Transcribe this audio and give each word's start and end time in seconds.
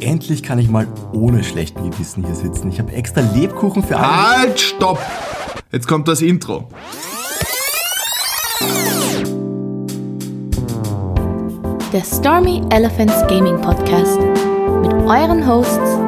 Endlich 0.00 0.42
kann 0.42 0.58
ich 0.58 0.68
mal 0.68 0.86
ohne 1.12 1.44
schlechten 1.44 1.90
Gewissen 1.90 2.24
hier 2.24 2.34
sitzen. 2.34 2.68
Ich 2.68 2.78
habe 2.78 2.92
extra 2.92 3.20
Lebkuchen 3.34 3.82
für 3.82 3.96
alle. 3.96 4.38
Halt, 4.38 4.60
stopp! 4.60 4.98
Jetzt 5.72 5.88
kommt 5.88 6.08
das 6.08 6.20
Intro. 6.20 6.68
Der 11.92 12.02
Stormy 12.02 12.62
Elephants 12.70 13.20
Gaming 13.28 13.60
Podcast 13.60 14.18
mit 14.82 14.92
euren 14.92 15.46
Hosts 15.46 15.98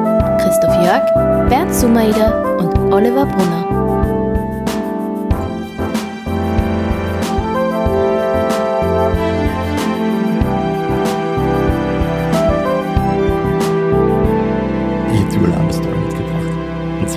Christoph 0.43 0.75
Jörg, 0.83 1.49
Bernd 1.49 1.73
Sumaida 1.73 2.57
und 2.57 2.77
Oliver 2.93 3.25
Brunner. 3.25 3.86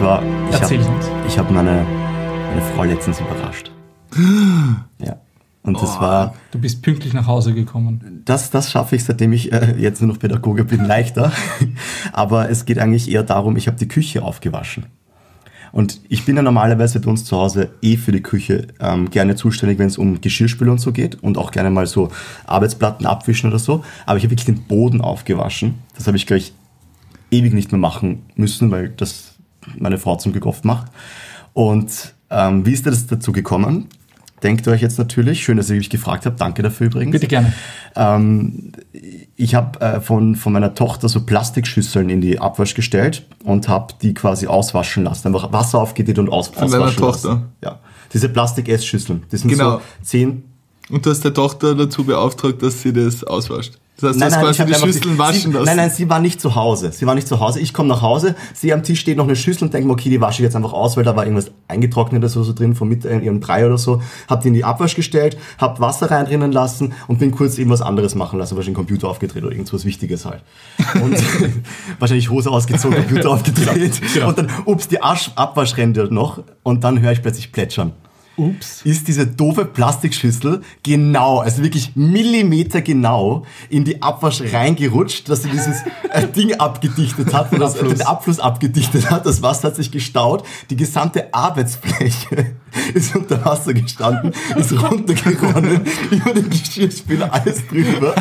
Zwar, 0.01 0.23
ich 0.49 1.37
habe 1.37 1.37
hab 1.37 1.51
meine, 1.51 1.85
meine 2.49 2.63
Frau 2.75 2.85
letztens 2.85 3.21
überrascht. 3.21 3.71
Ja. 4.99 5.17
Und 5.63 5.81
das 5.81 6.01
war, 6.01 6.35
Du 6.53 6.59
bist 6.59 6.83
pünktlich 6.83 7.13
nach 7.13 7.27
Hause 7.27 7.53
gekommen. 7.53 8.23
das, 8.25 8.51
das 8.51 8.71
schaffe 8.71 8.97
ich, 8.97 9.05
seitdem 9.05 9.35
ich 9.35 9.53
äh, 9.53 9.75
jetzt 9.79 10.01
nur 10.01 10.09
noch 10.09 10.19
Pädagoge 10.19 10.65
bin, 10.65 10.87
leichter. 10.87 11.33
Aber 12.15 12.49
es 12.49 12.65
geht 12.65 12.79
eigentlich 12.79 13.11
eher 13.11 13.25
darum, 13.25 13.57
ich 13.57 13.67
habe 13.67 13.77
die 13.77 13.89
Küche 13.89 14.23
aufgewaschen. 14.23 14.87
Und 15.71 16.01
ich 16.09 16.25
bin 16.25 16.35
ja 16.37 16.43
normalerweise 16.43 16.99
bei 17.01 17.11
uns 17.11 17.27
zu 17.27 17.37
Hause 17.37 17.69
eh 17.83 17.99
für 17.99 18.13
die 18.13 18.23
Küche 18.23 18.69
ähm, 18.81 19.11
gerne 19.11 19.37
zuständig, 19.37 19.79
wenn 19.79 19.89
es 19.89 19.99
um 19.99 20.23
Geschirrspüler 20.23 20.73
und 20.73 20.81
so 20.81 20.93
geht 20.93 21.23
und 21.23 21.37
auch 21.37 21.51
gerne 21.51 21.71
mal 21.71 21.87
so 21.87 22.09
Arbeitsplatten 22.47 23.05
abwischen 23.05 23.51
oder 23.51 23.59
so. 23.59 23.85
Aber 24.07 24.17
ich 24.17 24.25
habe 24.25 24.31
wirklich 24.31 24.47
den 24.47 24.63
Boden 24.63 25.03
aufgewaschen. 25.03 25.75
Das 25.95 26.07
habe 26.07 26.17
ich 26.17 26.27
gleich 26.27 26.55
ewig 27.31 27.53
nicht 27.53 27.71
mehr 27.71 27.79
machen 27.79 28.23
müssen, 28.35 28.71
weil 28.71 28.89
das 28.89 29.30
meine 29.79 29.99
Frau 29.99 30.17
zum 30.17 30.33
Glück 30.33 30.47
oft 30.47 30.65
macht. 30.65 30.87
Und 31.53 32.15
ähm, 32.31 32.65
wie 32.67 32.73
ist 32.73 32.87
das 32.87 33.07
dazu 33.07 33.33
gekommen? 33.33 33.89
Denkt 34.43 34.67
ihr 34.67 34.73
euch 34.73 34.81
jetzt 34.81 34.99
natürlich, 34.99 35.43
schön, 35.45 35.59
dass 35.59 35.69
ihr 35.69 35.77
mich 35.77 35.91
gefragt 35.91 36.25
habt, 36.25 36.41
danke 36.41 36.63
dafür 36.63 36.87
übrigens. 36.87 37.13
Bitte 37.13 37.27
gerne. 37.27 37.53
Ähm, 37.95 38.73
ich 39.37 39.55
habe 39.55 39.79
äh, 39.83 40.01
von, 40.01 40.35
von 40.35 40.53
meiner 40.55 40.73
Tochter 40.75 41.09
so 41.11 41.27
Plastikschüsseln 41.27 42.09
in 42.09 42.23
die 42.23 42.39
Abwasch 42.39 42.73
gestellt 42.75 43.27
und 43.45 43.69
habe 43.69 43.93
die 44.01 44.15
quasi 44.15 44.47
auswaschen 44.47 45.05
lassen. 45.05 45.27
Einfach 45.29 45.53
Wasser 45.53 45.79
aufgedreht 45.81 46.19
und 46.19 46.31
aus, 46.31 46.49
Von 46.49 46.65
auswaschen 46.65 46.81
deiner 46.81 46.97
Tochter? 46.97 47.29
lassen. 47.29 47.45
Ja. 47.63 47.79
Diese 48.15 48.29
Plastik-Essschüsseln. 48.31 49.25
Die 49.31 49.37
sind 49.37 49.51
Genau. 49.51 49.79
so 49.79 49.83
10, 50.05 50.43
Und 50.89 51.05
du 51.05 51.11
hast 51.11 51.23
der 51.23 51.35
Tochter 51.35 51.75
dazu 51.75 52.05
beauftragt, 52.05 52.63
dass 52.63 52.81
sie 52.81 52.93
das 52.95 53.23
auswascht. 53.25 53.79
Das 54.01 54.11
heißt, 54.11 54.17
du 54.17 54.21
Nein, 54.21 54.33
hast 54.33 54.59
nein, 54.59 54.67
quasi 54.67 54.67
die 54.67 54.87
Schüsseln 54.87 55.15
sie, 55.15 55.19
waschen 55.19 55.53
lassen. 55.53 55.65
Nein, 55.67 55.77
nein, 55.77 55.91
sie 55.91 56.09
war 56.09 56.21
nicht 56.21 56.41
zu 56.41 56.55
Hause. 56.55 56.93
Sie 56.93 57.07
war 57.07 57.15
nicht 57.15 57.29
zu 57.29 57.41
Hause. 57.41 57.61
Ich 57.61 57.73
komme 57.73 57.89
nach 57.89 58.03
Hause, 58.03 58.35
sehe 58.55 58.73
am 58.75 58.83
Tisch 58.83 59.01
steht 59.01 59.17
noch 59.17 59.25
eine 59.25 59.37
Schüssel 59.37 59.65
und 59.65 59.75
denke 59.75 59.87
mir, 59.87 59.93
okay, 59.93 60.11
die 60.11 60.21
wasche 60.21 60.43
ich 60.43 60.45
jetzt 60.45 60.57
einfach 60.57 60.73
aus, 60.73 60.97
weil 60.97 61.05
da 61.05 61.17
war 61.17 61.25
irgendwas 61.25 61.51
eingetrocknetes 61.69 62.37
oder 62.37 62.47
so 62.47 62.53
drin, 62.53 62.75
von 62.75 62.89
mit 62.89 63.05
äh, 63.05 63.19
ihrem 63.19 63.41
Brei 63.41 63.67
oder 63.67 63.79
so. 63.79 64.03
Hab 64.29 64.43
die 64.43 64.49
in 64.49 64.55
die 64.55 64.65
Abwasch 64.65 64.95
gestellt, 64.95 65.37
hab 65.59 65.81
Wasser 65.81 66.11
reinrinnen 66.11 66.53
lassen 66.53 66.93
und 67.09 67.19
bin 67.19 67.31
kurz 67.31 67.59
irgendwas 67.59 67.83
anderes 67.83 68.15
machen 68.15 68.39
lassen, 68.39 68.57
wahrscheinlich 68.57 68.77
den 68.77 68.87
Computer 68.87 69.09
aufgedreht 69.09 69.43
oder 69.43 69.53
irgendwas 69.53 69.85
Wichtiges 69.85 70.25
halt. 70.25 70.43
Und 71.03 71.17
wahrscheinlich 71.99 72.31
Hose 72.31 72.51
ausgezogen, 72.51 72.97
Computer 72.97 73.31
aufgedreht 73.33 74.01
und 74.27 74.39
dann, 74.39 74.49
ups, 74.65 74.89
die 74.89 75.03
Asch 75.03 75.31
Abwasch 75.37 75.77
rennt 75.77 75.97
ja 75.97 76.05
noch 76.05 76.43
und 76.63 76.85
dann 76.85 77.01
höre 77.01 77.13
ich 77.13 77.23
plötzlich 77.23 77.53
plätschern 77.53 77.93
Ups. 78.41 78.83
ist 78.85 79.09
diese 79.09 79.27
doofe 79.27 79.65
Plastikschüssel 79.65 80.63
genau, 80.83 81.39
also 81.39 81.63
wirklich 81.63 81.97
Millimeter 81.97 82.83
genau 82.83 83.45
in 83.69 83.85
die 83.85 84.03
Abwasch 84.03 84.43
reingerutscht, 84.53 85.29
dass 85.29 85.43
sie 85.43 85.51
dieses 85.51 85.83
äh, 86.11 86.27
Ding 86.27 86.55
abgedichtet 86.55 87.33
hat, 87.33 87.53
Abfluss. 87.53 87.75
den 87.75 88.03
Abfluss 88.03 88.41
abgedichtet 88.41 89.11
hat. 89.11 89.27
Das 89.27 89.43
Wasser 89.43 89.69
hat 89.69 89.77
sich 89.77 89.91
gestaut. 89.91 90.45
Die 90.71 90.77
gesamte 90.77 91.33
Arbeitsfläche 91.33 92.57
ist 92.95 93.15
unter 93.15 93.45
Wasser 93.45 93.75
gestanden, 93.75 94.33
ist 94.57 94.73
runtergeronnen, 94.73 95.81
über 96.11 96.33
den 96.33 96.51
Geschirrspüler, 96.51 97.33
alles 97.33 97.67
drüber. 97.67 98.15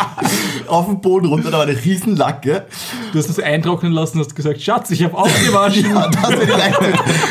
Auf 0.66 0.86
den 0.86 1.00
Boden 1.00 1.26
runter, 1.26 1.50
da 1.50 1.58
war 1.58 1.66
eine 1.66 1.76
Riesenlacke. 1.76 2.66
Du 3.12 3.18
hast 3.18 3.28
das 3.28 3.38
eintrocknen 3.38 3.92
lassen 3.92 4.18
und 4.18 4.24
hast 4.24 4.34
gesagt, 4.34 4.60
Schatz, 4.60 4.90
ich 4.90 5.02
habe 5.04 5.16
aufgewaschen. 5.16 5.90
Ja, 5.90 6.08
das 6.08 6.34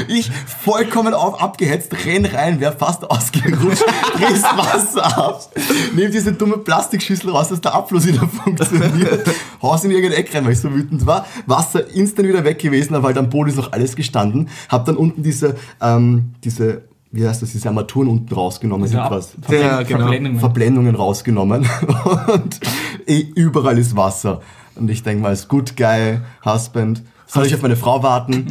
ich 0.07 0.31
vollkommen 0.63 1.13
auf, 1.13 1.41
abgehetzt, 1.41 1.93
renn 2.05 2.25
rein, 2.25 2.59
wär 2.59 2.71
fast 2.71 3.09
ausgerutscht, 3.09 3.83
drehst 4.17 4.43
Wasser 4.43 5.17
ab, 5.17 5.49
nehm 5.93 6.11
diese 6.11 6.33
dumme 6.33 6.57
Plastikschüssel 6.57 7.29
raus, 7.29 7.49
dass 7.49 7.61
der 7.61 7.73
Abfluss 7.73 8.05
wieder 8.05 8.27
funktioniert, 8.27 9.29
haus 9.61 9.83
in 9.83 9.91
irgendein 9.91 10.19
Eck 10.19 10.33
rein, 10.33 10.45
weil 10.45 10.53
ich 10.53 10.59
so 10.59 10.73
wütend 10.73 11.05
war, 11.05 11.25
Wasser 11.45 11.89
instant 11.93 12.27
wieder 12.27 12.43
weg 12.43 12.59
gewesen, 12.59 13.01
weil 13.03 13.17
am 13.17 13.29
Boden 13.29 13.49
ist 13.49 13.57
noch 13.57 13.71
alles 13.71 13.95
gestanden, 13.95 14.49
hab 14.69 14.85
dann 14.85 14.97
unten 14.97 15.23
diese, 15.23 15.55
ähm, 15.81 16.33
diese, 16.43 16.54
wie 17.11 17.27
heißt 17.27 17.41
das, 17.41 17.51
diese 17.51 17.69
Armaturen 17.69 18.09
unten 18.09 18.33
rausgenommen, 18.33 18.87
sind 18.87 18.97
Ja, 18.97 19.81
genau. 19.83 19.99
Verblendungen. 20.01 20.39
Verblendungen 20.39 20.95
rausgenommen 20.95 21.65
und 22.33 22.59
eh, 23.07 23.25
überall 23.35 23.77
ist 23.77 23.95
Wasser. 23.95 24.41
Und 24.75 24.89
ich 24.89 25.03
denke 25.03 25.21
mal, 25.23 25.31
ist 25.31 25.47
gut, 25.47 25.77
geil, 25.77 26.23
Husband. 26.43 27.03
Soll 27.27 27.47
ich 27.47 27.55
auf 27.55 27.61
meine 27.63 27.75
Frau 27.75 28.03
warten? 28.03 28.45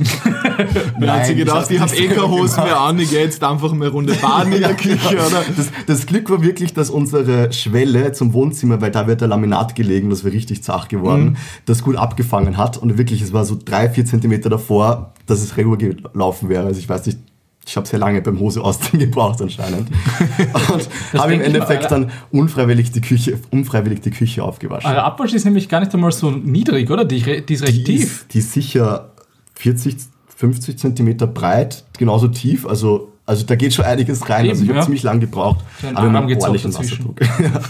Dann 1.00 1.10
hat 1.12 1.26
sie 1.26 1.37
gedacht, 1.37 1.70
ich 1.70 1.78
habe 1.78 1.94
eh 1.94 2.09
keine 2.09 2.28
Hosen 2.28 2.65
mehr 2.65 2.81
an, 2.81 2.98
ich 2.98 3.10
gehe 3.10 3.20
jetzt 3.22 3.42
einfach 3.44 3.70
mal 3.72 3.84
eine 3.84 3.88
Runde 3.88 4.15
baden 4.15 4.53
in 4.53 4.60
der 4.62 4.75
Küche, 4.75 5.15
Ja, 5.15 5.26
oder? 5.26 5.44
Das, 5.56 5.69
das 5.86 6.06
Glück 6.06 6.28
war 6.31 6.42
wirklich, 6.42 6.75
dass 6.75 6.91
unsere 6.91 7.53
Schwelle 7.53 8.12
zum 8.12 8.32
Wohnzimmer, 8.32 8.81
weil 8.81 8.91
da 8.91 9.06
wird 9.06 9.21
der 9.21 9.28
Laminat 9.28 9.76
gelegen, 9.76 10.10
das 10.10 10.25
wäre 10.25 10.34
richtig 10.34 10.65
zart 10.65 10.88
geworden, 10.88 11.25
Mhm. 11.25 11.36
das 11.66 11.82
gut 11.84 11.97
abgefangen 11.97 12.56
hat. 12.56 12.76
Und 12.76 12.98
wirklich, 12.98 13.22
es 13.22 13.32
war 13.32 13.44
so 13.44 13.56
drei, 13.62 13.88
vier 13.88 14.06
Zentimeter 14.06 14.50
davor, 14.50 15.12
dass 15.26 15.41
es 15.41 15.56
rüber 15.56 15.76
gelaufen 15.76 16.48
wäre. 16.48 16.66
Also 16.66 16.81
ich 16.81 16.88
weiß 16.88 17.06
nicht, 17.06 17.19
ich 17.67 17.77
habe 17.77 17.87
sehr 17.87 17.99
lange 17.99 18.21
beim 18.21 18.39
Hose 18.39 18.63
ausziehen 18.63 18.99
gebraucht 19.01 19.41
anscheinend. 19.41 19.89
Und 20.73 20.89
habe 21.21 21.35
im 21.35 21.41
Endeffekt 21.41 21.91
dann 21.91 22.11
unfreiwillig 22.31 22.93
die 22.93 23.01
Küche, 23.01 23.39
unfreiwillig 23.51 24.01
die 24.01 24.11
Küche 24.11 24.43
aufgewaschen. 24.43 24.91
Eure 24.91 25.03
Abwasch 25.03 25.33
ist 25.33 25.45
nämlich 25.45 25.69
gar 25.69 25.81
nicht 25.81 25.95
einmal 25.95 26.13
so 26.13 26.31
niedrig, 26.31 26.91
oder? 26.91 27.05
Die, 27.05 27.45
die 27.45 27.55
ist 27.55 27.63
recht 27.63 27.79
die 27.79 27.85
tief. 27.85 28.03
ist, 28.03 28.35
die 28.35 28.39
ist 28.39 28.53
sicher 28.53 29.11
40, 29.55 29.97
50 30.37 30.79
Zentimeter 30.79 31.27
breit, 31.27 31.85
genauso 31.99 32.29
tief. 32.29 32.67
Also, 32.67 33.14
also 33.27 33.47
da 33.47 33.57
geht 33.57 33.73
schon 33.73 33.87
einiges 33.87 34.29
rein. 34.29 34.45
Eben, 34.45 34.51
also 34.51 34.65
ich 34.65 34.69
habe 34.69 34.79
ja. 34.81 34.85
ziemlich 34.85 35.03
lang 35.03 35.19
gebraucht. 35.19 35.65
Ein 35.83 35.97
aber 35.97 36.09
mit 36.09 36.17
Arm 36.17 36.29
dazwischen. 36.29 36.75
Wasserdruck. 36.75 37.21
Ja. 37.23 37.61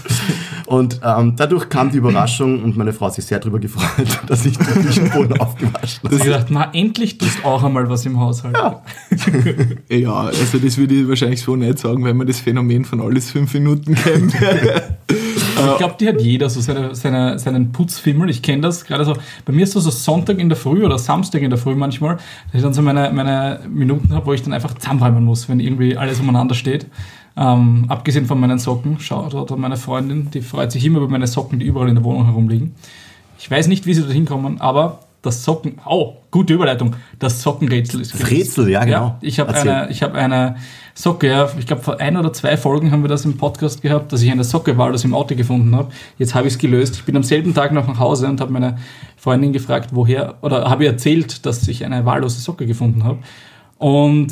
und 0.65 0.99
ähm, 1.01 1.35
dadurch 1.37 1.69
kam 1.69 1.91
die 1.91 1.97
Überraschung 1.97 2.61
und 2.61 2.75
meine 2.75 2.91
Frau 2.91 3.05
hat 3.05 3.13
sich 3.13 3.25
sehr 3.25 3.39
darüber 3.39 3.59
gefreut, 3.59 4.07
dass 4.27 4.45
ich 4.45 4.57
den 4.57 4.65
Küchenboden 4.85 5.39
aufgewaschen 5.39 5.99
Da 6.03 6.09
habe 6.09 6.15
ich 6.17 6.23
gedacht, 6.23 6.47
na, 6.49 6.71
endlich 6.73 7.17
tust 7.17 7.45
auch 7.45 7.63
einmal 7.63 7.89
was 7.89 8.05
im 8.05 8.19
Haushalt. 8.19 8.57
Ja, 9.89 10.21
also 10.21 10.57
das 10.57 10.77
würde 10.77 10.95
ich 10.95 11.07
wahrscheinlich 11.07 11.41
so 11.41 11.55
nicht 11.55 11.79
sagen, 11.79 12.03
wenn 12.03 12.17
man 12.17 12.27
das 12.27 12.39
Phänomen 12.39 12.83
von 12.83 12.99
alles 13.01 13.31
fünf 13.31 13.53
Minuten 13.53 13.95
kennt. 13.95 14.33
Ich 15.71 15.77
glaube, 15.77 15.95
die 15.99 16.07
hat 16.07 16.21
jeder 16.21 16.49
so 16.49 16.61
seine, 16.61 16.95
seine, 16.95 17.39
seinen 17.39 17.71
Putzfimmel. 17.71 18.29
Ich 18.29 18.41
kenne 18.41 18.61
das 18.61 18.85
gerade 18.85 19.05
so. 19.05 19.13
Bei 19.45 19.53
mir 19.53 19.63
ist 19.63 19.75
das 19.75 19.83
so 19.83 19.89
Sonntag 19.89 20.39
in 20.39 20.49
der 20.49 20.57
Früh 20.57 20.85
oder 20.85 20.97
Samstag 20.97 21.41
in 21.41 21.49
der 21.49 21.59
Früh 21.59 21.75
manchmal, 21.75 22.15
dass 22.15 22.55
ich 22.55 22.61
dann 22.61 22.73
so 22.73 22.81
meine, 22.81 23.11
meine 23.11 23.61
Minuten 23.69 24.13
habe, 24.13 24.25
wo 24.25 24.33
ich 24.33 24.43
dann 24.43 24.53
einfach 24.53 24.73
zusammenräumen 24.75 25.23
muss, 25.23 25.49
wenn 25.49 25.59
irgendwie 25.59 25.97
alles 25.97 26.19
umeinander 26.19 26.55
steht. 26.55 26.87
Ähm, 27.37 27.85
abgesehen 27.89 28.25
von 28.25 28.39
meinen 28.39 28.59
Socken, 28.59 28.99
schaut 28.99 29.33
oder 29.33 29.57
meine 29.57 29.75
Freundin, 29.75 30.31
die 30.31 30.41
freut 30.41 30.71
sich 30.71 30.85
immer 30.85 30.99
über 30.99 31.09
meine 31.09 31.27
Socken, 31.27 31.59
die 31.59 31.65
überall 31.65 31.89
in 31.89 31.95
der 31.95 32.03
Wohnung 32.03 32.25
herumliegen. 32.25 32.73
Ich 33.37 33.51
weiß 33.51 33.67
nicht, 33.67 33.85
wie 33.85 33.93
sie 33.93 34.01
dorthin 34.01 34.25
kommen, 34.25 34.61
aber 34.61 34.99
das 35.25 35.43
Socken, 35.43 35.79
oh, 35.85 36.17
gute 36.31 36.53
Überleitung, 36.53 36.95
das 37.19 37.41
Sockenrätsel 37.41 38.01
ist 38.01 38.13
Das 38.13 38.29
Rätsel, 38.29 38.69
ja, 38.69 38.83
genau. 38.85 39.17
ich 39.21 39.39
habe 39.39 39.53
eine, 39.53 39.89
ich 39.89 40.03
habe 40.03 40.15
eine 40.15 40.55
Socke, 40.93 41.27
ja, 41.27 41.49
ich 41.59 41.67
glaube 41.67 41.81
vor 41.81 41.99
ein 41.99 42.15
oder 42.15 42.31
zwei 42.31 42.55
Folgen 42.55 42.91
haben 42.91 43.03
wir 43.03 43.09
das 43.09 43.25
im 43.25 43.37
Podcast 43.37 43.81
gehabt, 43.81 44.13
dass 44.13 44.21
ich 44.21 44.31
eine 44.31 44.43
Socke 44.43 44.77
wahllos 44.77 45.03
im 45.03 45.13
Auto 45.13 45.35
gefunden 45.35 45.75
habe. 45.75 45.91
Jetzt 46.17 46.35
habe 46.35 46.47
ich 46.47 46.53
es 46.53 46.59
gelöst. 46.59 46.95
Ich 46.95 47.03
bin 47.03 47.17
am 47.17 47.23
selben 47.23 47.53
Tag 47.53 47.73
noch 47.73 47.87
nach 47.87 47.99
Hause 47.99 48.27
und 48.27 48.39
habe 48.39 48.53
meine 48.53 48.77
Freundin 49.17 49.51
gefragt, 49.51 49.89
woher, 49.91 50.35
oder 50.41 50.69
habe 50.69 50.85
ihr 50.85 50.91
erzählt, 50.91 51.45
dass 51.45 51.67
ich 51.67 51.83
eine 51.83 52.05
wahllose 52.05 52.39
Socke 52.39 52.65
gefunden 52.65 53.03
habe. 53.03 53.19
Und 53.77 54.31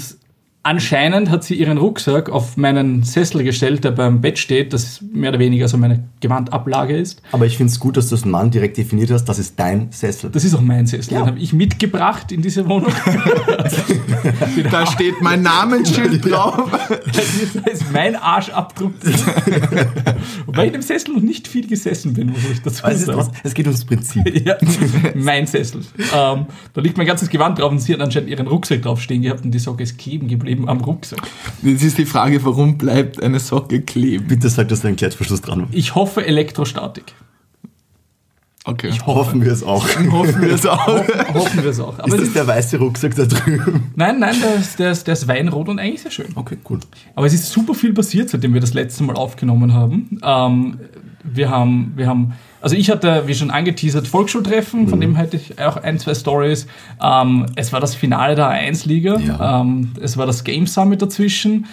anscheinend 0.64 1.30
hat 1.30 1.44
sie 1.44 1.56
ihren 1.56 1.78
Rucksack 1.78 2.30
auf 2.30 2.56
meinen 2.56 3.04
Sessel 3.04 3.44
gestellt, 3.44 3.84
der 3.84 3.92
beim 3.92 4.22
Bett 4.22 4.40
steht, 4.40 4.72
das 4.72 5.02
mehr 5.02 5.30
oder 5.30 5.40
weniger 5.40 5.68
so 5.68 5.78
meine 5.78 6.06
Gewandablage 6.22 6.98
ist. 6.98 7.22
Aber 7.34 7.46
ich 7.46 7.58
finde 7.58 7.72
es 7.72 7.80
gut, 7.80 7.98
dass 7.98 8.08
du 8.08 8.16
das 8.16 8.24
Mann 8.24 8.50
direkt 8.50 8.78
definiert 8.78 9.12
hast, 9.12 9.26
das 9.26 9.40
ist 9.40 9.60
dein 9.60 9.92
Sessel. 9.92 10.30
Das 10.32 10.46
ist 10.46 10.56
auch 10.56 10.62
mein 10.62 10.88
Sessel. 10.88 11.14
Ja. 11.14 11.20
Den 11.20 11.28
habe 11.28 11.40
ich 11.40 11.52
mitgebracht 11.52 12.32
in 12.32 12.42
diese 12.42 12.68
Wohnung. 12.68 12.94
da 14.72 14.86
steht 14.88 15.22
mein 15.22 15.42
Namensschild 15.42 16.26
drauf. 16.32 16.72
Da 16.72 17.72
ist 17.72 17.92
mein 17.92 18.16
Arschabdruck. 18.16 18.94
Wobei 20.46 20.62
ich 20.64 20.68
in 20.68 20.74
dem 20.74 20.82
Sessel 20.82 21.14
noch 21.14 21.22
nicht 21.22 21.48
viel 21.48 21.68
gesessen 21.68 22.14
bin, 22.14 22.28
muss 22.28 22.40
ich 22.52 22.62
dazu 22.62 22.86
es, 22.88 23.02
ist 23.02 23.06
sagen. 23.08 23.32
es 23.44 23.54
geht 23.54 23.68
ums 23.68 23.86
Prinzip. 23.86 24.24
Ja, 24.44 24.58
mein 25.16 25.46
Sessel. 25.48 25.82
Ähm, 26.14 26.48
da 26.74 26.82
liegt 26.82 26.98
mein 26.98 27.06
ganzes 27.06 27.30
Gewand 27.30 27.60
drauf 27.60 27.72
und 27.72 27.80
sie 27.80 27.94
hat 27.94 28.02
anscheinend 28.02 28.30
ihren 28.30 28.48
Rucksack 28.48 28.82
drauf 28.82 29.02
stehen 29.02 29.22
gehabt 29.22 29.46
und 29.46 29.52
die 29.52 29.60
Socke 29.60 29.84
ist 29.84 29.98
kleben 29.98 30.28
geblieben 30.28 30.53
am 30.68 30.82
Rucksack. 30.82 31.22
Jetzt 31.62 31.84
ist 31.84 31.98
die 31.98 32.06
Frage, 32.06 32.44
warum 32.46 32.78
bleibt 32.78 33.22
eine 33.22 33.40
Socke 33.40 33.82
kleben? 33.82 34.28
Bitte 34.28 34.50
sag, 34.50 34.70
dass 34.70 34.82
da 34.82 34.88
ein 34.88 34.96
Klettverschluss 34.96 35.42
dran 35.42 35.62
war. 35.62 35.68
Ich 35.72 35.96
hoffe 35.96 36.26
Elektrostatik. 36.26 37.14
Okay. 38.66 38.92
Hoffen 39.06 39.44
wir 39.44 39.52
es 39.52 39.62
auch. 39.64 39.84
hoffen 40.12 40.42
wir 40.42 40.54
es 40.54 40.66
auch. 40.66 40.88
Hoffen 41.34 41.64
wir 41.64 41.70
es 41.72 41.80
auch. 41.82 42.00
Aber 42.00 42.08
Ist 42.08 42.14
es 42.14 42.20
das 42.20 42.28
ist, 42.30 42.36
der 42.36 42.48
weiße 42.48 42.78
Rucksack 42.80 43.16
da 43.16 43.26
drüben? 43.26 43.92
nein, 43.96 44.20
nein, 44.20 44.36
der 44.42 44.56
ist, 44.56 44.80
der, 44.80 44.92
ist, 44.92 45.06
der 45.06 45.14
ist 45.14 45.28
weinrot 45.28 45.68
und 45.68 45.80
eigentlich 45.80 46.02
sehr 46.02 46.12
schön. 46.12 46.28
Okay, 46.36 46.58
cool. 46.70 46.80
Aber 47.16 47.26
es 47.26 47.34
ist 47.34 47.50
super 47.52 47.74
viel 47.74 47.94
passiert, 47.94 48.30
seitdem 48.30 48.54
wir 48.54 48.62
das 48.62 48.74
letzte 48.74 49.04
Mal 49.04 49.16
aufgenommen 49.18 49.74
haben. 49.74 50.18
Ähm, 50.24 50.80
wir 51.26 51.50
haben, 51.50 51.92
wir 51.98 52.08
haben, 52.08 52.34
also 52.64 52.78
ich 52.78 52.90
hatte, 52.90 53.24
wie 53.28 53.36
schon 53.36 53.52
angeteasert, 53.52 54.08
Volksschultreffen, 54.08 54.88
von 54.88 55.02
dem 55.02 55.18
hätte 55.18 55.36
ich 55.36 55.60
auch 55.60 55.76
ein, 55.76 56.00
zwei 56.00 56.16
Stories. 56.16 56.66
Ähm, 57.04 57.46
es 57.58 57.74
war 57.74 57.82
das 57.82 57.94
Finale 57.94 58.36
der 58.36 58.50
A1-Liga. 58.50 59.20
Ja. 59.20 59.62
Ähm, 59.62 59.92
es 60.02 60.16
war 60.16 60.26
das 60.26 60.46
Game 60.46 60.66
Summit 60.66 61.02
dazwischen. 61.02 61.66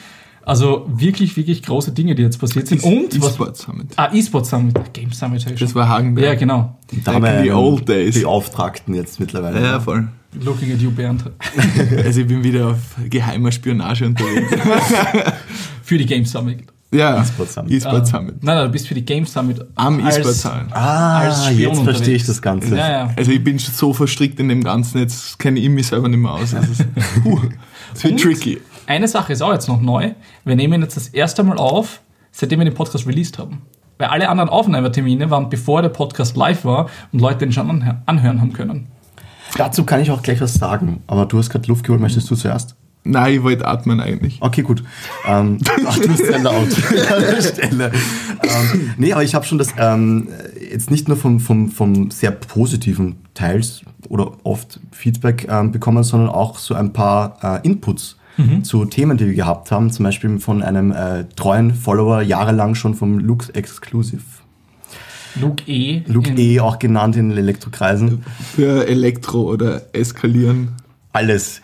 Also 0.42 0.86
wirklich, 0.88 1.36
wirklich 1.36 1.62
große 1.62 1.92
Dinge, 1.92 2.16
die 2.16 2.22
jetzt 2.22 2.38
passiert 2.40 2.66
sind. 2.66 2.82
Und 2.82 3.14
E-Sport 3.14 3.56
Summit. 3.56 3.86
Ah, 3.94 4.10
E-Sport 4.12 4.46
Summit. 4.46 4.92
Game 4.92 5.12
Summit 5.12 5.42
sag 5.42 5.52
ich 5.52 5.60
Das 5.60 5.76
war 5.76 5.88
Hagenberg. 5.88 6.26
Ja, 6.26 6.34
genau. 6.34 6.76
Da 7.04 7.14
haben 7.14 7.22
wir 7.22 7.36
in 7.36 7.44
the 7.44 7.50
einen 7.52 7.60
old 7.60 7.88
days. 7.88 8.20
Beauftragten 8.20 8.92
jetzt 8.94 9.20
mittlerweile. 9.20 9.62
Ja, 9.62 9.78
voll. 9.78 10.08
Looking 10.42 10.72
at 10.72 10.80
you, 10.80 10.90
Bernd. 10.90 11.22
Also 12.04 12.22
ich 12.22 12.26
bin 12.26 12.42
wieder 12.42 12.70
auf 12.70 12.96
geheimer 13.08 13.52
Spionage 13.52 14.06
unterwegs. 14.06 14.50
Für 15.84 15.98
die 15.98 16.06
Game 16.06 16.24
Summit. 16.24 16.64
Ja, 16.92 17.20
E-Sport 17.22 17.50
Summit. 17.50 17.72
E-Sport 17.72 18.06
Summit. 18.06 18.42
Nein, 18.44 18.56
nein, 18.56 18.64
du 18.66 18.72
bist 18.72 18.88
für 18.88 18.94
die 18.94 19.04
Game 19.04 19.26
Summit. 19.26 19.64
Am 19.76 20.00
E-Sport 20.06 20.34
Summit. 20.34 20.66
Ah, 20.72 21.18
als 21.20 21.46
Spion 21.46 21.58
jetzt 21.74 21.82
verstehe 21.82 21.90
unterwegs. 21.98 22.08
ich 22.22 22.26
das 22.26 22.42
Ganze. 22.42 22.76
Ja, 22.76 22.90
ja. 22.90 23.10
Also 23.16 23.30
ich 23.30 23.42
bin 23.44 23.58
schon 23.58 23.74
so 23.74 23.92
verstrickt 23.92 24.40
in 24.40 24.48
dem 24.48 24.62
Ganzen, 24.64 24.98
jetzt 24.98 25.38
kenne 25.38 25.60
ich 25.60 25.68
mich 25.68 25.86
selber 25.86 26.08
nicht 26.08 26.18
mehr 26.18 26.32
aus. 26.32 26.50
Das 26.50 26.68
ist, 26.68 26.84
puh, 27.22 27.38
das 27.92 28.04
wird 28.04 28.20
tricky. 28.20 28.60
Eine 28.86 29.06
Sache 29.08 29.32
ist 29.32 29.42
auch 29.42 29.52
jetzt 29.52 29.68
noch 29.68 29.80
neu. 29.80 30.12
Wir 30.44 30.56
nehmen 30.56 30.82
jetzt 30.82 30.96
das 30.96 31.08
erste 31.08 31.42
Mal 31.44 31.58
auf, 31.58 32.00
seitdem 32.32 32.58
wir 32.60 32.64
den 32.64 32.74
Podcast 32.74 33.06
released 33.06 33.38
haben. 33.38 33.62
Weil 33.98 34.08
alle 34.08 34.28
anderen 34.28 34.48
Aufnahmetermine 34.48 35.30
waren 35.30 35.48
bevor 35.50 35.82
der 35.82 35.90
Podcast 35.90 36.36
live 36.36 36.64
war 36.64 36.88
und 37.12 37.20
Leute 37.20 37.40
den 37.40 37.52
schon 37.52 37.70
anhö- 37.70 37.96
anhören 38.06 38.40
haben 38.40 38.52
können. 38.52 38.88
Dazu 39.56 39.84
kann 39.84 40.00
ich 40.00 40.10
auch 40.10 40.22
gleich 40.22 40.40
was 40.40 40.54
sagen. 40.54 41.02
Aber 41.06 41.26
du 41.26 41.36
hast 41.38 41.50
gerade 41.50 41.66
Luft 41.68 41.84
geholt, 41.84 42.00
möchtest 42.00 42.30
du 42.30 42.34
zuerst? 42.36 42.76
Nein, 43.02 43.34
ich 43.34 43.42
wollte 43.42 43.66
atmen 43.66 44.00
eigentlich. 44.00 44.38
Okay, 44.40 44.62
gut. 44.62 44.82
Ähm, 45.26 45.58
ach, 45.86 45.98
du 45.98 46.08
bist 46.08 46.26
sehr 46.26 46.38
laut 46.38 46.68
an 47.10 47.20
der 47.20 47.42
Stelle. 47.42 47.92
Ähm, 48.42 48.90
nee, 48.98 49.12
aber 49.12 49.22
ich 49.22 49.34
habe 49.34 49.44
schon 49.46 49.58
das 49.58 49.74
ähm, 49.78 50.28
jetzt 50.70 50.90
nicht 50.90 51.08
nur 51.08 51.16
vom, 51.16 51.40
vom, 51.40 51.70
vom 51.70 52.10
sehr 52.10 52.30
positiven 52.30 53.16
Teils 53.34 53.82
oder 54.08 54.32
oft 54.44 54.80
Feedback 54.92 55.46
ähm, 55.48 55.72
bekommen, 55.72 56.04
sondern 56.04 56.28
auch 56.28 56.58
so 56.58 56.74
ein 56.74 56.92
paar 56.92 57.38
äh, 57.42 57.66
Inputs 57.66 58.16
zu 58.62 58.86
Themen, 58.86 59.18
die 59.18 59.26
wir 59.26 59.34
gehabt 59.34 59.70
haben. 59.70 59.90
Zum 59.90 60.04
Beispiel 60.04 60.38
von 60.38 60.62
einem 60.62 60.92
äh, 60.92 61.24
treuen 61.36 61.74
Follower, 61.74 62.22
jahrelang 62.22 62.74
schon 62.74 62.94
vom 62.94 63.18
Lux 63.18 63.50
Exclusive. 63.50 64.22
Luke 65.34 65.62
E. 65.66 66.02
Luke 66.06 66.32
E. 66.36 66.60
auch 66.60 66.78
genannt 66.78 67.16
in 67.16 67.28
den 67.30 67.38
Elektrokreisen. 67.38 68.24
Für 68.54 68.86
Elektro 68.88 69.42
oder 69.42 69.82
Eskalieren. 69.92 70.70
Alles 71.12 71.60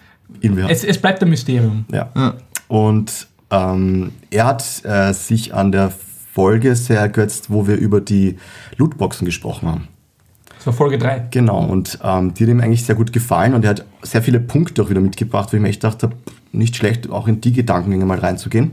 Es, 0.68 0.84
es 0.84 0.98
bleibt 0.98 1.22
ein 1.22 1.28
Mysterium. 1.28 1.84
Ja. 1.90 2.10
Ja. 2.14 2.34
Und 2.68 3.28
ähm, 3.50 4.12
er 4.30 4.46
hat 4.46 4.84
äh, 4.84 5.12
sich 5.12 5.54
an 5.54 5.72
der 5.72 5.92
Folge 6.32 6.76
sehr 6.76 7.00
ergötzt, 7.00 7.50
wo 7.50 7.66
wir 7.66 7.76
über 7.76 8.00
die 8.00 8.36
Lootboxen 8.76 9.24
gesprochen 9.24 9.68
haben. 9.68 9.88
Das 10.56 10.66
war 10.66 10.72
Folge 10.72 10.98
3. 10.98 11.28
Genau, 11.30 11.64
und 11.64 11.98
ähm, 12.02 12.34
die 12.34 12.44
hat 12.44 12.50
ihm 12.50 12.60
eigentlich 12.60 12.84
sehr 12.84 12.94
gut 12.94 13.12
gefallen 13.12 13.54
und 13.54 13.64
er 13.64 13.70
hat 13.70 13.84
sehr 14.02 14.22
viele 14.22 14.40
Punkte 14.40 14.82
auch 14.82 14.90
wieder 14.90 15.00
mitgebracht, 15.00 15.52
wo 15.52 15.56
ich 15.56 15.62
mir 15.62 15.68
echt 15.68 15.84
dachte, 15.84 16.10
nicht 16.52 16.76
schlecht, 16.76 17.08
auch 17.10 17.28
in 17.28 17.40
die 17.40 17.52
Gedankengänge 17.52 18.04
mal 18.04 18.18
reinzugehen. 18.18 18.72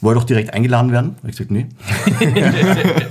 Wollte 0.00 0.20
auch 0.20 0.24
direkt 0.24 0.54
eingeladen 0.54 0.92
werden. 0.92 1.16
Hab 1.22 1.30
ich 1.30 1.36
gesagt, 1.36 1.50
nee. 1.50 1.66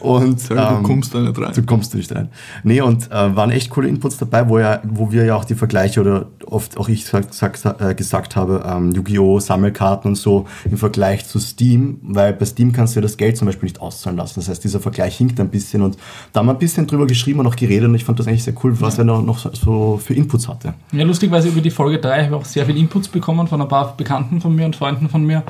und 0.00 0.40
Sorry, 0.40 0.60
du 0.60 0.76
ähm, 0.76 0.82
kommst 0.82 1.14
da 1.14 1.20
nicht 1.20 1.38
rein. 1.40 1.52
Du 1.54 1.62
kommst 1.62 1.94
nicht 1.94 2.14
rein. 2.14 2.28
Nee, 2.62 2.80
und 2.80 3.10
äh, 3.10 3.36
waren 3.36 3.50
echt 3.50 3.70
coole 3.70 3.88
Inputs 3.88 4.16
dabei, 4.18 4.48
wo, 4.48 4.58
er, 4.58 4.80
wo 4.84 5.10
wir 5.12 5.24
ja 5.24 5.34
auch 5.36 5.44
die 5.44 5.54
Vergleiche 5.54 6.00
oder 6.00 6.26
oft 6.46 6.76
auch 6.78 6.88
ich 6.88 7.04
sag, 7.04 7.32
sag, 7.32 7.58
äh, 7.80 7.94
gesagt 7.94 8.36
habe, 8.36 8.64
ähm, 8.66 8.92
Yu-Gi-Oh! 8.92 9.40
Sammelkarten 9.40 10.10
und 10.10 10.14
so 10.16 10.46
im 10.70 10.76
Vergleich 10.78 11.26
zu 11.26 11.38
Steam, 11.38 11.98
weil 12.02 12.32
bei 12.32 12.44
Steam 12.44 12.72
kannst 12.72 12.94
du 12.94 13.00
ja 13.00 13.02
das 13.02 13.16
Geld 13.16 13.36
zum 13.36 13.46
Beispiel 13.46 13.66
nicht 13.66 13.80
auszahlen 13.80 14.16
lassen. 14.16 14.34
Das 14.36 14.48
heißt, 14.48 14.62
dieser 14.64 14.80
Vergleich 14.80 15.16
hinkt 15.16 15.38
ein 15.40 15.48
bisschen 15.50 15.82
und 15.82 15.96
da 16.32 16.40
haben 16.40 16.46
wir 16.46 16.52
ein 16.52 16.58
bisschen 16.58 16.86
drüber 16.86 17.06
geschrieben 17.06 17.40
und 17.40 17.46
auch 17.46 17.56
geredet 17.56 17.88
und 17.88 17.94
ich 17.94 18.04
fand 18.04 18.18
das 18.18 18.26
eigentlich 18.26 18.44
sehr 18.44 18.54
cool, 18.62 18.80
was 18.80 18.98
er 18.98 19.04
noch, 19.04 19.22
noch 19.22 19.38
so- 19.38 19.98
für 20.02 20.14
Inputs 20.14 20.48
hatte. 20.48 20.74
Ja, 20.92 21.04
lustigweise 21.04 21.48
über 21.48 21.60
die 21.60 21.70
Folge 21.70 21.98
3 21.98 22.24
habe 22.24 22.34
ich 22.36 22.40
auch 22.40 22.44
sehr 22.44 22.66
viel 22.66 22.76
Inputs 22.76 23.08
bekommen 23.08 23.46
von 23.46 23.60
ein 23.60 23.68
paar 23.68 23.96
Bekannten 23.96 24.40
von 24.40 24.54
mir 24.54 24.64
und 24.66 24.76
Freunden 24.76 25.08
von 25.08 25.24
mir. 25.24 25.42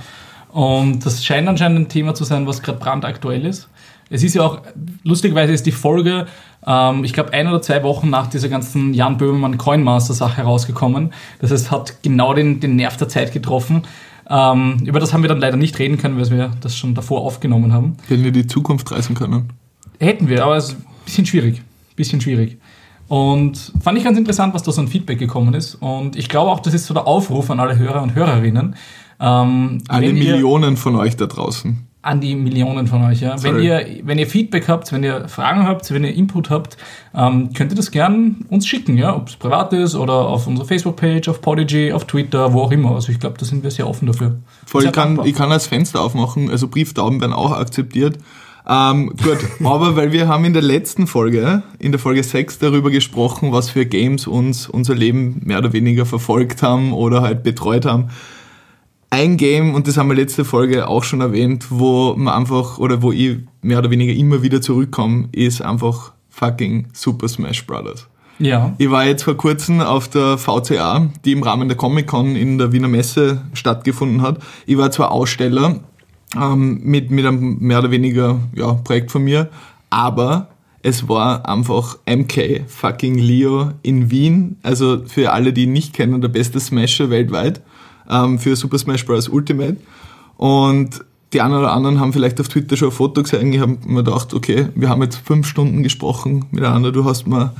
Und 0.50 1.04
das 1.04 1.24
scheint 1.24 1.48
anscheinend 1.48 1.78
ein 1.80 1.88
Thema 1.88 2.14
zu 2.14 2.24
sein, 2.24 2.46
was 2.46 2.62
gerade 2.62 2.78
brandaktuell 2.78 3.44
ist. 3.44 3.68
Es 4.10 4.22
ist 4.22 4.34
ja 4.34 4.42
auch, 4.42 4.60
lustigerweise 5.02 5.52
ist 5.52 5.66
die 5.66 5.72
Folge, 5.72 6.26
ähm, 6.66 7.04
ich 7.04 7.12
glaube, 7.12 7.32
ein 7.32 7.46
oder 7.48 7.62
zwei 7.62 7.82
Wochen 7.82 8.10
nach 8.10 8.26
dieser 8.26 8.48
ganzen 8.48 8.94
Jan 8.94 9.16
Böhmermann 9.16 9.58
Coinmaster-Sache 9.58 10.38
herausgekommen. 10.38 11.12
Das 11.40 11.50
heißt, 11.50 11.70
hat 11.70 12.02
genau 12.02 12.34
den, 12.34 12.60
den 12.60 12.76
Nerv 12.76 12.96
der 12.96 13.08
Zeit 13.08 13.32
getroffen. 13.32 13.82
Ähm, 14.28 14.78
über 14.84 15.00
das 15.00 15.12
haben 15.12 15.22
wir 15.22 15.28
dann 15.28 15.40
leider 15.40 15.56
nicht 15.56 15.78
reden 15.78 15.98
können, 15.98 16.18
weil 16.18 16.30
wir 16.30 16.50
das 16.60 16.76
schon 16.76 16.94
davor 16.94 17.22
aufgenommen 17.22 17.72
haben. 17.72 17.96
Wenn 18.08 18.24
wir 18.24 18.32
die 18.32 18.46
Zukunft 18.46 18.90
reisen 18.90 19.14
können. 19.14 19.50
Hätten 19.98 20.28
wir, 20.28 20.44
aber 20.44 20.56
es 20.56 20.70
ist 20.70 20.74
ein 20.76 20.84
bisschen 21.04 21.26
schwierig. 21.26 21.62
Bisschen 21.96 22.20
schwierig. 22.20 22.58
Und 23.08 23.72
fand 23.80 23.96
ich 23.96 24.04
ganz 24.04 24.18
interessant, 24.18 24.52
was 24.52 24.62
da 24.62 24.70
so 24.70 24.82
ein 24.82 24.88
Feedback 24.88 25.18
gekommen 25.18 25.54
ist. 25.54 25.76
Und 25.76 26.14
ich 26.14 26.28
glaube 26.28 26.50
auch, 26.50 26.60
das 26.60 26.74
ist 26.74 26.86
so 26.86 26.92
der 26.92 27.06
Aufruf 27.06 27.50
an 27.50 27.58
alle 27.58 27.78
Hörer 27.78 28.02
und 28.02 28.14
Hörerinnen. 28.14 28.76
Ähm, 29.20 29.78
Alle 29.88 30.12
Millionen 30.12 30.76
von 30.76 30.94
euch 30.94 31.16
da 31.16 31.26
draußen. 31.26 31.87
An 32.08 32.22
die 32.22 32.34
Millionen 32.34 32.86
von 32.86 33.04
euch. 33.04 33.20
Ja. 33.20 33.42
Wenn, 33.42 33.60
ihr, 33.60 33.84
wenn 34.02 34.18
ihr 34.18 34.26
Feedback 34.26 34.66
habt, 34.66 34.90
wenn 34.92 35.04
ihr 35.04 35.28
Fragen 35.28 35.66
habt, 35.66 35.90
wenn 35.92 36.04
ihr 36.04 36.14
Input 36.14 36.48
habt, 36.48 36.78
ähm, 37.14 37.52
könnt 37.52 37.70
ihr 37.70 37.76
das 37.76 37.90
gern 37.90 38.46
uns 38.48 38.66
schicken, 38.66 38.96
ja? 38.96 39.14
ob 39.14 39.28
es 39.28 39.36
privat 39.36 39.74
ist 39.74 39.94
oder 39.94 40.14
auf 40.14 40.46
unserer 40.46 40.66
Facebook-Page, 40.66 41.28
auf 41.28 41.42
Podigy, 41.42 41.92
auf 41.92 42.06
Twitter, 42.06 42.54
wo 42.54 42.62
auch 42.62 42.72
immer. 42.72 42.92
Also 42.92 43.12
ich 43.12 43.20
glaube, 43.20 43.36
da 43.38 43.44
sind 43.44 43.62
wir 43.62 43.70
sehr 43.70 43.86
offen 43.86 44.06
dafür. 44.06 44.38
Voll, 44.64 44.86
ich 44.86 44.92
kann, 44.92 45.20
ich 45.24 45.34
kann 45.34 45.50
das 45.50 45.66
Fenster 45.66 46.00
aufmachen, 46.00 46.50
also 46.50 46.68
Brieftauben 46.68 47.20
werden 47.20 47.34
auch 47.34 47.52
akzeptiert. 47.52 48.18
Ähm, 48.66 49.12
gut, 49.22 49.38
aber 49.64 49.94
weil 49.96 50.10
wir 50.10 50.28
haben 50.28 50.46
in 50.46 50.54
der 50.54 50.62
letzten 50.62 51.06
Folge, 51.06 51.62
in 51.78 51.92
der 51.92 51.98
Folge 51.98 52.22
6, 52.22 52.58
darüber 52.58 52.90
gesprochen, 52.90 53.52
was 53.52 53.68
für 53.68 53.84
Games 53.84 54.26
uns 54.26 54.66
unser 54.66 54.94
Leben 54.94 55.42
mehr 55.44 55.58
oder 55.58 55.74
weniger 55.74 56.06
verfolgt 56.06 56.62
haben 56.62 56.94
oder 56.94 57.20
halt 57.20 57.42
betreut 57.42 57.84
haben. 57.84 58.08
Ein 59.10 59.38
Game, 59.38 59.74
und 59.74 59.88
das 59.88 59.96
haben 59.96 60.08
wir 60.08 60.16
letzte 60.16 60.44
Folge 60.44 60.86
auch 60.86 61.02
schon 61.02 61.22
erwähnt, 61.22 61.66
wo 61.70 62.14
man 62.14 62.34
einfach, 62.34 62.78
oder 62.78 63.00
wo 63.00 63.10
ich 63.10 63.38
mehr 63.62 63.78
oder 63.78 63.90
weniger 63.90 64.12
immer 64.12 64.42
wieder 64.42 64.60
zurückkomme, 64.60 65.28
ist 65.32 65.62
einfach 65.62 66.12
fucking 66.28 66.88
Super 66.92 67.28
Smash 67.28 67.66
Brothers. 67.66 68.06
Ja. 68.38 68.74
Ich 68.78 68.90
war 68.90 69.06
jetzt 69.06 69.24
vor 69.24 69.36
kurzem 69.36 69.80
auf 69.80 70.08
der 70.08 70.38
VCA, 70.38 71.10
die 71.24 71.32
im 71.32 71.42
Rahmen 71.42 71.68
der 71.68 71.76
Comic-Con 71.76 72.36
in 72.36 72.58
der 72.58 72.70
Wiener 72.72 72.88
Messe 72.88 73.42
stattgefunden 73.54 74.22
hat. 74.22 74.38
Ich 74.66 74.76
war 74.76 74.90
zwar 74.90 75.10
Aussteller 75.10 75.80
ähm, 76.36 76.80
mit, 76.84 77.10
mit 77.10 77.26
einem 77.26 77.58
mehr 77.60 77.80
oder 77.80 77.90
weniger 77.90 78.38
ja, 78.54 78.74
Projekt 78.74 79.10
von 79.10 79.24
mir, 79.24 79.48
aber 79.90 80.48
es 80.82 81.08
war 81.08 81.48
einfach 81.48 81.96
MK 82.06 82.64
fucking 82.68 83.18
Leo 83.18 83.72
in 83.82 84.10
Wien. 84.10 84.56
Also 84.62 85.02
für 85.06 85.32
alle, 85.32 85.52
die 85.52 85.64
ihn 85.64 85.72
nicht 85.72 85.94
kennen, 85.94 86.20
der 86.20 86.28
beste 86.28 86.60
Smasher 86.60 87.10
weltweit 87.10 87.62
ähm, 88.08 88.38
für 88.38 88.56
Super 88.56 88.78
Smash 88.78 89.04
Bros. 89.04 89.28
Ultimate. 89.28 89.76
Und 90.36 91.04
die 91.32 91.40
einen 91.40 91.54
oder 91.54 91.72
anderen 91.72 92.00
haben 92.00 92.12
vielleicht 92.12 92.40
auf 92.40 92.48
Twitter 92.48 92.76
schon 92.76 92.88
ein 92.88 92.94
Foto 92.94 93.22
gesehen. 93.22 93.52
Ich 93.52 93.60
habe 93.60 93.76
mir 93.86 94.02
gedacht, 94.02 94.32
okay, 94.32 94.68
wir 94.74 94.88
haben 94.88 95.02
jetzt 95.02 95.16
fünf 95.16 95.46
Stunden 95.46 95.82
gesprochen 95.82 96.46
miteinander. 96.50 96.90
Du 96.92 97.04
hast 97.04 97.26
mir 97.26 97.52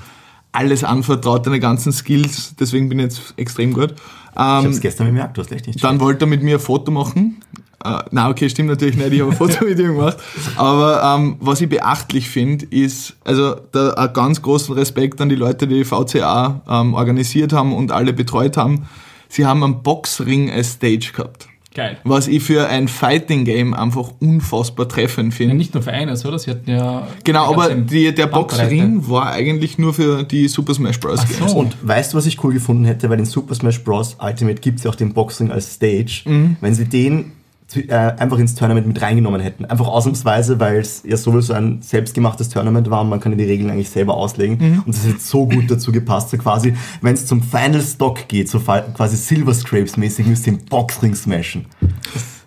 alles 0.52 0.84
anvertraut, 0.84 1.46
deine 1.46 1.60
ganzen 1.60 1.92
Skills. 1.92 2.54
Deswegen 2.58 2.88
bin 2.88 2.98
ich 2.98 3.04
jetzt 3.04 3.34
extrem 3.36 3.72
gut. 3.74 3.94
Ich 4.32 4.38
habe 4.38 4.66
Ähm, 4.66 4.72
es 4.72 4.80
gestern 4.80 5.08
bemerkt, 5.08 5.36
du 5.36 5.42
hast 5.42 5.52
echt 5.52 5.66
nicht 5.66 5.82
dann 5.82 6.00
wollte 6.00 6.24
er 6.24 6.28
mit 6.28 6.42
mir 6.42 6.56
ein 6.56 6.60
Foto 6.60 6.90
machen. 6.90 7.42
Äh, 7.84 7.98
na, 8.10 8.28
okay, 8.30 8.48
stimmt 8.48 8.70
natürlich 8.70 8.96
nicht, 8.96 9.12
ich 9.12 9.20
habe 9.20 9.30
ein 9.30 9.36
Foto 9.36 9.64
mit 9.64 9.78
ihm 9.78 9.96
gemacht. 9.96 10.16
Aber 10.56 11.02
ähm, 11.02 11.36
was 11.40 11.60
ich 11.60 11.68
beachtlich 11.68 12.28
finde, 12.28 12.64
ist, 12.66 13.16
also 13.24 13.56
da 13.72 13.90
einen 13.90 14.12
ganz 14.14 14.40
großen 14.42 14.74
Respekt 14.74 15.20
an 15.20 15.28
die 15.28 15.36
Leute, 15.36 15.68
die 15.68 15.76
die 15.76 15.84
VCA 15.84 16.62
ähm, 16.68 16.94
organisiert 16.94 17.52
haben 17.52 17.74
und 17.74 17.92
alle 17.92 18.12
betreut 18.12 18.56
haben. 18.56 18.86
Sie 19.28 19.46
haben 19.46 19.62
einen 19.62 19.82
Boxring 19.82 20.50
als 20.50 20.72
Stage 20.72 21.12
gehabt. 21.14 21.48
Geil. 21.74 21.98
Was 22.02 22.26
ich 22.26 22.42
für 22.42 22.66
ein 22.66 22.88
Fighting-Game 22.88 23.72
einfach 23.74 24.10
unfassbar 24.20 24.88
treffend 24.88 25.32
Ja, 25.34 25.36
finde. 25.36 25.54
nicht 25.54 25.74
nur 25.74 25.82
für 25.82 25.92
eines, 25.92 26.24
oder? 26.26 26.38
Sie 26.38 26.50
hatten 26.50 26.68
ja. 26.70 27.06
Genau, 27.22 27.52
aber 27.52 27.72
die, 27.74 28.12
der. 28.12 28.26
Boxring 28.26 29.08
war 29.08 29.30
eigentlich 29.30 29.78
nur 29.78 29.94
für 29.94 30.24
die 30.24 30.48
Super 30.48 30.74
Smash 30.74 30.98
Bros. 30.98 31.20
Ach 31.22 31.28
so. 31.28 31.38
Games. 31.38 31.52
Und 31.52 31.76
weißt 31.86 32.12
du, 32.12 32.16
was 32.16 32.26
ich 32.26 32.42
cool 32.42 32.52
gefunden 32.52 32.84
hätte? 32.84 33.08
Weil 33.10 33.20
in 33.20 33.26
Super 33.26 33.54
Smash 33.54 33.84
Bros. 33.84 34.16
Ultimate 34.20 34.60
gibt 34.60 34.78
es 34.78 34.84
ja 34.84 34.90
auch 34.90 34.96
den 34.96 35.12
Boxring 35.12 35.52
als 35.52 35.74
Stage. 35.74 36.22
Mhm. 36.24 36.56
Wenn 36.60 36.74
sie 36.74 36.86
den 36.86 37.32
äh, 37.76 37.92
einfach 37.92 38.38
ins 38.38 38.54
Tournament 38.54 38.86
mit 38.86 39.00
reingenommen 39.02 39.40
hätten. 39.40 39.64
Einfach 39.66 39.88
ausnahmsweise, 39.88 40.58
weil 40.58 40.78
es 40.78 41.02
ja 41.06 41.16
sowieso 41.16 41.52
ein 41.52 41.82
selbstgemachtes 41.82 42.48
Tournament 42.48 42.88
war 42.90 43.02
und 43.02 43.10
man 43.10 43.20
kann 43.20 43.36
die 43.36 43.44
Regeln 43.44 43.70
eigentlich 43.70 43.90
selber 43.90 44.16
auslegen. 44.16 44.58
Mhm. 44.58 44.82
Und 44.86 44.94
das 44.94 45.06
hätte 45.06 45.20
so 45.20 45.46
gut 45.46 45.70
dazu 45.70 45.92
gepasst. 45.92 46.30
So 46.30 46.38
quasi, 46.38 46.74
wenn 47.02 47.14
es 47.14 47.26
zum 47.26 47.42
Final 47.42 47.82
Stock 47.82 48.26
geht, 48.28 48.48
so 48.48 48.60
quasi 48.60 49.16
Silver 49.16 49.52
Scrapes 49.52 49.96
mäßig, 49.96 50.26
müsst 50.26 50.46
ihr 50.46 50.54
den 50.54 50.64
Boxring 50.64 51.14
smashen. 51.14 51.66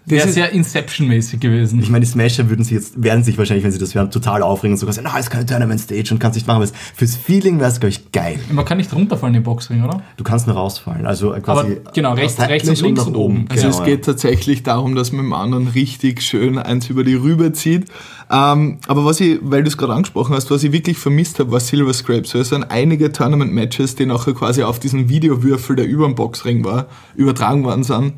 Wäre 0.05 0.27
ist- 0.27 0.33
sehr 0.33 0.51
Inception-mäßig 0.51 1.39
gewesen. 1.39 1.79
Ich 1.79 1.89
meine, 1.89 2.03
die 2.03 2.11
Smasher 2.11 2.49
würden 2.49 2.63
sich 2.63 2.73
jetzt, 2.73 3.01
werden 3.03 3.23
sich 3.23 3.37
wahrscheinlich, 3.37 3.63
wenn 3.63 3.71
sie 3.71 3.77
das 3.77 3.93
hören, 3.93 4.09
total 4.09 4.41
aufregen 4.41 4.73
und 4.73 4.77
sogar 4.79 4.93
sagen, 4.93 5.07
na, 5.09 5.17
es 5.19 5.25
ist 5.25 5.29
keine 5.29 5.45
Tournament 5.45 5.79
Stage 5.79 6.09
und 6.11 6.19
kannst 6.19 6.35
nicht 6.35 6.47
machen, 6.47 6.63
aber 6.63 6.71
fürs 6.95 7.15
Feeling 7.15 7.59
wäre 7.59 7.69
es, 7.69 7.79
glaube 7.79 7.91
ich, 7.91 8.11
geil. 8.11 8.39
Man 8.51 8.65
kann 8.65 8.77
nicht 8.79 8.91
runterfallen 8.93 9.35
im 9.35 9.43
Boxring, 9.43 9.83
oder? 9.83 10.01
Du 10.17 10.23
kannst 10.23 10.47
nur 10.47 10.55
rausfallen. 10.55 11.05
Also 11.05 11.33
äh, 11.33 11.39
quasi 11.41 11.77
Aber 11.83 11.91
genau, 11.93 12.13
rechts- 12.13 12.39
rechts 12.39 12.67
und 12.67 12.81
links 12.81 12.99
nach 13.01 13.07
und 13.07 13.15
oben. 13.15 13.45
Also 13.49 13.61
Genau, 13.61 13.73
es 13.73 13.79
ja. 13.79 13.85
geht 13.85 14.05
tatsächlich 14.05 14.63
darum, 14.63 14.95
dass 14.95 15.11
man 15.11 15.25
dem 15.25 15.33
anderen 15.33 15.67
richtig 15.67 16.23
schön 16.23 16.57
eins 16.57 16.89
über 16.89 17.03
die 17.03 17.13
Rübe 17.15 17.53
zieht. 17.53 17.85
Ähm, 18.31 18.79
aber 18.87 19.05
was 19.05 19.19
ich, 19.21 19.37
weil 19.43 19.61
du 19.61 19.67
es 19.67 19.77
gerade 19.77 19.93
angesprochen 19.93 20.33
hast, 20.35 20.49
was 20.49 20.63
ich 20.63 20.71
wirklich 20.71 20.97
vermisst 20.97 21.37
habe, 21.39 21.51
war 21.51 21.59
Silver 21.59 21.93
Scrapes. 21.93 22.29
Also 22.33 22.39
es 22.39 22.49
sind 22.49 22.63
einige 22.71 23.11
Tournament-Matches, 23.11 23.95
die 23.95 24.07
nachher 24.07 24.33
quasi 24.33 24.63
auf 24.63 24.79
diesen 24.79 25.09
Videowürfel, 25.09 25.75
der 25.75 25.85
über 25.85 26.05
dem 26.07 26.15
Boxring 26.15 26.63
war, 26.63 26.87
übertragen 27.15 27.63
worden 27.63 27.83
sind. 27.83 28.13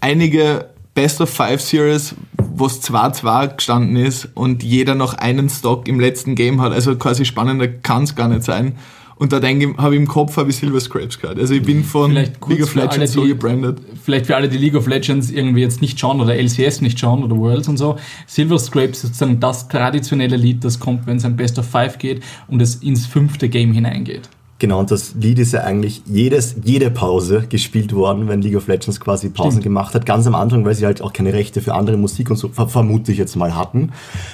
Einige 0.00 0.70
Best 0.98 1.20
of 1.20 1.30
Five 1.30 1.60
Series, 1.60 2.16
wo 2.56 2.66
es 2.66 2.82
2-2 2.82 3.54
gestanden 3.54 3.94
ist 3.94 4.30
und 4.34 4.64
jeder 4.64 4.96
noch 4.96 5.14
einen 5.14 5.48
Stock 5.48 5.86
im 5.86 6.00
letzten 6.00 6.34
Game 6.34 6.60
hat. 6.60 6.72
Also 6.72 6.96
quasi 6.96 7.24
spannender 7.24 7.68
kann 7.68 8.02
es 8.02 8.16
gar 8.16 8.26
nicht 8.26 8.42
sein. 8.42 8.74
Und 9.14 9.32
da 9.32 9.38
denke 9.38 9.70
ich, 9.70 9.76
habe 9.76 9.94
ich 9.94 10.00
im 10.00 10.08
Kopf 10.08 10.36
habe 10.36 10.50
ich 10.50 10.56
Silver 10.56 10.80
Scrapes 10.80 11.20
gehört. 11.20 11.38
Also 11.38 11.54
ich 11.54 11.62
bin 11.62 11.84
von 11.84 12.10
Vielleicht 12.10 12.40
kurz 12.40 12.58
League 12.58 12.64
of 12.64 12.70
für 12.70 12.80
alle, 12.80 12.90
Legends 12.90 13.12
so 13.12 13.22
gebrandet. 13.22 13.78
Vielleicht 14.02 14.26
für 14.26 14.34
alle, 14.34 14.48
die 14.48 14.58
League 14.58 14.74
of 14.74 14.88
Legends 14.88 15.30
irgendwie 15.30 15.60
jetzt 15.60 15.80
nicht 15.80 16.00
schauen 16.00 16.20
oder 16.20 16.34
LCS 16.34 16.80
nicht 16.80 16.98
schauen 16.98 17.22
oder 17.22 17.36
Worlds 17.36 17.68
und 17.68 17.76
so. 17.76 17.94
Silver 18.26 18.58
Scrapes 18.58 19.04
ist 19.04 19.14
sozusagen 19.14 19.38
das 19.38 19.68
traditionelle 19.68 20.36
Lied, 20.36 20.64
das 20.64 20.80
kommt, 20.80 21.06
wenn 21.06 21.18
es 21.18 21.24
ein 21.24 21.36
Best 21.36 21.60
of 21.60 21.66
Five 21.68 21.98
geht 21.98 22.24
und 22.48 22.60
es 22.60 22.74
ins 22.74 23.06
fünfte 23.06 23.48
Game 23.48 23.72
hineingeht. 23.72 24.28
Genau, 24.60 24.80
und 24.80 24.90
das 24.90 25.14
Lied 25.14 25.38
ist 25.38 25.52
ja 25.52 25.60
eigentlich 25.60 26.02
jedes, 26.06 26.56
jede 26.64 26.90
Pause 26.90 27.44
gespielt 27.48 27.92
worden, 27.94 28.26
wenn 28.26 28.42
League 28.42 28.56
of 28.56 28.66
Legends 28.66 28.98
quasi 28.98 29.28
Pausen 29.28 29.52
Stimmt. 29.52 29.62
gemacht 29.62 29.94
hat. 29.94 30.04
Ganz 30.04 30.26
am 30.26 30.34
Anfang, 30.34 30.64
weil 30.64 30.74
sie 30.74 30.84
halt 30.84 31.00
auch 31.00 31.12
keine 31.12 31.32
Rechte 31.32 31.60
für 31.60 31.74
andere 31.74 31.96
Musik 31.96 32.28
und 32.28 32.36
so, 32.36 32.48
ver 32.48 32.66
vermute 32.66 33.12
ich 33.12 33.18
jetzt 33.18 33.36
mal, 33.36 33.54
hatten. 33.54 33.92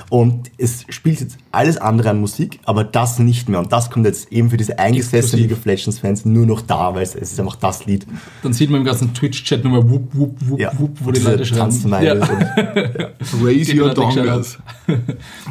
Und 0.08 0.50
es 0.56 0.86
spielt 0.88 1.20
jetzt 1.20 1.36
alles 1.52 1.76
andere 1.76 2.08
an 2.08 2.20
Musik, 2.20 2.58
aber 2.64 2.84
das 2.84 3.18
nicht 3.18 3.50
mehr. 3.50 3.58
Und 3.60 3.70
das 3.70 3.90
kommt 3.90 4.06
jetzt 4.06 4.32
eben 4.32 4.48
für 4.48 4.56
diese 4.56 4.78
eingesessenen. 4.78 5.42
League 5.46 5.52
of 5.58 5.64
Legends 5.66 5.98
Fans 5.98 6.24
nur 6.24 6.46
noch 6.46 6.62
da, 6.62 6.94
weil 6.94 7.02
es, 7.02 7.14
ist 7.14 7.38
einfach 7.38 7.56
das 7.56 7.84
Lied. 7.84 8.06
Dann 8.42 8.54
sieht 8.54 8.70
man 8.70 8.80
im 8.80 8.86
ganzen 8.86 9.12
Twitch-Chat 9.12 9.62
nur 9.62 9.74
mal 9.82 9.90
wupp, 9.90 10.08
wupp, 10.14 10.36
wupp, 10.40 10.58
Ja, 10.58 10.72
wupp, 10.78 10.96
wo 11.02 11.10
die 11.10 11.20
Leute 11.20 11.44
schreiben. 11.44 11.60
Tanzmeile 11.60 12.06
Ja. 12.06 12.14
und 12.14 13.44
Raise 13.44 13.72
Die 13.72 13.78
your 13.78 13.92
dongas. 13.92 14.56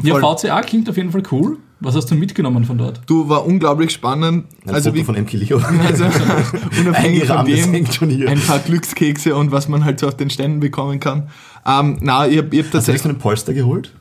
ja. 0.01 0.15
VCA 0.19 0.61
klingt 0.61 0.89
auf 0.89 0.97
jeden 0.97 1.11
Fall 1.11 1.21
cool. 1.31 1.57
Was 1.83 1.95
hast 1.95 2.09
du 2.09 2.15
mitgenommen 2.15 2.63
von 2.63 2.77
dort? 2.77 3.01
Du, 3.07 3.27
war 3.27 3.45
unglaublich 3.45 3.91
spannend. 3.91 4.45
ein 4.65 4.73
Also, 4.73 4.89
Foto 4.91 5.01
wie, 5.01 5.03
von 5.03 5.15
MK 5.15 5.33
Leo. 5.33 5.57
also 5.85 6.05
unabhängig 6.79 7.25
von 7.25 7.45
dem, 7.45 7.71
hängt 7.73 7.93
schon 7.93 8.09
hier. 8.09 8.29
ein 8.29 8.39
paar 8.39 8.59
Glückskekse 8.59 9.35
und 9.35 9.51
was 9.51 9.67
man 9.67 9.83
halt 9.83 9.99
so 9.99 10.07
auf 10.07 10.15
den 10.15 10.29
Ständen 10.29 10.61
bekommen 10.61 11.01
kann. 11.01 11.27
Ähm, 11.65 11.97
na, 11.99 12.25
ich 12.25 12.37
hab, 12.37 12.37
ich 12.37 12.37
hab 12.37 12.41
Hast 12.41 12.51
du 12.51 12.61
dir 12.61 12.71
tatsächlich... 12.71 13.01
so 13.01 13.09
einen 13.09 13.17
Polster 13.19 13.53
geholt? 13.53 13.93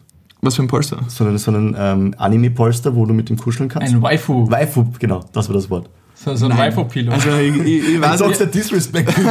Was 0.42 0.54
für 0.54 0.62
ein 0.62 0.68
Polster? 0.68 1.00
So 1.08 1.24
einen, 1.24 1.38
so 1.38 1.50
einen 1.50 1.74
ähm, 1.76 2.14
Anime-Polster, 2.18 2.94
wo 2.94 3.04
du 3.04 3.14
mit 3.14 3.28
dem 3.28 3.36
kuscheln 3.36 3.68
kannst? 3.68 3.92
Ein 3.92 4.00
Waifu. 4.00 4.48
Waifu, 4.48 4.86
genau, 5.00 5.24
das 5.32 5.48
war 5.48 5.54
das 5.54 5.68
Wort. 5.68 5.90
So, 6.24 6.36
so 6.36 6.46
ein 6.46 6.56
Waifu-Pillow. 6.56 7.10
Also, 7.12 7.30
ich, 7.36 7.56
ich, 7.56 7.94
ich 7.94 8.00
weiß 8.00 8.18
Sonst 8.18 8.38
nicht, 8.38 8.40
der 8.40 8.46
Disrespect. 8.46 9.12
ähm, 9.18 9.24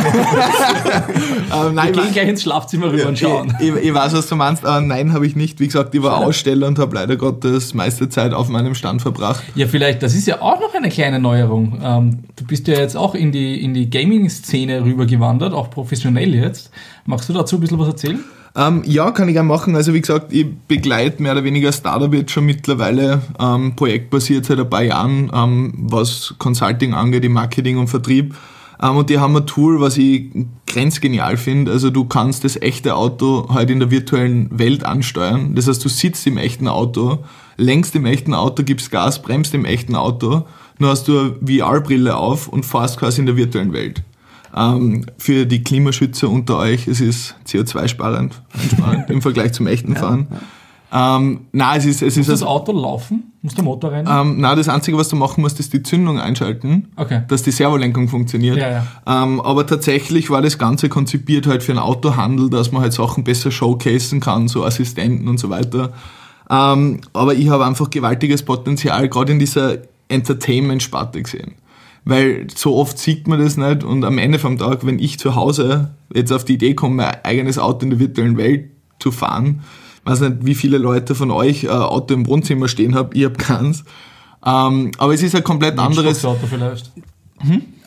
nein, 1.74 1.76
wir 1.76 1.90
ich, 1.90 2.04
gehen 2.04 2.14
gleich 2.14 2.28
ins 2.28 2.44
Schlafzimmer 2.44 2.92
rüber 2.92 3.08
und 3.08 3.18
schauen. 3.18 3.56
ich, 3.62 3.70
ich, 3.70 3.76
ich 3.76 3.94
weiß, 3.94 4.14
was 4.14 4.28
du 4.28 4.36
meinst, 4.36 4.66
aber 4.66 4.82
nein, 4.82 5.14
habe 5.14 5.26
ich 5.26 5.38
nicht. 5.38 5.62
Wie 5.62 5.68
gesagt, 5.68 5.96
ich 5.96 6.04
war 6.04 6.18
Aussteller 6.18 6.68
und 6.68 6.80
habe 6.80 6.96
leider 6.96 7.16
Gottes 7.16 7.74
meiste 7.74 8.10
Zeit 8.10 8.34
auf 8.34 8.50
meinem 8.50 8.76
Stand 8.76 9.02
verbracht. 9.02 9.42
Ja, 9.56 9.68
vielleicht, 9.68 10.04
das 10.04 10.14
ist 10.14 10.28
ja 10.28 10.42
auch 10.42 10.60
noch 10.60 10.74
eine 10.74 10.90
kleine 10.90 11.20
Neuerung. 11.20 11.80
Ähm, 11.82 12.20
du 12.36 12.46
bist 12.46 12.68
ja 12.68 12.78
jetzt 12.78 12.98
auch 12.98 13.16
in 13.16 13.32
die, 13.32 13.64
in 13.64 13.74
die 13.74 13.90
Gaming-Szene 13.90 14.84
rübergewandert, 14.84 15.54
auch 15.54 15.70
professionell 15.70 16.36
jetzt. 16.36 16.72
Magst 17.06 17.30
du 17.30 17.34
dazu 17.34 17.56
ein 17.56 17.62
bisschen 17.62 17.80
was 17.80 17.88
erzählen? 17.88 18.20
Ähm, 18.56 18.84
ja, 18.86 19.12
kann 19.12 19.30
ich 19.30 19.36
gerne 19.36 19.48
machen. 19.48 19.76
Also 19.76 19.94
wie 19.94 20.02
gesagt, 20.02 20.34
ich 20.34 20.46
begleite 20.68 21.22
mehr 21.22 21.34
oder 21.34 21.44
weniger 21.44 21.72
Startup 21.72 22.14
jetzt 22.14 22.32
schon 22.32 22.46
mittlerweile 22.46 23.22
ähm, 23.40 23.76
projektbasiert 23.76 24.46
seit 24.46 24.60
ein 24.60 24.70
paar 24.70 24.84
Jahren, 24.84 25.32
ähm, 25.34 25.74
was 25.78 26.36
Consulting 26.38 26.94
angeht, 26.94 27.24
im 27.24 27.34
Marketing 27.34 27.78
und 27.78 27.88
Vertrieb. 27.88 28.36
Ähm, 28.82 28.98
und 28.98 29.10
die 29.10 29.20
haben 29.20 29.36
ein 29.38 29.46
Tool, 29.46 29.80
was 29.80 29.98
ich 29.98 30.32
grenzgenial 30.68 31.38
finde. 31.38 31.72
Also 31.72 31.90
du 31.90 32.06
kannst 32.06 32.44
das 32.44 32.58
echte 32.62 32.96
Auto 32.96 33.48
halt 33.54 33.70
in 33.70 33.80
der 33.80 33.90
virtuellen 33.90 34.50
Welt 34.58 34.86
ansteuern. 34.86 35.56
Das 35.56 35.68
heißt, 35.68 35.84
du 35.84 35.90
sitzt 35.90 36.28
im 36.28 36.38
echten 36.38 36.68
Auto, 36.68 37.20
lenkst 37.56 37.96
im 37.96 38.06
echten 38.06 38.34
Auto, 38.34 38.64
gibst 38.64 38.92
Gas, 38.92 39.22
bremst 39.22 39.54
im 39.54 39.64
echten 39.64 39.96
Auto, 39.96 40.46
nur 40.78 40.90
hast 40.90 41.08
du 41.08 41.20
eine 41.20 41.36
VR-Brille 41.46 42.18
auf 42.18 42.48
und 42.48 42.66
fährst 42.66 42.98
quasi 42.98 43.22
in 43.22 43.28
der 43.28 43.38
virtuellen 43.38 43.72
Welt. 43.72 44.04
Ähm, 44.56 45.06
für 45.18 45.46
die 45.46 45.64
Klimaschützer 45.64 46.30
unter 46.30 46.58
euch, 46.58 46.88
es 46.88 47.00
ist 47.02 47.36
CO2-sparend 47.48 48.42
einsparend 48.54 49.10
im 49.10 49.22
Vergleich 49.22 49.54
zum 49.54 49.68
echten 49.68 49.96
Fahren. 49.96 50.28
Ähm, 50.94 51.46
nein, 51.54 51.80
es 51.80 51.86
ist, 51.86 52.02
es 52.02 52.10
ist 52.10 52.18
Muss 52.18 52.26
das 52.28 52.34
also, 52.42 52.48
Auto 52.48 52.74
laufen? 52.74 53.32
Muss 53.42 53.56
der 53.56 53.64
Motor 53.64 53.94
rein? 53.94 54.06
ähm, 54.10 54.42
nein, 54.42 54.58
das 54.58 54.68
Einzige, 54.68 54.98
was 54.98 55.08
du 55.08 55.16
machen 55.16 55.40
musst, 55.40 55.58
ist 55.62 55.72
die 55.72 55.82
Zündung 55.84 56.20
einschalten, 56.20 56.90
Okay. 56.98 57.22
dass 57.30 57.44
die 57.44 57.52
Servolenkung 57.52 58.10
funktioniert. 58.10 58.58
Ja, 58.58 58.70
ja. 58.70 59.24
Ähm, 59.24 59.40
aber 59.40 59.66
tatsächlich 59.66 60.30
war 60.30 60.42
das 60.42 60.58
Ganze 60.58 60.90
konzipiert 60.90 61.48
halt 61.48 61.64
für 61.64 61.72
einen 61.72 61.80
Autohandel, 61.80 62.50
dass 62.50 62.74
man 62.74 62.82
halt 62.82 62.92
Sachen 62.92 63.24
besser 63.24 63.52
showcasen 63.52 64.20
kann, 64.20 64.50
so 64.50 64.66
Assistenten 64.66 65.30
und 65.30 65.40
so 65.40 65.50
weiter. 65.50 65.94
Ähm, 66.50 67.00
aber 67.14 67.36
ich 67.36 67.48
habe 67.48 67.66
einfach 67.66 67.90
gewaltiges 67.90 68.44
Potenzial 68.44 69.08
gerade 69.08 69.32
in 69.32 69.40
dieser 69.40 69.78
Entertainment-Sparte 70.10 71.22
gesehen. 71.24 71.54
Weil 72.04 72.48
so 72.56 72.76
oft 72.78 72.98
sieht 72.98 73.28
man 73.28 73.40
das 73.40 73.58
nicht 73.58 73.84
und 73.84 74.04
am 74.04 74.18
Ende 74.18 74.40
vom 74.40 74.58
Tag, 74.58 74.86
wenn 74.86 74.98
ich 74.98 75.20
zu 75.20 75.36
Hause 75.36 75.94
jetzt 76.14 76.32
auf 76.32 76.44
die 76.46 76.54
Idee 76.54 76.74
komme, 76.74 76.96
mein 76.96 77.16
eigenes 77.24 77.60
Auto 77.60 77.84
in 77.84 77.92
der 77.92 78.00
virtuellen 78.00 78.38
Welt 78.38 78.72
zu 79.00 79.12
fahren, 79.12 79.62
weiß 80.06 80.22
nicht, 80.22 80.38
wie 80.46 80.56
viele 80.56 80.78
Leute 80.78 81.14
von 81.14 81.30
euch 81.30 81.70
ein 81.70 81.76
Auto 81.76 82.14
im 82.14 82.26
Wohnzimmer 82.28 82.68
stehen 82.68 82.96
haben, 82.96 83.10
ich 83.14 83.26
habe 83.26 83.36
keins. 83.36 83.84
Ähm, 84.44 84.92
aber 84.98 85.14
es 85.14 85.22
ist 85.22 85.36
ein 85.36 85.44
komplett 85.44 85.78
anderes. 85.78 86.26
Auto 86.26 86.48
vielleicht. 86.48 86.92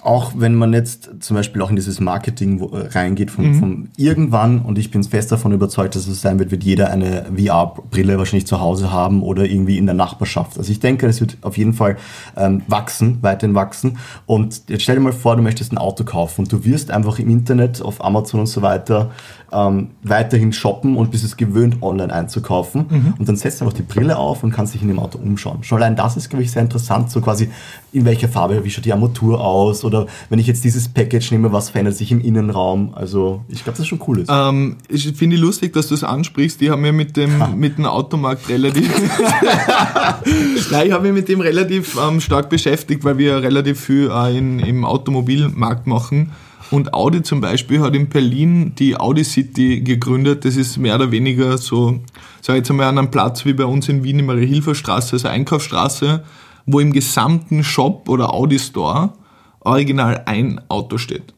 Auch 0.05 0.33
wenn 0.37 0.55
man 0.55 0.73
jetzt 0.73 1.11
zum 1.21 1.35
Beispiel 1.37 1.63
auch 1.63 1.71
in 1.71 1.77
dieses 1.77 1.99
Marketing 1.99 2.61
äh, 2.61 2.89
reingeht, 2.89 3.31
von, 3.31 3.45
Mhm. 3.45 3.59
von 3.59 3.89
irgendwann, 3.97 4.61
und 4.61 4.79
ich 4.79 4.91
bin 4.91 5.03
fest 5.03 5.33
davon 5.33 5.53
überzeugt, 5.53 5.97
dass 5.97 6.07
es 6.07 6.21
sein 6.21 6.39
wird, 6.39 6.51
wird 6.51 6.63
jeder 6.63 6.91
eine 6.91 7.25
VR-Brille 7.37 8.19
wahrscheinlich 8.19 8.47
zu 8.47 8.61
Hause 8.61 8.93
haben 8.93 9.23
oder 9.23 9.45
irgendwie 9.47 9.79
in 9.79 9.87
der 9.87 9.95
Nachbarschaft. 9.95 10.59
Also 10.59 10.71
ich 10.71 10.81
denke, 10.81 11.07
es 11.07 11.21
wird 11.21 11.39
auf 11.41 11.57
jeden 11.57 11.73
Fall 11.73 11.97
ähm, 12.37 12.63
wachsen, 12.69 13.19
weiterhin 13.23 13.55
wachsen. 13.55 13.97
Und 14.27 14.63
jetzt 14.69 14.83
stell 14.83 14.97
dir 14.97 15.01
mal 15.03 15.13
vor, 15.13 15.37
du 15.37 15.43
möchtest 15.43 15.73
ein 15.73 15.79
Auto 15.79 16.05
kaufen 16.05 16.43
und 16.43 16.53
du 16.53 16.65
wirst 16.65 16.91
einfach 16.91 17.19
im 17.19 17.31
Internet, 17.31 17.81
auf 17.83 18.05
Amazon 18.05 18.41
und 18.41 18.47
so 18.47 18.61
weiter, 18.63 19.11
ähm, 19.55 19.91
weiterhin 20.03 20.53
shoppen 20.53 20.97
und 20.97 21.11
bist 21.11 21.25
es 21.25 21.37
gewöhnt, 21.37 21.83
online 21.83 22.13
einzukaufen. 22.13 22.87
Mhm. 22.89 23.15
Und 23.19 23.29
dann 23.29 23.37
setzt 23.37 23.61
du 23.61 23.65
einfach 23.65 23.77
die 23.77 23.83
Brille 23.83 24.17
auf 24.17 24.43
und 24.43 24.51
kannst 24.51 24.75
dich 24.75 24.83
in 24.83 24.89
dem 24.89 24.99
Auto 24.99 25.19
umschauen. 25.19 25.63
Schon 25.63 25.79
allein 25.79 25.97
das 25.97 26.17
ist, 26.17 26.29
glaube 26.29 26.43
ich, 26.43 26.51
sehr 26.51 26.63
interessant, 26.63 27.11
so 27.11 27.21
quasi 27.21 27.49
in 27.93 28.05
welcher 28.05 28.29
Farbe, 28.29 28.65
wie 28.65 28.71
schaut 28.71 28.85
die 28.85 28.93
Armatur 28.93 29.41
aus 29.41 29.85
oder 29.85 30.07
wenn 30.29 30.39
ich 30.39 30.47
jetzt 30.47 30.65
dieses 30.65 30.89
Package 30.89 31.31
nehme, 31.31 31.53
was 31.53 31.71
verändert 31.71 31.97
sich 31.97 32.11
im 32.11 32.21
Innenraum. 32.21 32.93
Also 32.95 33.45
ich 33.49 33.63
glaube, 33.63 33.77
das 33.77 33.81
ist 33.81 33.87
schon 33.87 34.01
cool. 34.09 34.21
Ist. 34.21 34.31
Ähm, 34.31 34.77
ich 34.89 35.07
finde 35.17 35.37
lustig, 35.37 35.73
dass 35.73 35.89
du 35.89 35.95
es 35.95 36.03
ansprichst. 36.03 36.61
Ich 36.61 36.71
habe 36.71 36.81
mir 36.81 36.93
mit 36.93 37.17
dem, 37.17 37.31
mit 37.57 37.79
dem 37.79 37.87
Automarkt 37.87 38.49
relativ. 38.49 38.91
Nein, 40.71 40.87
ich 40.87 40.93
habe 40.93 41.05
mich 41.05 41.13
mit 41.13 41.29
dem 41.29 41.41
relativ 41.41 41.97
ähm, 41.97 42.21
stark 42.21 42.49
beschäftigt, 42.49 43.05
weil 43.05 43.19
wir 43.19 43.43
relativ 43.43 43.81
viel 43.81 44.11
äh, 44.13 44.37
in, 44.37 44.59
im 44.59 44.85
Automobilmarkt 44.85 45.87
machen. 45.87 46.33
Und 46.75 46.93
Audi 46.93 47.23
zum 47.23 47.41
Beispiel 47.41 47.81
hat 47.81 47.95
in 47.95 48.09
Berlin 48.09 48.75
die 48.75 48.97
Audi 48.97 49.23
City 49.23 49.81
gegründet. 49.83 50.45
Das 50.45 50.57
ist 50.57 50.77
mehr 50.77 50.97
oder 50.97 51.13
weniger 51.13 51.57
so, 51.57 52.01
sag 52.41 52.55
ich 52.55 52.63
jetzt 52.63 52.71
einmal, 52.71 52.89
an 52.89 52.99
einem 52.99 53.13
Platz 53.13 53.45
wie 53.45 53.53
bei 53.53 53.65
uns 53.65 53.89
in 53.89 54.03
Wien, 54.03 54.19
die 54.19 54.25
Marie-Hilfer-Straße, 54.25 55.13
also 55.13 55.29
Einkaufsstraße, 55.29 56.25
wo 56.67 56.81
im 56.81 56.93
gesamten 56.93 57.63
Shop 57.63 58.09
oder 58.09 58.35
Audi 58.35 58.59
Store 58.59 59.13
original 59.61 60.25
ein 60.27 60.61
Auto 60.67 60.99
steht. 60.99 61.33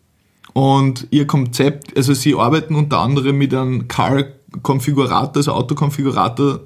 Und 0.54 1.06
ihr 1.10 1.26
Konzept, 1.26 1.94
also 1.94 2.14
sie 2.14 2.34
arbeiten 2.34 2.74
unter 2.74 3.00
anderem 3.00 3.36
mit 3.36 3.52
einem 3.52 3.88
Car-Konfigurator, 3.88 5.36
also 5.36 5.52
Autokonfigurator, 5.52 6.60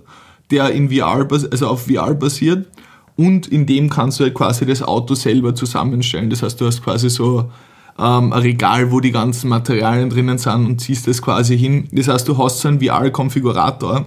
der 0.52 0.70
in 0.70 0.90
VR, 0.92 1.26
also 1.50 1.66
auf 1.66 1.88
VR 1.88 2.14
basiert. 2.14 2.68
Und 3.16 3.48
in 3.48 3.66
dem 3.66 3.90
kannst 3.90 4.20
du 4.20 4.24
halt 4.24 4.34
quasi 4.34 4.64
das 4.64 4.80
Auto 4.80 5.16
selber 5.16 5.56
zusammenstellen. 5.56 6.30
Das 6.30 6.44
heißt, 6.44 6.60
du 6.60 6.66
hast 6.66 6.84
quasi 6.84 7.10
so 7.10 7.50
ähm, 7.98 8.32
ein 8.32 8.40
Regal, 8.42 8.90
wo 8.92 9.00
die 9.00 9.12
ganzen 9.12 9.48
Materialien 9.48 10.10
drinnen 10.10 10.38
sind 10.38 10.66
und 10.66 10.80
ziehst 10.80 11.06
das 11.06 11.20
quasi 11.20 11.58
hin. 11.58 11.88
Das 11.92 12.08
heißt, 12.08 12.26
du 12.28 12.38
hast 12.38 12.60
so 12.60 12.68
einen 12.68 12.80
VR-Konfigurator, 12.80 14.06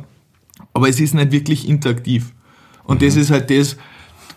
aber 0.74 0.90
es 0.90 1.00
ist 1.00 1.14
nicht 1.14 1.32
wirklich 1.32 1.68
interaktiv. 1.68 2.34
Und 2.86 3.02
das 3.02 3.16
ist 3.16 3.32
halt 3.32 3.50
das, 3.50 3.78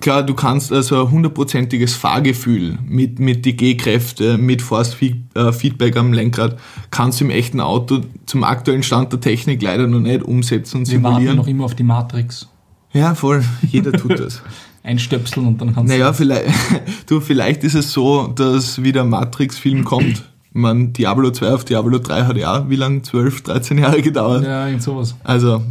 klar, 0.00 0.22
du 0.22 0.34
kannst 0.34 0.72
also 0.72 1.04
ein 1.04 1.10
hundertprozentiges 1.10 1.94
Fahrgefühl 1.94 2.78
mit, 2.86 3.18
mit 3.18 3.44
die 3.44 3.56
G-Kräfte, 3.56 4.38
mit 4.38 4.62
Force-Feedback 4.62 5.96
am 5.96 6.12
Lenkrad, 6.12 6.58
kannst 6.90 7.20
du 7.20 7.24
im 7.24 7.30
echten 7.30 7.60
Auto 7.60 8.02
zum 8.26 8.44
aktuellen 8.44 8.82
Stand 8.82 9.12
der 9.12 9.20
Technik 9.20 9.62
leider 9.62 9.86
noch 9.86 10.00
nicht 10.00 10.22
umsetzen 10.22 10.78
und 10.78 10.90
Wir 10.90 11.02
warten 11.02 11.14
simulieren. 11.16 11.36
noch 11.38 11.46
immer 11.48 11.64
auf 11.64 11.74
die 11.74 11.82
Matrix. 11.82 12.48
Ja, 12.92 13.14
voll. 13.14 13.44
Jeder 13.70 13.92
tut 13.92 14.18
das. 14.18 14.42
Einstöpseln 14.86 15.46
und 15.46 15.60
dann 15.60 15.74
kannst 15.74 15.92
naja, 15.92 16.12
vielleicht, 16.12 16.48
du, 17.06 17.20
vielleicht 17.20 17.64
ist 17.64 17.74
es 17.74 17.92
so, 17.92 18.28
dass 18.28 18.82
wieder 18.82 19.04
Matrix-Film 19.04 19.84
kommt 19.84 20.22
meine, 20.56 20.88
Diablo 20.88 21.30
2 21.30 21.52
auf 21.52 21.64
Diablo 21.64 21.98
3 21.98 22.24
hat 22.24 22.36
ja 22.36 22.68
wie 22.68 22.76
lange? 22.76 23.02
12, 23.02 23.42
13 23.42 23.78
Jahre 23.78 24.02
gedauert. 24.02 24.44
Ja, 24.44 24.66
irgend 24.66 24.82
sowas. 24.82 25.14
Also, 25.22 25.62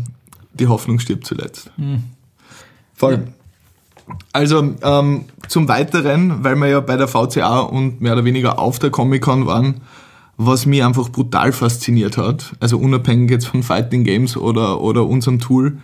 die 0.53 0.67
Hoffnung 0.67 0.99
stirbt 0.99 1.25
zuletzt. 1.25 1.71
Voll. 2.93 3.13
Ja. 3.13 4.15
Also, 4.31 4.75
ähm, 4.83 5.25
zum 5.47 5.67
Weiteren, 5.67 6.43
weil 6.43 6.55
wir 6.55 6.67
ja 6.67 6.79
bei 6.79 6.95
der 6.95 7.07
VCA 7.07 7.59
und 7.59 8.01
mehr 8.01 8.13
oder 8.13 8.25
weniger 8.25 8.59
auf 8.59 8.77
der 8.79 8.91
Comic-Con 8.91 9.47
waren, 9.47 9.81
was 10.37 10.65
mich 10.65 10.83
einfach 10.83 11.09
brutal 11.09 11.51
fasziniert 11.51 12.17
hat, 12.17 12.53
also 12.59 12.77
unabhängig 12.77 13.31
jetzt 13.31 13.47
von 13.47 13.63
Fighting 13.63 14.03
Games 14.03 14.37
oder, 14.37 14.81
oder 14.81 15.05
unserem 15.07 15.39
Tool, 15.39 15.79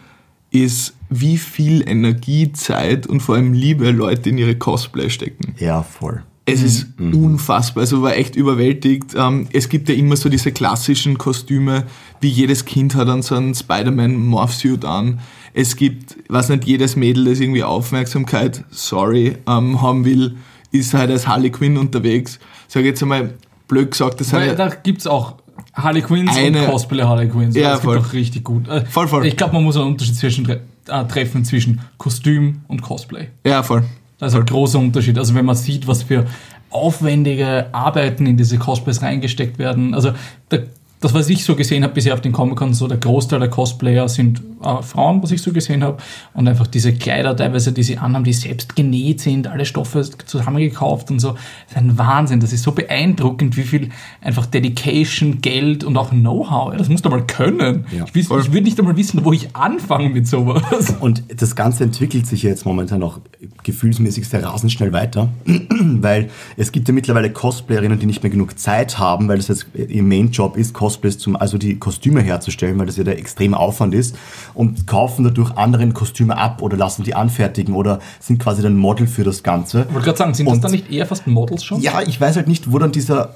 ist, 0.51 0.93
wie 1.09 1.37
viel 1.37 1.87
Energie, 1.87 2.51
Zeit 2.51 3.07
und 3.07 3.21
vor 3.21 3.35
allem 3.35 3.53
Liebe 3.53 3.91
Leute 3.91 4.29
in 4.29 4.37
ihre 4.37 4.55
Cosplay 4.55 5.09
stecken. 5.09 5.55
Ja, 5.57 5.81
voll. 5.81 6.23
Es 6.45 6.63
ist 6.63 6.87
unfassbar, 6.99 7.81
also 7.81 8.01
war 8.01 8.15
echt 8.15 8.35
überwältigt. 8.35 9.15
Ähm, 9.15 9.47
es 9.53 9.69
gibt 9.69 9.87
ja 9.89 9.95
immer 9.95 10.17
so 10.17 10.27
diese 10.27 10.51
klassischen 10.51 11.17
Kostüme, 11.17 11.85
wie 12.19 12.29
jedes 12.29 12.65
Kind 12.65 12.95
hat 12.95 13.07
dann 13.07 13.21
so 13.21 13.35
einen 13.35 13.53
Spider-Man-Morphsuit 13.53 14.83
an. 14.83 15.19
Es 15.53 15.75
gibt, 15.75 16.17
was 16.29 16.49
nicht, 16.49 16.65
jedes 16.65 16.95
Mädel, 16.95 17.25
das 17.25 17.39
irgendwie 17.39 17.63
Aufmerksamkeit, 17.63 18.65
sorry, 18.71 19.37
ähm, 19.47 19.81
haben 19.81 20.03
will, 20.03 20.35
ist 20.71 20.93
halt 20.93 21.11
als 21.11 21.27
Harley 21.27 21.51
Quinn 21.51 21.77
unterwegs. 21.77 22.39
Sag 22.67 22.85
jetzt 22.85 23.01
einmal, 23.03 23.35
blöd 23.67 23.91
gesagt, 23.91 24.19
das 24.19 24.33
Weil 24.33 24.49
halt 24.49 24.59
da 24.59 24.67
gibt 24.69 25.01
es 25.01 25.07
auch 25.07 25.35
Harley 25.73 26.01
Quinns 26.01 26.35
Eine- 26.35 26.63
und 26.65 26.69
Cosplay 26.71 27.03
Harley 27.03 27.27
Quinns. 27.29 27.55
Ja, 27.55 27.71
das 27.71 27.81
voll. 27.81 27.95
gibt 27.97 28.07
auch 28.07 28.13
richtig 28.13 28.43
gut. 28.43 28.67
Äh, 28.67 28.85
Voll, 28.85 29.07
voll. 29.07 29.25
Ich 29.25 29.37
glaube, 29.37 29.53
man 29.53 29.63
muss 29.63 29.75
einen 29.77 29.87
Unterschied 29.87 30.15
zwischen, 30.15 30.47
äh, 30.49 30.59
treffen 31.07 31.45
zwischen 31.45 31.81
Kostüm 31.97 32.61
und 32.67 32.81
Cosplay. 32.81 33.27
ja 33.45 33.63
voll. 33.63 33.83
Das 34.17 34.33
ist 34.33 34.39
ein 34.39 34.45
großer 34.45 34.77
Unterschied. 34.79 35.17
Also 35.17 35.33
wenn 35.33 35.45
man 35.45 35.55
sieht, 35.55 35.87
was 35.87 36.03
für 36.03 36.25
aufwendige 36.69 37.67
Arbeiten 37.73 38.25
in 38.25 38.37
diese 38.37 38.57
Cosplays 38.57 39.01
reingesteckt 39.01 39.57
werden. 39.59 39.93
Also 39.93 40.11
der, 40.51 40.63
das, 41.01 41.15
was 41.15 41.29
ich 41.29 41.43
so 41.43 41.55
gesehen 41.55 41.83
habe 41.83 41.95
bisher 41.95 42.13
auf 42.13 42.21
den 42.21 42.31
Comic-Con, 42.31 42.75
so 42.75 42.87
der 42.87 42.97
Großteil 42.97 43.39
der 43.39 43.49
Cosplayer 43.49 44.07
sind 44.07 44.41
äh, 44.63 44.83
Frauen, 44.83 45.23
was 45.23 45.31
ich 45.31 45.41
so 45.41 45.51
gesehen 45.51 45.83
habe. 45.83 45.97
Und 46.35 46.47
einfach 46.47 46.67
diese 46.67 46.93
Kleider 46.93 47.35
teilweise, 47.35 47.73
die 47.73 47.81
sie 47.81 47.97
anhaben, 47.97 48.23
die 48.23 48.33
selbst 48.33 48.75
genäht 48.75 49.19
sind, 49.19 49.47
alle 49.47 49.65
Stoffe 49.65 50.07
zusammengekauft 50.25 51.09
und 51.09 51.19
so. 51.19 51.31
Das 51.31 51.71
ist 51.71 51.77
ein 51.77 51.97
Wahnsinn. 51.97 52.39
Das 52.39 52.53
ist 52.53 52.61
so 52.61 52.71
beeindruckend, 52.71 53.57
wie 53.57 53.63
viel 53.63 53.89
einfach 54.21 54.45
Dedication, 54.45 55.41
Geld 55.41 55.83
und 55.83 55.97
auch 55.97 56.11
Know-how. 56.11 56.73
Ja, 56.73 56.77
Das 56.77 56.87
musst 56.87 57.03
du 57.03 57.09
mal 57.09 57.25
können. 57.25 57.85
Ja. 57.91 58.05
Ich, 58.13 58.29
ich 58.29 58.29
würde 58.29 58.61
nicht 58.61 58.79
einmal 58.79 58.95
wissen, 58.95 59.25
wo 59.25 59.33
ich 59.33 59.55
anfange 59.55 60.09
mit 60.09 60.27
sowas. 60.27 60.93
Und 60.99 61.23
das 61.35 61.55
Ganze 61.55 61.83
entwickelt 61.83 62.27
sich 62.27 62.43
jetzt 62.43 62.65
momentan 62.65 63.01
auch 63.01 63.19
gefühlsmäßig 63.63 64.29
sehr 64.29 64.43
rasend 64.43 64.71
schnell 64.71 64.93
weiter, 64.93 65.29
weil 65.45 66.29
es 66.57 66.71
gibt 66.71 66.87
ja 66.87 66.93
mittlerweile 66.93 67.31
Cosplayerinnen, 67.31 67.97
die 67.97 68.05
nicht 68.05 68.21
mehr 68.21 68.29
genug 68.29 68.59
Zeit 68.59 68.99
haben, 68.99 69.27
weil 69.27 69.37
das 69.37 69.47
jetzt 69.47 69.65
ihr 69.73 70.03
Main-Job 70.03 70.57
ist, 70.57 70.73
Cosplays 70.91 71.17
zum, 71.17 71.35
also 71.35 71.57
die 71.57 71.79
Kostüme 71.79 72.21
herzustellen, 72.21 72.77
weil 72.79 72.85
das 72.85 72.97
ja 72.97 73.03
der 73.03 73.17
extreme 73.17 73.57
Aufwand 73.57 73.93
ist 73.93 74.17
und 74.53 74.87
kaufen 74.87 75.23
dadurch 75.23 75.51
anderen 75.57 75.93
Kostüme 75.93 76.37
ab 76.37 76.61
oder 76.61 76.75
lassen 76.77 77.03
die 77.03 77.13
anfertigen 77.15 77.73
oder 77.75 77.99
sind 78.19 78.39
quasi 78.39 78.61
dann 78.61 78.75
Model 78.75 79.07
für 79.07 79.23
das 79.23 79.41
Ganze. 79.43 79.85
Ich 79.87 79.93
wollte 79.93 80.05
gerade 80.05 80.17
sagen, 80.17 80.33
sind 80.33 80.45
das 80.47 80.55
Und- 80.55 80.63
dann 80.63 80.71
nicht 80.71 80.91
eher 80.91 81.05
fast 81.05 81.27
Models 81.27 81.63
schon? 81.63 81.79
Ja, 81.81 82.01
ich 82.01 82.19
weiß 82.19 82.35
halt 82.35 82.47
nicht, 82.47 82.71
wo 82.71 82.77
dann 82.79 82.91
dieser 82.91 83.35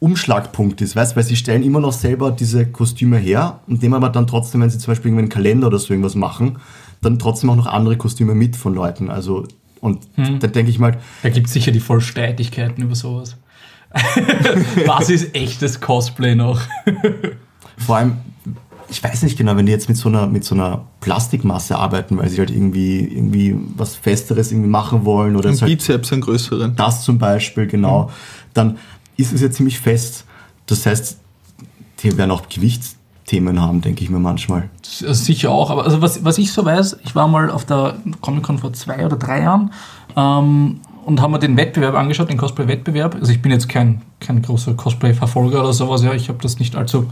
Umschlagpunkt 0.00 0.80
ist, 0.80 0.94
weißt, 0.94 1.16
weil 1.16 1.24
sie 1.24 1.34
stellen 1.36 1.62
immer 1.62 1.80
noch 1.80 1.92
selber 1.92 2.30
diese 2.30 2.66
Kostüme 2.66 3.16
her 3.18 3.60
und 3.66 3.82
nehmen 3.82 3.94
aber 3.94 4.10
dann 4.10 4.26
trotzdem, 4.28 4.60
wenn 4.60 4.70
sie 4.70 4.78
zum 4.78 4.92
Beispiel 4.92 5.10
einen 5.12 5.28
Kalender 5.28 5.66
oder 5.66 5.78
so 5.78 5.92
irgendwas 5.92 6.14
machen, 6.14 6.58
dann 7.02 7.18
trotzdem 7.18 7.50
auch 7.50 7.56
noch 7.56 7.66
andere 7.66 7.96
Kostüme 7.96 8.34
mit 8.34 8.54
von 8.56 8.74
Leuten. 8.74 9.10
Also, 9.10 9.46
und 9.80 10.00
Hm. 10.14 10.38
da 10.38 10.46
denke 10.46 10.70
ich 10.70 10.78
mal, 10.78 10.98
Da 11.22 11.30
gibt 11.30 11.48
es 11.48 11.52
sicher 11.52 11.72
die 11.72 11.80
Vollstreitigkeiten 11.80 12.82
über 12.84 12.94
sowas. 12.94 13.36
Was 14.86 15.10
ist 15.10 15.34
echtes 15.34 15.80
Cosplay 15.80 16.34
noch? 16.34 16.60
vor 17.78 17.96
allem, 17.96 18.18
ich 18.90 19.02
weiß 19.02 19.22
nicht 19.22 19.36
genau, 19.36 19.56
wenn 19.56 19.66
die 19.66 19.72
jetzt 19.72 19.88
mit 19.88 19.96
so 19.96 20.08
einer, 20.08 20.26
mit 20.26 20.44
so 20.44 20.54
einer 20.54 20.84
Plastikmasse 21.00 21.76
arbeiten, 21.76 22.16
weil 22.18 22.28
sie 22.28 22.38
halt 22.38 22.50
irgendwie, 22.50 23.00
irgendwie 23.00 23.56
was 23.76 23.96
Festeres 23.96 24.52
irgendwie 24.52 24.68
machen 24.68 25.04
wollen 25.04 25.36
oder 25.36 25.48
Ein 25.50 25.60
halt 25.60 25.70
Bizeps 25.70 26.12
einen 26.12 26.22
größeren. 26.22 26.76
das 26.76 27.02
zum 27.02 27.18
Beispiel, 27.18 27.66
genau, 27.66 28.10
dann 28.54 28.78
ist 29.16 29.32
es 29.32 29.40
ja 29.40 29.50
ziemlich 29.50 29.78
fest. 29.80 30.24
Das 30.66 30.86
heißt, 30.86 31.18
die 32.00 32.16
werden 32.16 32.30
auch 32.30 32.48
Gewichtsthemen 32.48 33.60
haben, 33.60 33.80
denke 33.80 34.04
ich 34.04 34.10
mir 34.10 34.18
manchmal. 34.18 34.70
Also 35.02 35.12
sicher 35.24 35.50
auch, 35.50 35.70
aber 35.70 35.84
also 35.84 36.00
was, 36.00 36.24
was 36.24 36.38
ich 36.38 36.52
so 36.52 36.64
weiß, 36.64 36.98
ich 37.04 37.14
war 37.14 37.28
mal 37.28 37.50
auf 37.50 37.64
der 37.64 37.96
Comic-Con 38.20 38.58
vor 38.58 38.72
zwei 38.72 39.04
oder 39.04 39.16
drei 39.16 39.42
Jahren 39.42 39.72
ähm, 40.16 40.80
und 41.08 41.22
haben 41.22 41.30
mir 41.30 41.38
den 41.38 41.56
Wettbewerb 41.56 41.94
angeschaut, 41.94 42.28
den 42.28 42.36
Cosplay-Wettbewerb. 42.36 43.14
Also 43.14 43.32
ich 43.32 43.40
bin 43.40 43.50
jetzt 43.50 43.66
kein, 43.66 44.02
kein 44.20 44.42
großer 44.42 44.74
Cosplay-Verfolger 44.74 45.60
oder 45.60 45.72
sowas, 45.72 46.02
ja, 46.02 46.12
ich 46.12 46.28
habe 46.28 46.38
das 46.42 46.58
nicht 46.58 46.76
allzu 46.76 47.10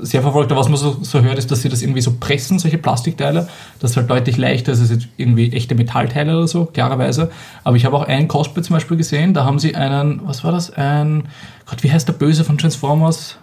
sehr 0.00 0.22
verfolgt, 0.22 0.52
aber 0.52 0.60
was 0.60 0.68
man 0.68 0.78
so, 0.78 0.98
so 1.02 1.20
hört, 1.20 1.36
ist, 1.36 1.50
dass 1.50 1.62
sie 1.62 1.68
das 1.68 1.82
irgendwie 1.82 2.00
so 2.00 2.12
pressen, 2.18 2.60
solche 2.60 2.78
Plastikteile. 2.78 3.48
Das 3.80 3.90
ist 3.90 3.96
halt 3.96 4.08
deutlich 4.08 4.36
leichter 4.36 4.70
als 4.70 4.88
jetzt 4.88 5.08
irgendwie 5.16 5.52
echte 5.52 5.74
Metallteile 5.74 6.36
oder 6.36 6.46
so, 6.46 6.66
klarerweise. 6.66 7.32
Aber 7.64 7.76
ich 7.76 7.84
habe 7.84 7.96
auch 7.96 8.04
ein 8.04 8.28
Cosplay 8.28 8.62
zum 8.62 8.74
Beispiel 8.74 8.96
gesehen, 8.96 9.34
da 9.34 9.44
haben 9.44 9.58
sie 9.58 9.74
einen, 9.74 10.20
was 10.24 10.44
war 10.44 10.52
das? 10.52 10.70
Ein, 10.70 11.24
Gott, 11.66 11.82
wie 11.82 11.90
heißt 11.90 12.06
der 12.06 12.12
Böse 12.12 12.44
von 12.44 12.56
Transformers? 12.56 13.36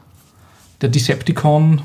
Der 0.81 0.87
Decepticon, 0.87 1.81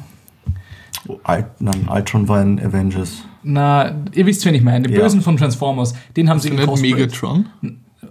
Alt, 1.25 1.47
nein, 1.61 1.89
Ultron 1.91 2.29
war 2.29 2.41
in 2.41 2.65
Avengers. 2.65 3.25
Na, 3.43 3.95
ihr 4.13 4.27
wisst, 4.27 4.45
wen 4.45 4.55
ich 4.55 4.63
meine. 4.63 4.87
Den 4.87 4.97
Ja. 4.97 5.03
Bösen 5.03 5.23
von 5.23 5.37
Transformers. 5.37 5.95
Den 6.17 6.29
haben 6.29 6.41
sie 6.41 6.51
Nicht 6.51 6.61
gecosplayt. 6.61 6.95
Megatron? 6.97 7.47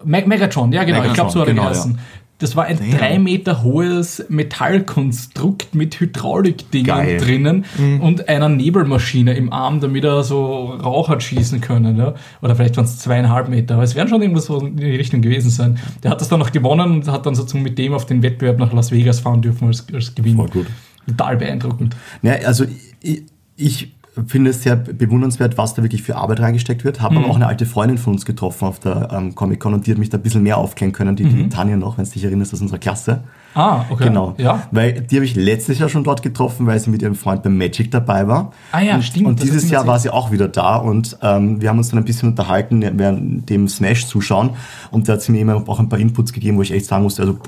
Me 0.06 0.24
Megatron, 0.26 0.72
ja 0.72 0.84
genau. 0.84 0.98
ich 0.98 1.04
Megatron, 1.04 1.14
glaube, 1.14 1.32
so 1.32 1.40
hat 1.42 1.48
er 1.48 1.54
genau, 1.54 1.64
geheißen. 1.64 2.00
Das 2.40 2.56
war 2.56 2.64
ein 2.66 2.80
drei 2.98 3.20
Meter 3.20 3.64
hohes 3.64 4.26
Metallkonstrukt 4.30 5.76
mit 5.76 6.00
Hydraulikdingen 6.00 7.18
drinnen 7.18 7.66
und 8.00 8.30
einer 8.30 8.48
Nebelmaschine 8.48 9.34
im 9.34 9.52
Arm, 9.52 9.82
damit 9.82 10.06
er 10.06 10.24
so 10.24 10.68
Rauch 10.68 11.10
hat 11.10 11.22
schießen 11.22 11.60
können. 11.60 11.98
Ja? 11.98 12.16
Oder 12.42 12.56
vielleicht 12.56 12.78
waren 12.78 12.86
es 12.86 12.98
zweieinhalb 13.00 13.50
Meter, 13.50 13.74
aber 13.74 13.84
es 13.84 13.94
werden 13.96 14.08
schon 14.08 14.22
irgendwas 14.22 14.46
so 14.46 14.58
in 14.62 14.78
die 14.78 14.86
Richtung 14.86 15.22
gewesen 15.22 15.50
sein. 15.50 15.80
Der 16.02 16.12
hat 16.12 16.22
das 16.22 16.30
dann 16.30 16.40
noch 16.40 16.54
gewonnen 16.54 16.92
und 16.92 17.08
hat 17.10 17.26
dann 17.26 17.36
sozusagen 17.36 17.62
mit 17.62 17.78
dem 17.78 17.94
auf 17.94 18.06
den 18.06 18.24
Wettbewerb 18.24 18.58
nach 18.58 18.72
Las 18.72 18.92
Vegas 18.94 19.20
fahren 19.20 19.42
dürfen 19.42 19.68
als, 19.68 19.86
als 19.94 20.16
Gewinn. 20.16 20.38
Voll 20.38 20.48
gut. 20.48 20.68
Total 21.08 21.36
beeindruckend. 21.36 21.98
Ja, 22.22 22.36
also 22.46 22.64
ich, 23.02 23.24
ich 23.58 23.92
finde 24.28 24.52
es 24.52 24.64
sehr 24.64 24.76
bewundernswert, 24.76 25.58
was 25.58 25.74
da 25.74 25.82
wirklich 25.84 26.04
für 26.04 26.16
Arbeit 26.16 26.40
reingesteckt 26.40 26.84
wird. 26.84 27.02
Habe 27.02 27.16
Mhm. 27.16 27.22
aber 27.24 27.32
auch 27.32 27.36
eine 27.36 27.48
alte 27.48 27.66
Freundin 27.66 27.98
von 27.98 28.14
uns 28.14 28.26
getroffen 28.26 28.66
auf 28.68 28.80
der 28.80 29.10
ähm, 29.12 29.36
Comic-Con 29.36 29.74
und 29.74 29.88
die 29.88 29.92
hat 29.92 29.98
mich 29.98 30.10
da 30.10 30.18
ein 30.18 30.24
bisschen 30.24 30.44
mehr 30.44 30.58
aufklären 30.58 30.92
können, 30.94 31.16
die, 31.16 31.26
die 31.26 31.50
Tanja 31.50 31.78
noch, 31.78 31.98
wenn 31.98 32.06
du 32.06 32.12
dich 32.12 32.24
erinnerst, 32.24 32.54
aus 32.54 32.62
unserer 32.62 32.80
Klasse. 32.80 33.22
Mhm. 33.56 33.60
Ah, 33.62 33.86
okay. 33.90 34.06
Genau. 34.06 34.36
Ja. 34.38 34.68
Weil 34.72 35.02
die 35.02 35.16
habe 35.16 35.26
ich 35.26 35.36
letztes 35.36 35.80
Jahr 35.80 35.90
schon 35.90 36.04
dort 36.04 36.22
getroffen, 36.22 36.68
weil 36.68 36.80
sie 36.80 36.92
mit 36.92 37.02
ihrem 37.02 37.16
Freund 37.16 37.42
beim 37.42 37.58
Magic 37.58 37.90
dabei 37.90 38.28
war. 38.28 38.52
Ah 38.72 38.82
ja, 38.82 38.96
und, 38.96 39.04
stimmt, 39.04 39.28
Und 39.28 39.42
dieses 39.42 39.70
Jahr 39.72 39.88
war 39.88 39.98
sie 40.00 40.12
auch 40.12 40.32
wieder 40.32 40.48
da 40.48 40.76
und 40.76 41.18
ähm, 41.24 41.60
wir 41.60 41.70
haben 41.70 41.80
uns 41.80 41.90
dann 41.90 41.98
ein 42.00 42.06
bisschen 42.06 42.30
unterhalten 42.30 42.84
während 42.94 43.50
dem 43.50 43.68
Smash 43.68 44.06
zuschauen 44.06 44.52
und 44.92 45.10
da 45.10 45.14
hat 45.14 45.22
sie 45.24 45.32
mir 45.32 45.42
immer 45.42 45.64
auch 45.68 45.80
ein 45.80 45.90
paar 45.90 46.00
Inputs 46.00 46.32
gegeben, 46.32 46.58
wo 46.58 46.62
ich 46.62 46.72
echt 46.72 46.86
sagen 46.86 47.04
musste, 47.04 47.24
also 47.24 47.40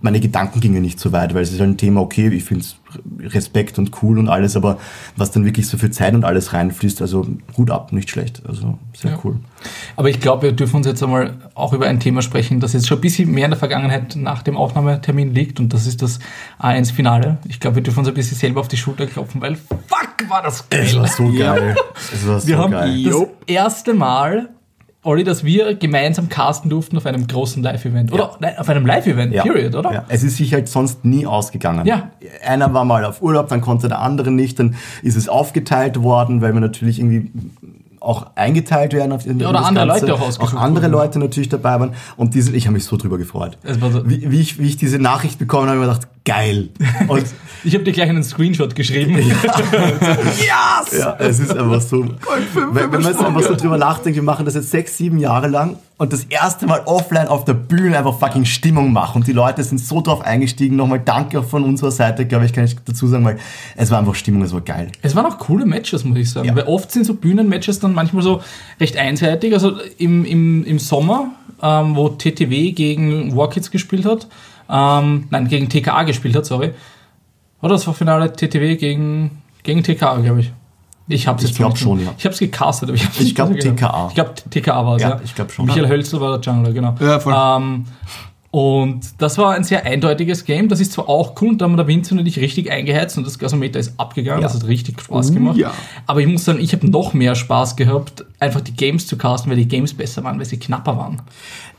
meine 0.00 0.20
Gedanken 0.20 0.60
gingen 0.60 0.82
nicht 0.82 0.98
so 1.00 1.12
weit, 1.12 1.34
weil 1.34 1.42
es 1.42 1.52
ist 1.52 1.60
halt 1.60 1.70
ein 1.70 1.76
Thema, 1.76 2.00
okay, 2.00 2.28
ich 2.28 2.44
finde 2.44 2.62
es 2.64 2.76
Respekt 3.32 3.78
und 3.78 3.90
cool 4.02 4.18
und 4.18 4.28
alles, 4.28 4.56
aber 4.56 4.78
was 5.16 5.30
dann 5.30 5.44
wirklich 5.44 5.68
so 5.68 5.76
viel 5.76 5.90
Zeit 5.90 6.14
und 6.14 6.24
alles 6.24 6.52
reinfließt, 6.52 7.02
also 7.02 7.26
gut 7.52 7.70
ab, 7.70 7.92
nicht 7.92 8.08
schlecht, 8.10 8.42
also 8.48 8.78
sehr 8.96 9.12
Ja. 9.12 9.18
cool. 9.24 9.36
Aber 9.96 10.08
ich 10.08 10.20
glaube, 10.20 10.42
wir 10.44 10.52
dürfen 10.52 10.76
uns 10.76 10.86
jetzt 10.86 11.02
einmal 11.02 11.34
auch 11.54 11.72
über 11.72 11.86
ein 11.86 12.00
Thema 12.00 12.22
sprechen, 12.22 12.60
das 12.60 12.72
jetzt 12.72 12.86
schon 12.86 12.98
ein 12.98 13.02
bisschen 13.02 13.30
mehr 13.30 13.44
in 13.46 13.50
der 13.50 13.58
Vergangenheit 13.58 14.16
nach 14.16 14.42
dem 14.42 14.56
Aufnahmetermin 14.56 15.34
liegt 15.34 15.60
und 15.60 15.72
das 15.74 15.86
ist 15.86 16.00
das 16.02 16.18
A1-Finale. 16.60 17.38
Ich 17.48 17.60
glaube, 17.60 17.76
wir 17.76 17.82
dürfen 17.82 17.98
uns 18.00 18.08
ein 18.08 18.14
bisschen 18.14 18.38
selber 18.38 18.60
auf 18.60 18.68
die 18.68 18.76
Schulter 18.76 19.06
klopfen, 19.06 19.40
weil 19.40 19.56
fuck, 19.56 20.28
war 20.28 20.42
das 20.42 20.68
geil. 20.70 20.82
Es 20.86 20.96
war 20.96 21.06
so 21.08 21.24
Ja. 21.30 21.54
geil. 21.54 21.76
Es 22.12 22.26
war 22.26 22.40
so 22.40 22.48
wir 22.48 22.58
haben 22.58 22.70
geil. 22.72 23.02
das 23.02 23.12
Jo. 23.12 23.30
erste 23.46 23.94
Mal, 23.94 24.48
Olli, 25.06 25.24
dass 25.24 25.44
wir 25.44 25.74
gemeinsam 25.74 26.28
casten 26.28 26.68
durften 26.68 26.96
auf 26.96 27.06
einem 27.06 27.26
großen 27.26 27.62
Live-Event. 27.62 28.12
Oder 28.12 28.36
nein, 28.40 28.58
auf 28.58 28.68
einem 28.68 28.84
Live-Event, 28.86 29.32
Ja. 29.32 29.42
period, 29.44 29.74
oder? 29.74 29.92
Ja. 29.92 30.04
Es 30.08 30.22
ist 30.22 30.36
sich 30.36 30.52
halt 30.52 30.68
sonst 30.68 31.04
nie 31.04 31.26
ausgegangen. 31.26 31.86
Ja. 31.86 32.10
Einer 32.44 32.74
war 32.74 32.84
mal 32.84 33.04
auf 33.04 33.22
Urlaub, 33.22 33.48
dann 33.48 33.60
konnte 33.60 33.88
der 33.88 34.00
andere 34.00 34.30
nicht, 34.30 34.58
dann 34.58 34.74
ist 35.02 35.16
es 35.16 35.28
aufgeteilt 35.28 36.02
worden, 36.02 36.42
weil 36.42 36.52
wir 36.54 36.60
natürlich 36.60 36.98
irgendwie 36.98 37.30
auch 38.00 38.26
eingeteilt 38.36 38.92
werden. 38.92 39.12
Auf 39.12 39.24
Ja, 39.26 39.32
oder 39.48 39.64
andere 39.64 39.86
Ganze. 39.86 40.06
Leute 40.06 40.14
auch 40.14 40.26
ausgesucht 40.28 40.54
Auch 40.56 40.60
andere 40.60 40.84
wurden. 40.84 40.92
Leute 40.92 41.18
natürlich 41.18 41.48
dabei 41.48 41.80
waren. 41.80 41.94
Und 42.16 42.34
diese, 42.34 42.54
ich 42.54 42.66
habe 42.66 42.74
mich 42.74 42.84
so 42.84 42.96
drüber 42.96 43.18
gefreut. 43.18 43.58
Es 43.62 43.80
war 43.80 43.90
so- 43.90 44.08
wie, 44.08 44.30
wie, 44.30 44.40
ich, 44.40 44.58
wie 44.58 44.66
ich 44.68 44.76
diese 44.76 44.98
Nachricht 44.98 45.38
bekommen 45.38 45.68
habe, 45.68 45.78
habe 45.80 45.80
ich 45.82 45.88
mir 45.88 45.94
gedacht, 45.94 46.08
geil. 46.26 46.68
Und 47.08 47.24
Ich 47.64 47.74
habe 47.74 47.82
dir 47.82 47.92
gleich 47.92 48.08
einen 48.08 48.22
Screenshot 48.22 48.74
geschrieben. 48.76 49.18
ja, 50.46 50.84
es 51.18 51.40
ist 51.40 51.56
einfach 51.56 51.80
so. 51.80 52.04
Wenn, 52.04 52.74
wenn 52.74 52.90
man 52.90 53.02
jetzt 53.12 53.24
einfach 53.24 53.42
so 53.42 53.54
drüber 53.54 53.78
nachdenkt, 53.78 54.14
wir 54.16 54.22
machen 54.22 54.44
das 54.44 54.54
jetzt 54.54 54.70
sechs, 54.70 54.96
sieben 54.96 55.18
Jahre 55.18 55.48
lang 55.48 55.76
und 55.96 56.12
das 56.12 56.24
erste 56.24 56.66
Mal 56.66 56.82
offline 56.84 57.26
auf 57.26 57.44
der 57.44 57.54
Bühne 57.54 57.98
einfach 57.98 58.18
fucking 58.18 58.44
Stimmung 58.44 58.92
machen 58.92 59.22
und 59.22 59.26
die 59.26 59.32
Leute 59.32 59.64
sind 59.64 59.78
so 59.78 60.00
drauf 60.00 60.20
eingestiegen. 60.20 60.76
Nochmal 60.76 61.00
danke 61.04 61.40
auch 61.40 61.44
von 61.44 61.64
unserer 61.64 61.90
Seite, 61.90 62.26
glaube 62.26 62.44
ich, 62.44 62.52
kann 62.52 62.64
ich 62.64 62.76
dazu 62.84 63.06
sagen, 63.06 63.24
weil 63.24 63.38
es 63.76 63.90
war 63.90 63.98
einfach 63.98 64.14
Stimmung, 64.14 64.42
es 64.42 64.52
war 64.52 64.60
geil. 64.60 64.92
Es 65.02 65.16
waren 65.16 65.26
auch 65.26 65.38
coole 65.38 65.66
Matches, 65.66 66.04
muss 66.04 66.18
ich 66.18 66.30
sagen. 66.30 66.46
Ja. 66.46 66.54
Weil 66.54 66.64
oft 66.64 66.92
sind 66.92 67.04
so 67.06 67.14
Bühnenmatches 67.14 67.80
dann 67.80 67.94
manchmal 67.94 68.22
so 68.22 68.42
recht 68.78 68.96
einseitig. 68.96 69.54
Also 69.54 69.72
im, 69.98 70.24
im, 70.24 70.64
im 70.64 70.78
Sommer, 70.78 71.30
ähm, 71.62 71.96
wo 71.96 72.10
TTW 72.10 72.72
gegen 72.72 73.34
Warkids 73.36 73.70
gespielt 73.70 74.04
hat, 74.04 74.28
ähm, 74.70 75.26
nein, 75.30 75.48
gegen 75.48 75.68
TKA 75.68 76.02
gespielt 76.04 76.34
hat, 76.36 76.46
sorry. 76.46 76.72
Oder 77.62 77.74
das 77.74 77.86
war 77.86 77.94
Finale 77.94 78.32
TTW 78.32 78.76
gegen, 78.76 79.42
gegen 79.62 79.82
TKA, 79.82 80.16
glaube 80.18 80.40
ich. 80.40 80.52
Ich 81.08 81.26
habe 81.28 81.42
Ich 81.44 81.54
glaub 81.54 81.78
schon, 81.78 82.00
ja. 82.04 82.12
Ich 82.18 82.24
habe 82.24 82.32
es 82.32 82.40
gecastet, 82.40 82.88
aber 82.88 82.96
ich 82.96 83.04
habe 83.04 83.14
Ich 83.22 83.34
glaub, 83.34 83.56
TKA. 83.58 84.08
Ich 84.08 84.14
glaube 84.14 84.34
TKA 84.50 84.84
war 84.84 84.96
es, 84.96 85.02
Ja, 85.02 85.10
ja. 85.10 85.20
ich 85.24 85.34
glaub 85.34 85.52
schon. 85.52 85.66
Michael 85.66 85.88
Hölzel 85.88 86.20
war 86.20 86.38
der 86.38 86.52
Jungler, 86.52 86.72
genau. 86.72 86.94
Ja, 87.00 87.20
voll. 87.20 87.34
Ähm, 87.36 87.84
und 88.50 89.00
das 89.18 89.36
war 89.38 89.52
ein 89.54 89.64
sehr 89.64 89.84
eindeutiges 89.84 90.44
Game. 90.44 90.68
Das 90.68 90.80
ist 90.80 90.92
zwar 90.92 91.08
auch 91.08 91.40
cool, 91.40 91.50
und 91.50 91.58
da 91.60 91.64
haben 91.66 91.72
wir 91.72 91.76
der 91.78 91.86
Vincent 91.88 92.18
und 92.20 92.26
ich 92.26 92.38
richtig 92.40 92.70
eingeheizt 92.72 93.18
und 93.18 93.26
das 93.26 93.38
Gasometer 93.38 93.78
ist 93.78 93.98
abgegangen. 94.00 94.40
Ja. 94.42 94.48
Das 94.48 94.56
hat 94.56 94.66
richtig 94.66 95.00
Spaß 95.00 95.30
Oh, 95.30 95.34
gemacht. 95.34 95.56
ja. 95.58 95.72
Aber 96.06 96.20
ich 96.20 96.26
muss 96.26 96.44
sagen, 96.44 96.58
ich 96.60 96.72
habe 96.72 96.88
noch 96.90 97.12
mehr 97.12 97.34
Spaß 97.34 97.76
gehabt, 97.76 98.24
einfach 98.40 98.60
die 98.62 98.72
Games 98.74 99.06
zu 99.06 99.16
casten, 99.18 99.50
weil 99.50 99.58
die 99.58 99.68
Games 99.68 99.94
besser 99.94 100.24
waren, 100.24 100.38
weil 100.38 100.46
sie 100.46 100.58
knapper 100.58 100.96
waren. 100.96 101.20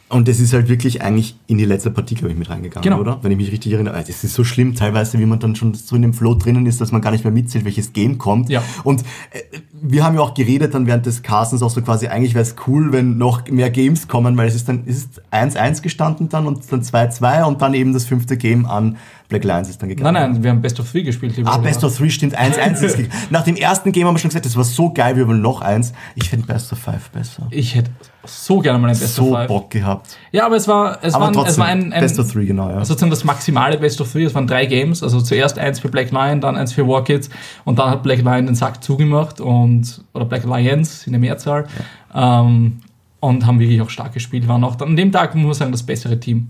Und 0.10 0.30
es 0.30 0.40
ist 0.40 0.54
halt 0.54 0.70
wirklich 0.70 1.02
eigentlich 1.02 1.36
in 1.48 1.58
die 1.58 1.66
letzte 1.66 1.92
Partie, 1.92 2.16
glaube 2.16 2.32
ich, 2.32 2.38
mit 2.40 2.50
reingegangen, 2.50 2.82
Genau. 2.84 3.02
oder? 3.02 3.20
Wenn 3.24 3.32
ich 3.32 3.38
mich 3.38 3.52
richtig 3.52 3.74
erinnere. 3.74 4.02
Es 4.08 4.24
ist 4.24 4.34
so 4.34 4.46
schlimm 4.46 4.74
teilweise, 4.74 5.20
wie 5.20 5.26
man 5.26 5.40
dann 5.40 5.56
schon 5.56 5.74
so 5.74 5.98
in 5.98 6.02
dem 6.02 6.14
Flow 6.14 6.34
drinnen 6.34 6.66
ist, 6.66 6.80
dass 6.80 6.94
man 6.94 7.02
gar 7.02 7.12
nicht 7.12 7.26
mehr 7.26 7.34
mitzählt, 7.34 7.66
welches 7.66 7.92
Game 7.92 8.18
kommt. 8.18 8.50
Ja. 8.50 8.64
Und 8.86 9.02
äh, 9.32 9.42
wir 9.82 10.06
haben 10.06 10.16
ja 10.16 10.22
auch 10.22 10.34
geredet 10.34 10.74
dann 10.74 10.88
während 10.88 11.06
des 11.06 11.24
Castens 11.24 11.62
auch 11.62 11.70
so 11.72 11.82
quasi, 11.82 12.08
eigentlich 12.08 12.36
wäre 12.36 12.44
es 12.44 12.56
cool, 12.68 12.94
wenn 12.94 13.18
noch 13.18 13.50
mehr 13.50 13.70
Games 13.70 14.08
kommen, 14.08 14.38
weil 14.38 14.48
es 14.48 14.56
ist 14.56 14.70
dann, 14.70 14.84
es 14.86 14.98
ist 14.98 15.22
1-1 15.34 15.82
gestanden 15.82 16.30
dann 16.30 16.48
und 16.48 16.72
dann 16.72 16.82
2-2 16.82 17.44
und 17.44 17.62
dann 17.62 17.74
eben 17.74 17.92
das 17.92 18.06
fünfte 18.06 18.38
Game 18.38 18.66
an 18.66 18.96
Black 19.28 19.44
Lions 19.44 19.70
ist 19.70 19.82
dann 19.82 19.90
gegangen. 19.90 20.14
Nein, 20.14 20.32
nein, 20.32 20.44
wir 20.44 20.52
haben 20.52 20.62
Best 20.62 20.80
of 20.80 20.90
Three 20.90 21.04
gespielt. 21.04 21.36
Ah. 21.44 21.58
Best 21.58 21.84
of 21.84 21.96
Three 21.96 22.10
stimmt, 22.10 22.38
1-1 22.38 22.82
ist 22.82 22.98
gegangen. 22.98 23.12
Nach 23.30 23.44
dem 23.44 23.58
ersten 23.58 23.92
Game 23.92 24.08
haben 24.08 24.16
wir 24.16 24.20
schon 24.20 24.30
gesagt, 24.30 24.46
das 24.46 24.56
war 24.56 24.64
so 24.64 24.94
geil, 24.94 25.18
wir 25.18 25.28
wollen 25.28 25.42
noch 25.42 25.62
eins. 25.62 25.92
Ich 26.16 26.30
finde 26.30 26.48
Best 26.48 26.72
of 26.72 26.80
Five 26.80 27.10
besser. 27.10 27.48
Ich 27.50 27.76
hätte 27.76 27.92
so 28.24 28.60
gerne 28.60 28.80
mal 28.80 28.88
ein 28.90 28.98
Best 28.98 29.16
so 29.16 29.32
of 29.32 29.38
Five. 29.38 29.48
Bock 29.48 29.70
gehabt. 29.70 30.18
Ja, 30.32 30.46
aber 30.46 30.56
es 30.56 30.68
war, 30.68 31.00
es 31.02 31.14
Aber 31.14 31.24
war, 31.24 31.30
ein, 31.30 31.34
trotzdem, 31.34 31.52
es 31.52 31.58
war 31.58 31.68
ein, 31.68 31.94
ein 31.94 32.02
Best 32.02 32.20
of 32.20 32.32
Three, 32.32 32.46
genau, 32.46 32.70
ja. 32.70 32.86
sozusagen 32.86 33.10
das 33.10 33.26
maximale 33.26 33.78
Best 33.78 34.00
of 34.00 34.10
Three. 34.12 34.24
Es 34.24 34.34
waren 34.34 34.48
drei 34.48 34.66
Games, 34.66 35.04
also 35.04 35.20
zuerst 35.20 35.60
eins 35.60 35.80
für 35.80 35.90
Black 35.90 36.12
Lion, 36.12 36.40
dann 36.40 36.56
eins 36.56 36.72
für 36.72 36.88
War 36.88 37.04
Kids 37.04 37.30
und 37.66 37.80
dann 37.80 37.90
hat 37.90 38.04
Black 38.04 38.22
Lion 38.22 38.46
den 38.46 38.56
Sack 38.56 38.82
zugemacht 38.82 39.42
und 39.42 40.04
oder 40.14 40.26
Black 40.26 40.46
Lions 40.46 41.06
in 41.06 41.14
der 41.14 41.20
Mehrzahl 41.20 41.68
ähm, 42.16 42.80
und 43.20 43.46
haben 43.46 43.60
wirklich 43.60 43.82
auch 43.82 43.90
stark 43.90 44.14
gespielt. 44.14 44.48
Waren 44.48 44.64
auch 44.64 44.76
dann, 44.76 44.90
an 44.90 44.96
dem 44.96 45.12
Tag 45.12 45.34
muss 45.36 45.44
man 45.46 45.54
sagen 45.54 45.72
das 45.72 45.84
bessere 45.84 46.20
Team. 46.20 46.50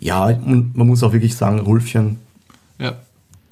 Ja, 0.00 0.26
und 0.26 0.76
man 0.76 0.86
muss 0.86 1.02
auch 1.02 1.12
wirklich 1.12 1.34
sagen, 1.36 1.58
Rulfchen, 1.60 2.18
Ja. 2.80 2.94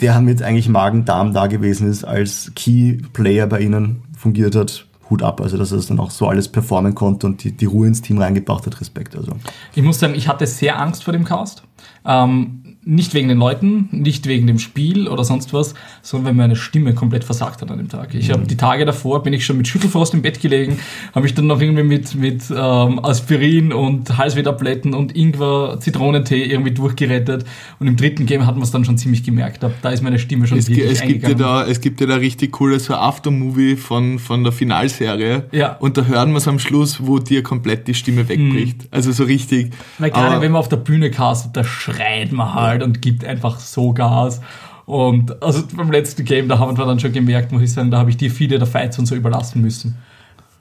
der 0.01 0.21
mit 0.21 0.43
eigentlich 0.43 0.69
Magen-Darm 0.69 1.33
da 1.35 1.47
gewesen 1.47 1.89
ist, 1.89 2.05
als 2.05 2.53
Key-Player 2.55 3.47
bei 3.47 3.61
ihnen 3.61 4.03
fungiert 4.17 4.55
hat, 4.55 4.87
Hut 5.11 5.23
ab. 5.23 5.41
Also, 5.43 5.59
dass 5.59 5.71
er 5.71 5.77
das 5.77 5.87
dann 5.89 6.01
auch 6.01 6.11
so 6.11 6.27
alles 6.29 6.49
performen 6.49 6.95
konnte 6.95 7.27
und 7.27 7.45
die, 7.45 7.53
die 7.53 7.67
Ruhe 7.67 7.87
ins 7.87 8.01
Team 8.01 8.17
reingebracht 8.19 8.65
hat, 8.67 8.81
Respekt. 8.81 9.15
Also, 9.15 9.33
Ich 9.75 9.83
muss 9.83 10.01
sagen, 10.01 10.15
ich 10.15 10.27
hatte 10.29 10.47
sehr 10.47 10.81
Angst 10.81 11.05
vor 11.05 11.13
dem 11.13 11.25
Cast. 11.25 11.63
Ähm, 12.07 12.64
nicht 12.87 13.15
wegen 13.15 13.29
den 13.29 13.39
Leuten, 13.39 13.89
nicht 13.93 14.27
wegen 14.27 14.47
dem 14.47 14.59
Spiel 14.59 15.09
oder 15.09 15.25
sonst 15.25 15.53
was, 15.55 15.75
sondern 16.03 16.27
weil 16.27 16.35
meine 16.35 16.57
Stimme 16.57 16.95
komplett 16.95 17.25
versagt 17.25 17.63
hat 17.63 17.71
an 17.71 17.79
dem 17.79 17.89
Tag. 17.89 18.15
Ich 18.15 18.31
habe 18.31 18.47
die 18.47 18.57
Tage 18.57 18.85
davor, 18.85 19.23
bin 19.23 19.33
ich 19.33 19.47
schon 19.47 19.57
mit 19.57 19.67
Schüttelfrost 19.67 20.13
im 20.13 20.23
Bett 20.23 20.41
gelegen, 20.41 20.79
habe 21.15 21.23
mich 21.23 21.35
dann 21.35 21.47
noch 21.47 21.61
irgendwie 21.61 21.83
mit, 21.83 22.15
mit 22.15 22.45
ähm, 22.51 23.03
Aspirin 23.03 23.73
und 23.73 24.19
Halswehtabletten 24.19 24.93
und 24.93 25.17
Ingwer, 25.17 25.79
Zitronentee 25.81 26.45
irgendwie 26.45 26.73
durchgerettet. 26.73 27.45
Und 27.79 27.87
im 27.87 27.97
dritten 27.97 28.27
Game 28.27 28.47
hat 28.47 28.55
man 28.55 28.65
es 28.65 28.71
dann 28.71 28.85
schon 28.85 28.99
ziemlich 28.99 29.25
gemerkt. 29.25 29.65
Da, 29.81 29.91
ist 29.91 30.03
meine 30.03 30.19
Stimme 30.19 30.47
schon 30.47 30.59
Es, 30.59 30.69
wirklich 30.69 30.91
es, 30.91 31.03
gibt 31.03 31.27
ja 31.27 31.35
da, 31.35 31.67
es 31.67 31.81
gibt 31.81 32.01
ja 32.01 32.07
da 32.07 32.17
richtig 32.17 32.53
cooles 32.53 32.85
so 32.85 32.95
Aftermovie 32.95 33.77
von, 33.77 34.19
von 34.19 34.45
der 34.45 34.53
Finalserie. 34.53 35.45
Ja. 35.53 35.77
Und 35.77 35.97
da 35.97 36.05
hören 36.05 36.33
wir 36.33 36.39
es 36.39 36.49
am 36.49 36.59
Schluss, 36.59 36.99
wo 37.07 37.19
dir 37.19 37.43
komplett 37.43 37.89
die 37.89 37.95
Stimme 37.95 38.29
wegbricht. 38.29 38.89
Also 38.91 39.13
so 39.13 39.25
richtig. 39.25 39.73
Weil 39.99 40.11
gerade 40.11 40.43
wenn 40.43 40.53
man 40.53 40.59
auf 40.59 40.69
der 40.69 40.77
Bühne 40.77 41.11
castet, 41.11 41.57
da 41.57 41.65
schreit 41.65 42.33
man 42.33 42.53
halt 42.53 42.74
und 42.83 43.03
gibt 43.03 43.25
einfach 43.25 43.59
so 43.59 43.93
Gas. 43.93 44.41
Und 44.87 45.43
also 45.43 45.63
beim 45.75 45.91
letzten 45.91 46.25
Game, 46.25 46.49
da 46.49 46.59
haben 46.59 46.77
wir 46.77 46.85
dann 46.85 47.01
schon 47.01 47.13
gemerkt, 47.13 47.53
muss 47.53 47.63
ich 47.63 47.73
sagen, 47.73 47.91
da 47.91 47.99
habe 47.99 48.11
ich 48.11 48.17
dir 48.17 48.31
viele 48.31 48.59
der 48.59 48.67
Fights 48.67 48.99
und 48.99 49.07
so 49.07 49.15
überlassen 49.15 49.63
müssen. 49.63 49.97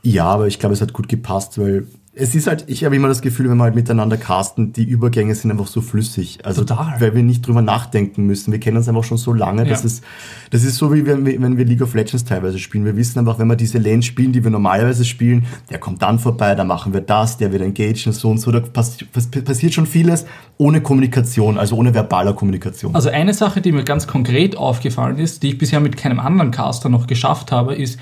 ja, 0.02 0.26
aber 0.26 0.48
ich 0.48 0.60
glaube, 0.60 0.74
es 0.74 0.82
hat 0.82 0.94
gut 0.94 1.10
gepasst, 1.10 1.58
weil 1.58 1.88
es 2.16 2.36
ist 2.36 2.46
halt, 2.46 2.66
ich 2.68 2.86
habe 2.86 2.96
immer 2.96 3.08
das 3.08 3.22
Gefühl, 3.24 3.50
wenn 3.50 3.58
wir 3.58 3.64
halt 3.64 3.74
miteinander 3.74 4.18
casten, 4.18 4.72
die 4.72 4.84
Übergänge 4.84 5.34
sind 5.34 5.50
einfach 5.50 5.66
so 5.66 5.82
flüssig. 5.82 6.46
Also, 6.46 6.64
Total. 6.64 7.02
weil 7.02 7.16
wir 7.16 7.24
nicht 7.24 7.48
drüber 7.48 7.64
nachdenken 7.64 8.28
müssen. 8.28 8.52
Wir 8.52 8.60
kennen 8.60 8.78
uns 8.78 8.88
einfach 8.88 9.04
schon 9.04 9.18
so 9.18 9.34
lange. 9.34 9.66
Das, 9.66 9.82
Ja. 9.82 9.88
ist, 9.88 10.04
das 10.52 10.64
ist 10.64 10.76
so, 10.78 10.94
wie 10.94 11.08
wenn 11.08 11.26
wir, 11.26 11.42
wenn 11.42 11.58
wir 11.58 11.66
League 11.66 11.82
of 11.82 11.96
Legends 11.96 12.24
teilweise 12.24 12.60
spielen. 12.60 12.86
Wir 12.86 12.96
wissen 12.96 13.18
einfach, 13.18 13.40
wenn 13.40 13.48
wir 13.48 13.56
diese 13.56 13.80
Lanes 13.80 14.06
spielen, 14.06 14.32
die 14.32 14.44
wir 14.44 14.52
normalerweise 14.52 15.06
spielen, 15.06 15.48
der 15.72 15.80
kommt 15.80 16.04
dann 16.04 16.20
vorbei, 16.20 16.54
da 16.54 16.64
machen 16.64 16.94
wir 16.94 17.02
das, 17.02 17.38
der 17.38 17.52
wird 17.52 17.64
engaged 17.64 18.06
und 18.06 18.14
so 18.14 18.30
und 18.30 18.38
so. 18.38 18.52
Da 18.52 18.60
pass, 18.60 18.98
pass, 19.12 19.28
passiert 19.32 19.74
schon 19.74 19.88
vieles 19.88 20.26
ohne 20.60 20.82
Kommunikation, 20.82 21.58
also 21.58 21.76
ohne 21.78 21.96
verbaler 21.96 22.34
Kommunikation. 22.34 22.94
Also 22.94 23.10
eine 23.10 23.34
Sache, 23.34 23.60
die 23.60 23.72
mir 23.72 23.84
ganz 23.84 24.06
konkret 24.06 24.56
aufgefallen 24.56 25.18
ist, 25.18 25.42
die 25.42 25.50
ich 25.50 25.58
bisher 25.58 25.80
mit 25.80 25.98
keinem 25.98 26.20
anderen 26.20 26.52
Caster 26.52 26.90
noch 26.90 27.08
geschafft 27.08 27.52
habe, 27.52 27.74
ist 27.74 28.00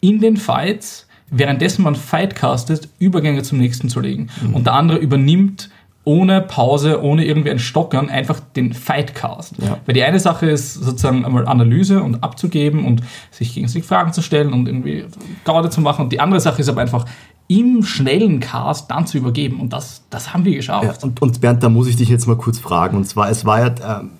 in 0.00 0.18
den 0.20 0.38
Fights, 0.38 1.06
währenddessen 1.30 1.82
man 1.82 1.94
Fight 1.94 2.34
castet, 2.34 2.88
Übergänge 2.98 3.42
zum 3.42 3.58
nächsten 3.58 3.88
zu 3.88 4.00
legen. 4.00 4.28
Und 4.52 4.66
der 4.66 4.74
andere 4.74 4.98
übernimmt 4.98 5.70
ohne 6.04 6.40
Pause, 6.40 7.02
ohne 7.02 7.24
irgendwie 7.24 7.50
ein 7.50 7.58
Stockern, 7.58 8.08
einfach 8.08 8.40
den 8.40 8.72
Fightcast. 8.72 9.54
Ja. 9.58 9.78
Weil 9.84 9.94
die 9.94 10.02
eine 10.02 10.18
Sache 10.18 10.46
ist 10.46 10.74
sozusagen 10.74 11.24
einmal 11.24 11.46
Analyse 11.46 12.02
und 12.02 12.24
abzugeben 12.24 12.84
und 12.84 13.02
sich 13.30 13.54
gegenseitig 13.54 13.84
Fragen 13.84 14.12
zu 14.12 14.22
stellen 14.22 14.52
und 14.52 14.66
irgendwie 14.66 15.04
Gaude 15.44 15.68
zu 15.68 15.80
machen. 15.80 16.04
Und 16.04 16.12
die 16.12 16.20
andere 16.20 16.40
Sache 16.40 16.62
ist 16.62 16.68
aber 16.68 16.80
einfach 16.80 17.04
im 17.48 17.82
schnellen 17.82 18.40
Cast 18.40 18.90
dann 18.90 19.06
zu 19.06 19.18
übergeben. 19.18 19.60
Und 19.60 19.72
das, 19.72 20.02
das 20.08 20.32
haben 20.32 20.44
wir 20.44 20.54
geschafft. 20.54 20.84
Ja, 20.84 20.94
und, 21.02 21.20
und 21.20 21.40
Bernd, 21.40 21.62
da 21.62 21.68
muss 21.68 21.86
ich 21.86 21.96
dich 21.96 22.08
jetzt 22.08 22.26
mal 22.26 22.36
kurz 22.36 22.58
fragen. 22.58 22.96
Und 22.96 23.04
zwar, 23.04 23.28
es 23.28 23.44
war 23.44 23.60
ja, 23.60 24.00
ähm, 24.00 24.10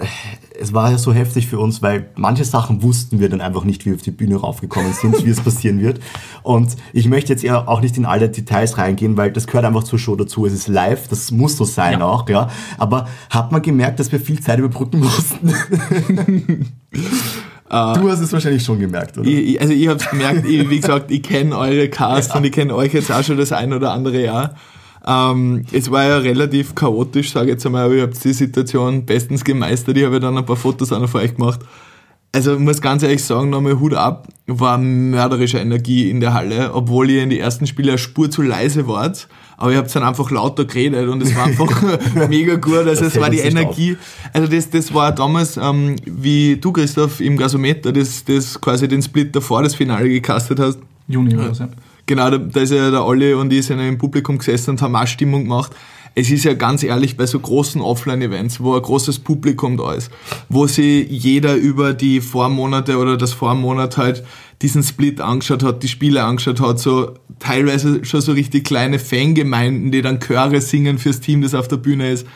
äh, 0.00 0.51
es 0.62 0.72
war 0.72 0.90
ja 0.92 0.98
so 0.98 1.12
heftig 1.12 1.48
für 1.48 1.58
uns, 1.58 1.82
weil 1.82 2.06
manche 2.14 2.44
Sachen 2.44 2.82
wussten 2.82 3.18
wir 3.18 3.28
dann 3.28 3.40
einfach 3.40 3.64
nicht, 3.64 3.84
wie 3.84 3.90
wir 3.90 3.96
auf 3.96 4.02
die 4.02 4.12
Bühne 4.12 4.36
raufgekommen 4.36 4.92
sind, 4.92 5.26
wie 5.26 5.30
es 5.30 5.40
passieren 5.44 5.80
wird. 5.80 6.00
Und 6.44 6.76
ich 6.92 7.08
möchte 7.08 7.32
jetzt 7.32 7.42
eher 7.42 7.68
auch 7.68 7.80
nicht 7.80 7.96
in 7.96 8.04
alle 8.06 8.28
Details 8.28 8.78
reingehen, 8.78 9.16
weil 9.16 9.32
das 9.32 9.46
gehört 9.48 9.64
einfach 9.64 9.82
zur 9.82 9.98
Show 9.98 10.14
dazu. 10.14 10.46
Es 10.46 10.52
ist 10.52 10.68
live, 10.68 11.08
das 11.08 11.32
muss 11.32 11.56
so 11.56 11.64
sein 11.64 11.98
Ja. 12.00 12.06
auch, 12.06 12.28
ja. 12.28 12.48
Aber 12.78 13.08
hat 13.28 13.50
man 13.50 13.60
gemerkt, 13.60 13.98
dass 13.98 14.12
wir 14.12 14.20
viel 14.20 14.40
Zeit 14.40 14.60
überbrücken 14.60 15.00
mussten? 15.00 15.52
du 17.68 18.10
hast 18.10 18.20
es 18.20 18.32
wahrscheinlich 18.32 18.62
schon 18.64 18.78
gemerkt, 18.78 19.18
oder? 19.18 19.28
Ich, 19.28 19.60
also 19.60 19.72
ich 19.72 19.88
hab's 19.88 20.08
gemerkt, 20.08 20.46
ich, 20.46 20.70
wie 20.70 20.80
gesagt, 20.80 21.10
ich 21.10 21.22
kenne 21.22 21.56
eure 21.56 21.88
Casts 21.88 22.34
und 22.36 22.44
ich 22.44 22.52
kenne 22.52 22.74
euch 22.74 22.92
jetzt 22.94 23.10
auch 23.10 23.24
schon 23.24 23.36
das 23.36 23.50
ein 23.52 23.72
oder 23.72 23.92
andere 23.92 24.22
Jahr. 24.22 24.54
Ähm, 25.06 25.64
es 25.72 25.90
war 25.90 26.04
ja 26.04 26.18
relativ 26.18 26.74
chaotisch, 26.74 27.32
sage 27.32 27.46
ich 27.46 27.52
jetzt 27.52 27.66
einmal, 27.66 27.86
aber 27.86 27.94
ihr 27.94 28.02
habt 28.02 28.22
die 28.22 28.32
Situation 28.32 29.04
bestens 29.04 29.44
gemeistert. 29.44 29.96
Ich 29.96 30.04
habe 30.04 30.14
ja 30.14 30.20
dann 30.20 30.38
ein 30.38 30.46
paar 30.46 30.56
Fotos 30.56 30.92
auch 30.92 31.00
noch 31.00 31.08
für 31.08 31.18
euch 31.18 31.34
gemacht. 31.34 31.60
Also 32.34 32.54
ich 32.54 32.60
muss 32.60 32.80
ganz 32.80 33.02
ehrlich 33.02 33.22
sagen, 33.22 33.50
nochmal 33.50 33.78
Hut 33.78 33.92
ab, 33.92 34.26
war 34.46 34.78
mörderische 34.78 35.58
Energie 35.58 36.08
in 36.08 36.20
der 36.20 36.32
Halle, 36.32 36.72
obwohl 36.72 37.10
ihr 37.10 37.22
in 37.22 37.28
die 37.28 37.38
ersten 37.38 37.66
Spiele 37.66 37.90
eine 37.90 37.98
Spur 37.98 38.30
zu 38.30 38.40
leise 38.40 38.88
wart. 38.88 39.28
Aber 39.58 39.72
ihr 39.72 39.78
habt 39.78 39.94
dann 39.94 40.02
einfach 40.02 40.30
lauter 40.30 40.64
geredet 40.64 41.08
und 41.08 41.22
es 41.22 41.34
war 41.36 41.44
einfach 41.46 41.82
mega 42.28 42.54
gut. 42.54 42.78
Also 42.78 43.04
Das 43.04 43.14
es 43.14 43.20
war 43.20 43.28
die 43.28 43.40
Energie. 43.40 43.98
Also 44.32 44.48
das, 44.50 44.70
das 44.70 44.94
war 44.94 45.12
damals, 45.12 45.58
ähm, 45.58 45.96
wie 46.06 46.56
du, 46.56 46.72
Christoph, 46.72 47.20
im 47.20 47.36
Gasometer, 47.36 47.92
das, 47.92 48.24
das 48.24 48.58
quasi 48.58 48.88
den 48.88 49.02
Split 49.02 49.36
davor 49.36 49.62
das 49.62 49.74
Finale 49.74 50.08
gecastet 50.08 50.58
hast. 50.58 50.78
Juni 51.08 51.36
oder 51.36 51.54
so. 51.54 51.66
Genau, 52.12 52.28
da, 52.28 52.36
da 52.36 52.60
ist 52.60 52.70
ja 52.70 52.90
der 52.90 53.06
Olli 53.06 53.32
und 53.32 53.50
ich 53.54 53.64
sind 53.64 53.78
ja 53.78 53.88
im 53.88 53.96
Publikum 53.96 54.36
gesessen 54.36 54.72
und 54.72 54.82
haben 54.82 54.94
auch 54.94 55.06
Stimmung 55.06 55.44
gemacht. 55.44 55.72
Es 56.14 56.30
ist 56.30 56.44
ja 56.44 56.52
ganz 56.52 56.82
ehrlich 56.82 57.16
bei 57.16 57.24
so 57.24 57.40
großen 57.40 57.80
Offline-Events, 57.80 58.60
wo 58.60 58.74
ein 58.74 58.82
großes 58.82 59.20
Publikum 59.20 59.78
da 59.78 59.94
ist, 59.94 60.10
wo 60.50 60.66
sich 60.66 61.08
jeder 61.08 61.54
über 61.54 61.94
die 61.94 62.20
Vormonate 62.20 62.98
oder 62.98 63.16
das 63.16 63.32
Vormonat 63.32 63.96
halt 63.96 64.24
diesen 64.60 64.82
Split 64.82 65.22
angeschaut 65.22 65.62
hat, 65.62 65.82
die 65.82 65.88
Spiele 65.88 66.22
angeschaut 66.22 66.60
hat, 66.60 66.80
so 66.80 67.14
teilweise 67.38 68.04
schon 68.04 68.20
so 68.20 68.32
richtig 68.32 68.64
kleine 68.64 68.98
Fangemeinden, 68.98 69.90
die 69.90 70.02
dann 70.02 70.20
Chöre 70.20 70.60
singen 70.60 70.98
fürs 70.98 71.20
Team, 71.20 71.40
das 71.40 71.54
auf 71.54 71.66
der 71.66 71.78
Bühne 71.78 72.10
ist. 72.10 72.26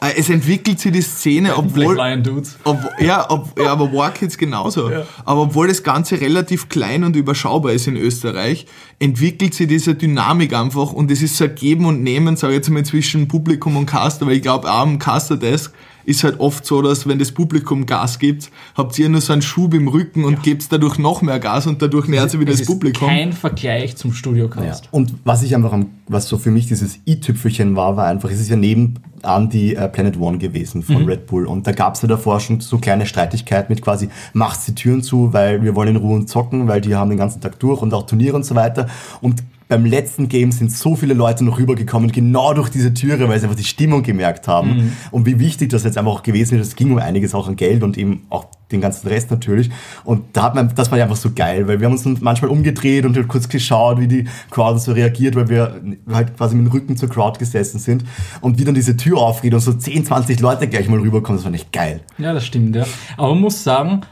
Äh, 0.00 0.12
Es 0.16 0.30
entwickelt 0.30 0.80
sich 0.80 0.92
die 0.92 1.02
Szene, 1.02 1.56
obwohl, 1.56 1.94
Black 1.94 2.08
Lion 2.08 2.22
Dudes. 2.22 2.58
ob, 2.64 2.78
ja, 3.00 3.28
ob, 3.30 3.58
ja, 3.58 3.72
aber 3.72 3.92
War 3.92 4.12
Kids 4.12 4.38
genauso. 4.38 4.90
Aber 5.24 5.42
obwohl 5.42 5.68
das 5.68 5.82
Ganze 5.82 6.20
relativ 6.20 6.68
klein 6.68 7.04
und 7.04 7.16
überschaubar 7.16 7.72
ist 7.72 7.86
in 7.86 7.96
Österreich, 7.96 8.66
entwickelt 8.98 9.54
sich 9.54 9.68
diese 9.68 9.94
Dynamik 9.94 10.54
einfach 10.54 10.92
und 10.92 11.10
es 11.10 11.22
ist 11.22 11.36
so 11.36 11.44
ein 11.44 11.54
Geben 11.54 11.84
und 11.84 12.02
Nehmen, 12.02 12.36
sage 12.36 12.54
ich 12.54 12.58
jetzt 12.58 12.70
mal, 12.70 12.84
zwischen 12.84 13.28
Publikum 13.28 13.76
und 13.76 13.86
Caster, 13.86 14.26
weil 14.26 14.36
ich 14.36 14.42
glaube, 14.42 14.70
auch 14.70 14.80
am 14.80 14.98
Caster-Desk 14.98 15.72
ist 16.10 16.24
halt 16.24 16.40
oft 16.40 16.66
so, 16.66 16.82
dass 16.82 17.06
wenn 17.08 17.18
das 17.18 17.32
Publikum 17.32 17.86
Gas 17.86 18.18
gibt, 18.18 18.50
habt 18.76 18.98
ihr 18.98 19.08
nur 19.08 19.20
so 19.20 19.32
einen 19.32 19.42
Schub 19.42 19.72
im 19.74 19.88
Rücken 19.88 20.24
und 20.24 20.42
gebt 20.42 20.70
dadurch 20.72 20.98
noch 20.98 21.22
mehr 21.22 21.38
Gas 21.38 21.66
und 21.66 21.80
dadurch 21.80 22.08
nährt 22.08 22.30
sich 22.30 22.40
wieder 22.40 22.50
das 22.52 22.60
ist 22.62 22.66
Publikum. 22.66 23.08
kein 23.08 23.32
Vergleich 23.32 23.96
zum 23.96 24.10
Ja. 24.10 24.16
Studiocast. 24.16 24.88
Und 24.90 25.14
was 25.24 25.42
ich 25.42 25.54
einfach 25.54 25.72
am, 25.72 25.86
was 26.08 26.26
so 26.28 26.36
für 26.36 26.50
mich 26.50 26.66
dieses 26.66 26.98
i-Tüpfelchen 27.06 27.76
war, 27.76 27.96
war 27.96 28.06
einfach, 28.08 28.30
es 28.30 28.40
ist 28.40 28.50
ja 28.50 28.56
nebenan 28.56 29.48
die 29.50 29.76
äh, 29.76 29.88
Planet 29.88 30.18
One 30.18 30.38
gewesen 30.38 30.82
von 30.82 31.04
Red 31.06 31.26
Bull. 31.26 31.46
Und 31.46 31.66
da 31.66 31.72
gab 31.72 31.94
es 31.94 32.02
ja 32.02 32.08
davor 32.08 32.40
schon 32.40 32.60
so 32.60 32.78
kleine 32.78 33.06
Streitigkeiten 33.06 33.72
mit 33.72 33.82
quasi, 33.82 34.08
macht 34.32 34.66
die 34.66 34.74
Türen 34.74 35.02
zu, 35.02 35.32
weil 35.32 35.62
wir 35.62 35.74
wollen 35.76 35.90
in 35.90 35.96
Ruhe 35.96 36.26
zocken, 36.26 36.66
weil 36.68 36.80
die 36.80 36.94
haben 36.96 37.10
den 37.10 37.18
ganzen 37.18 37.40
Tag 37.40 37.58
durch 37.60 37.80
und 37.82 37.94
auch 37.94 38.06
Turniere 38.06 38.34
und 38.36 38.44
so 38.44 38.54
weiter. 38.54 38.88
Und 39.20 39.42
beim 39.70 39.86
letzten 39.86 40.28
Game 40.28 40.52
sind 40.52 40.70
so 40.72 40.96
viele 40.96 41.14
Leute 41.14 41.44
noch 41.44 41.58
rübergekommen, 41.58 42.12
genau 42.12 42.52
durch 42.52 42.68
diese 42.68 42.92
Türe, 42.92 43.28
weil 43.28 43.38
sie 43.38 43.44
einfach 43.46 43.56
die 43.56 43.64
Stimmung 43.64 44.02
gemerkt 44.02 44.46
haben 44.48 44.70
Mhm. 44.76 44.92
und 45.12 45.24
wie 45.26 45.38
wichtig 45.38 45.70
das 45.70 45.84
jetzt 45.84 45.96
einfach 45.96 46.12
auch 46.12 46.22
gewesen 46.22 46.58
ist. 46.58 46.66
Es 46.68 46.76
ging 46.76 46.90
um 46.92 46.98
einiges 46.98 47.34
auch 47.34 47.48
an 47.48 47.56
Geld 47.56 47.82
und 47.82 47.96
eben 47.96 48.26
auch 48.28 48.46
den 48.72 48.80
ganzen 48.80 49.08
Rest 49.08 49.30
natürlich. 49.30 49.70
Und 50.04 50.22
da 50.34 50.42
hat 50.42 50.54
man, 50.54 50.72
das 50.74 50.90
war 50.90 50.98
ja 50.98 51.04
einfach 51.04 51.16
so 51.16 51.30
geil, 51.34 51.66
weil 51.66 51.80
wir 51.80 51.86
haben 51.86 51.92
uns 51.92 52.02
dann 52.02 52.18
manchmal 52.20 52.50
umgedreht 52.50 53.04
und 53.06 53.28
kurz 53.28 53.48
geschaut, 53.48 53.98
wie 54.00 54.06
die 54.08 54.24
Crowd 54.50 54.78
so 54.78 54.92
reagiert, 54.92 55.34
weil 55.36 55.48
wir 55.48 55.80
halt 56.12 56.36
quasi 56.36 56.54
mit 56.56 56.66
dem 56.66 56.72
Rücken 56.72 56.96
zur 56.96 57.08
Crowd 57.08 57.38
gesessen 57.38 57.78
sind 57.78 58.04
und 58.40 58.58
wie 58.58 58.64
dann 58.64 58.74
diese 58.74 58.96
Tür 58.96 59.18
aufgeht 59.18 59.54
und 59.54 59.60
so 59.60 59.72
10, 59.72 60.04
20 60.04 60.40
Leute 60.40 60.68
gleich 60.68 60.88
mal 60.88 60.98
rüberkommen. 61.00 61.38
Das 61.38 61.44
war 61.46 61.54
echt 61.54 61.72
geil. 61.72 62.00
Ja, 62.18 62.32
das 62.32 62.44
stimmt, 62.44 62.76
ja. 62.76 62.84
Aber 63.16 63.28
man 63.34 63.40
muss 63.40 63.62
sagen, 63.64 64.02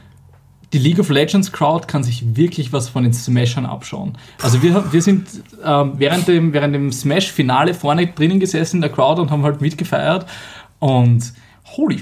die 0.73 0.77
League 0.77 0.99
of 0.99 1.09
Legends 1.09 1.51
Crowd 1.51 1.87
kann 1.87 2.03
sich 2.03 2.35
wirklich 2.35 2.71
was 2.71 2.89
von 2.89 3.03
den 3.03 3.13
Smashern 3.13 3.65
abschauen. 3.65 4.17
Also 4.41 4.61
wir, 4.61 4.91
wir 4.91 5.01
sind 5.01 5.27
ähm, 5.63 5.93
während 5.97 6.27
dem, 6.27 6.53
während 6.53 6.75
dem 6.75 6.91
Smash-Finale 6.91 7.73
vorne 7.73 8.07
drinnen 8.07 8.39
gesessen 8.39 8.77
in 8.77 8.81
der 8.81 8.91
Crowd 8.91 9.21
und 9.21 9.31
haben 9.31 9.43
halt 9.43 9.61
mitgefeiert. 9.61 10.27
Und 10.79 11.33
holy 11.75 11.99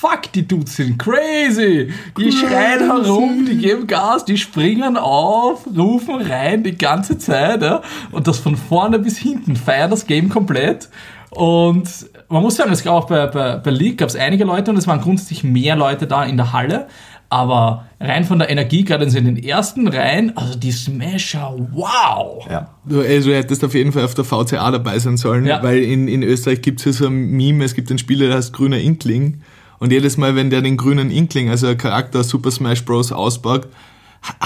fuck, 0.00 0.32
die 0.34 0.46
Dudes 0.46 0.76
sind 0.76 0.98
crazy. 0.98 1.92
Die 2.18 2.32
schreien 2.32 2.90
herum, 2.90 3.46
die 3.46 3.58
geben 3.58 3.86
Gas, 3.86 4.24
die 4.24 4.38
springen 4.38 4.96
auf, 4.96 5.66
rufen 5.76 6.22
rein 6.22 6.62
die 6.62 6.76
ganze 6.76 7.18
Zeit. 7.18 7.62
Ja? 7.62 7.82
Und 8.10 8.26
das 8.26 8.38
von 8.38 8.56
vorne 8.56 8.98
bis 8.98 9.18
hinten, 9.18 9.56
feiern 9.56 9.90
das 9.90 10.06
Game 10.06 10.28
komplett. 10.30 10.88
Und 11.30 11.88
man 12.28 12.42
muss 12.42 12.56
sagen, 12.56 12.72
es 12.72 12.82
gab 12.82 12.94
auch 12.94 13.06
bei, 13.06 13.26
bei, 13.26 13.56
bei 13.56 13.70
League 13.70 13.98
gab 13.98 14.08
es 14.08 14.16
einige 14.16 14.44
Leute 14.44 14.70
und 14.70 14.76
es 14.76 14.86
waren 14.86 15.00
grundsätzlich 15.00 15.44
mehr 15.44 15.76
Leute 15.76 16.06
da 16.06 16.24
in 16.24 16.36
der 16.36 16.52
Halle. 16.52 16.88
Aber 17.32 17.86
rein 18.00 18.24
von 18.24 18.40
der 18.40 18.50
Energie, 18.50 18.84
gerade 18.84 19.04
in 19.04 19.24
den 19.24 19.36
ersten 19.36 19.86
Reihen, 19.86 20.36
also 20.36 20.58
die 20.58 20.72
Smasher, 20.72 21.54
wow! 21.72 22.44
Ja. 22.50 22.70
Du, 22.84 23.00
also, 23.00 23.30
du 23.30 23.36
hättest 23.36 23.64
auf 23.64 23.72
jeden 23.72 23.92
Fall 23.92 24.04
auf 24.04 24.14
der 24.14 24.24
VCA 24.24 24.70
dabei 24.72 24.98
sein 24.98 25.16
sollen, 25.16 25.46
Ja. 25.46 25.62
weil 25.62 25.78
in, 25.78 26.08
in 26.08 26.24
Österreich 26.24 26.60
gibt 26.60 26.80
es 26.80 26.86
ja 26.86 26.92
so 26.92 27.06
ein 27.06 27.30
Meme, 27.30 27.64
es 27.64 27.74
gibt 27.74 27.88
einen 27.88 27.98
Spieler, 27.98 28.26
der 28.26 28.36
heißt 28.36 28.52
Grüner 28.52 28.78
Inkling. 28.78 29.42
Und 29.78 29.92
jedes 29.92 30.16
Mal, 30.16 30.34
wenn 30.34 30.50
der 30.50 30.60
den 30.60 30.76
grünen 30.76 31.10
Inkling, 31.10 31.48
also 31.50 31.68
ein 31.68 31.78
Charakter 31.78 32.22
Super 32.24 32.50
Smash 32.50 32.84
Bros. 32.84 33.12
auspackt, 33.12 33.68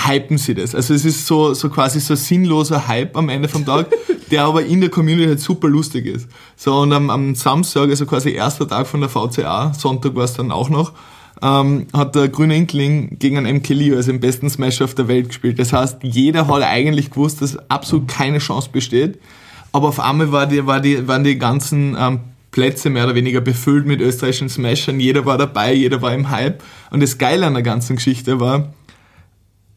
hypen 0.07 0.39
sie 0.39 0.55
das. 0.55 0.75
Also 0.75 0.95
es 0.95 1.05
ist 1.05 1.27
so, 1.27 1.55
so 1.55 1.69
quasi 1.71 2.01
so 2.01 2.15
ein 2.15 2.19
sinnloser 2.19 2.87
Hype 2.87 3.17
am 3.17 3.29
Ende 3.31 3.49
vom 3.49 3.65
Tag, 3.65 3.87
der 4.31 4.45
aber 4.45 4.65
in 4.65 4.81
der 4.81 4.91
Community 4.91 5.27
halt 5.27 5.41
super 5.41 5.69
lustig 5.69 6.07
ist. 6.07 6.29
So, 6.55 6.77
und 6.77 6.93
am, 6.93 7.11
am 7.11 7.35
Samstag, 7.35 7.89
also 7.89 8.07
quasi 8.07 8.31
erster 8.33 8.69
Tag 8.69 8.87
von 8.87 9.01
der 9.01 9.09
VCA, 9.09 9.73
Sonntag 9.75 10.15
war 10.15 10.25
es 10.25 10.35
dann 10.35 10.53
auch 10.53 10.69
noch, 10.69 10.93
ähm, 11.45 11.87
hat 11.93 12.15
der 12.15 12.29
grüne 12.29 12.57
Inkling 12.57 13.19
gegen 13.19 13.37
einen 13.37 13.59
MK 13.59 13.69
Leo, 13.69 13.97
also 13.97 14.11
den 14.11 14.21
besten 14.21 14.49
Smasher 14.49 14.85
auf 14.85 14.95
der 14.95 15.09
Welt 15.09 15.29
gespielt. 15.29 15.59
Das 15.59 15.75
heißt, 15.75 15.99
jeder 16.03 16.49
hat 16.49 16.63
eigentlich 16.63 17.11
gewusst, 17.11 17.43
dass 17.43 17.59
absolut 17.69 18.09
keine 18.09 18.39
Chance 18.39 18.71
besteht. 18.73 19.21
Aber 19.71 19.89
auf 19.89 20.01
einmal 20.01 20.33
war 20.33 20.47
die, 20.47 20.67
war 20.67 20.81
die, 20.81 21.07
waren 21.07 21.23
die 21.23 21.39
ganzen 21.39 21.97
ähm, 22.01 22.21
Plätze 22.51 22.89
mehr 22.89 23.05
oder 23.05 23.15
weniger 23.15 23.43
befüllt 23.43 23.85
mit 23.85 24.01
österreichischen 24.01 24.49
Smashern. 24.49 24.99
Jeder 25.01 25.27
war 25.27 25.37
dabei, 25.37 25.75
jeder 25.75 26.01
war 26.01 26.15
im 26.15 26.31
Hype. 26.31 26.63
Und 26.91 27.03
das 27.03 27.19
Geile 27.19 27.45
an 27.47 27.55
der 27.55 27.63
ganzen 27.63 27.97
Geschichte 27.97 28.41
war, 28.41 28.73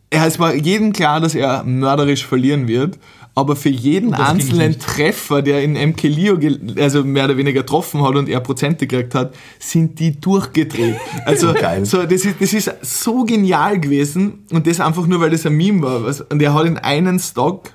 es 0.09 0.39
war 0.39 0.53
jedem 0.53 0.93
klar, 0.93 1.19
dass 1.19 1.35
er 1.35 1.63
mörderisch 1.63 2.25
verlieren 2.25 2.69
wird, 2.69 2.97
aber 3.37 3.55
für 3.55 3.69
jeden 3.69 4.15
einzelnen. 4.15 4.79
Treffer, 4.79 5.43
der 5.43 5.63
in 5.63 5.73
MK 5.73 6.03
Leo 6.07 6.39
also 6.81 7.03
mehr 7.03 7.25
oder 7.25 7.37
weniger 7.37 7.61
getroffen 7.61 8.01
hat 8.01 8.15
und 8.15 8.27
er 8.29 8.39
Prozente 8.39 8.87
gekriegt 8.87 9.13
hat, 9.13 9.35
sind 9.59 9.99
die 9.99 10.19
durchgedreht. 10.19 10.95
Also 11.25 11.53
Geil. 11.53 11.85
so, 11.85 12.03
das, 12.03 12.25
ist, 12.25 12.41
das 12.41 12.53
ist 12.53 12.71
so 12.81 13.25
genial 13.25 13.79
gewesen 13.79 14.45
und 14.51 14.65
das 14.65 14.79
einfach 14.79 15.05
nur, 15.05 15.19
weil 15.19 15.29
das 15.29 15.45
ein 15.45 15.53
Meme 15.53 15.83
war. 15.83 16.15
Und 16.31 16.41
er 16.41 16.53
hat 16.55 16.65
in 16.65 16.77
einen 16.79 17.19
Stock 17.19 17.69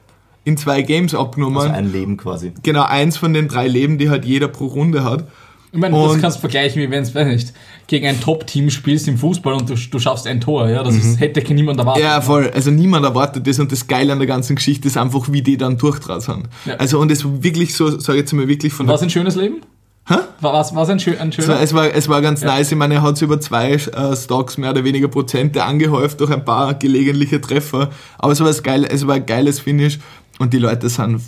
in 0.45 0.57
zwei 0.57 0.83
Games 0.83 1.15
abgenommen. 1.15 1.59
Also 1.59 1.73
ein 1.73 1.93
Leben 1.93 2.17
quasi. 2.17 2.53
genau, 2.63 2.83
eins 2.83 3.17
von 3.17 3.33
den 3.33 3.47
drei 3.47 3.69
Leben, 3.69 3.99
die 3.99 4.11
halt 4.11 4.25
jeder 4.25 4.49
pro 4.49 4.67
Runde 4.67 5.05
hat. 5.05 5.29
Ich 5.73 5.79
meine, 5.79 5.97
das 5.97 6.13
Und- 6.13 6.21
kannst 6.21 6.37
du 6.37 6.41
vergleichen, 6.43 6.83
wie 6.83 6.91
wenn 6.91 7.03
es, 7.03 7.15
nicht, 7.15 7.53
gegen 7.87 8.07
ein 8.07 8.21
Top-Team 8.21 8.69
spielst 8.69 9.09
im 9.09 9.17
Fußball 9.17 9.55
und 9.55 9.71
du, 9.71 9.75
du 9.75 9.99
schaffst 9.99 10.27
ein 10.27 10.39
Tor. 10.41 10.69
Ja? 10.69 10.83
Das 10.83 10.95
ist, 10.95 11.19
hätte 11.19 11.55
niemand 11.55 11.79
erwartet. 11.79 12.03
Ja, 12.03 12.21
voll. 12.21 12.51
Also 12.55 12.71
niemand 12.71 13.07
erwartet 13.07 13.47
das 13.47 13.59
und 13.59 13.73
das 13.73 13.87
Geile 13.87 14.13
an 14.13 14.19
der 14.19 14.29
ganzen 14.29 14.55
Geschichte 14.57 14.87
ist 14.89 14.99
einfach, 14.99 15.33
wie 15.33 15.41
die 15.41 15.57
dann 15.57 15.79
durchtrat 15.79 16.23
sind. 16.23 16.49
Ja. 16.67 16.75
Also 16.75 16.99
und 16.99 17.11
es 17.11 17.25
war 17.25 17.43
wirklich 17.43 17.75
so, 17.75 17.99
sag 17.99 18.15
ich 18.15 18.21
jetzt 18.21 18.33
mal 18.35 18.49
wirklich 18.49 18.73
von 18.73 18.87
War 18.87 18.97
es 18.97 19.03
ein 19.03 19.09
schönes 19.11 19.35
Leben? 19.35 19.63
Hä? 20.09 20.17
War 20.41 20.61
es 20.61 20.73
ein, 20.91 20.99
schön, 21.01 21.17
ein 21.19 21.31
Es 21.31 21.39
war, 21.39 21.45
schöner? 21.45 21.61
es 21.61 21.75
war, 21.75 21.95
es 21.95 22.09
war 22.09 22.21
ganz 22.21 22.43
nice. 22.43 22.71
Ich 22.73 22.77
meine, 22.77 22.95
er 22.95 23.03
hat 23.03 23.23
über 23.23 23.41
zwei 23.41 23.73
äh, 23.73 24.17
Stocks 24.17 24.59
mehr 24.59 24.71
oder 24.73 24.85
weniger 24.85 25.09
Prozente 25.09 25.65
angehäuft 25.65 26.21
durch 26.21 26.31
ein 26.33 26.45
paar 26.45 26.75
gelegentliche 26.75 27.41
Treffer. 27.41 27.89
Aber 28.19 28.33
es 28.33 28.41
war, 28.41 28.49
das 28.49 28.63
geil, 28.63 28.85
es 28.85 29.07
war 29.07 29.15
ein 29.15 29.25
geiles 29.27 29.61
Finish 29.61 30.01
und 30.39 30.53
die 30.53 30.59
Leute 30.59 30.89
sind 30.89 31.21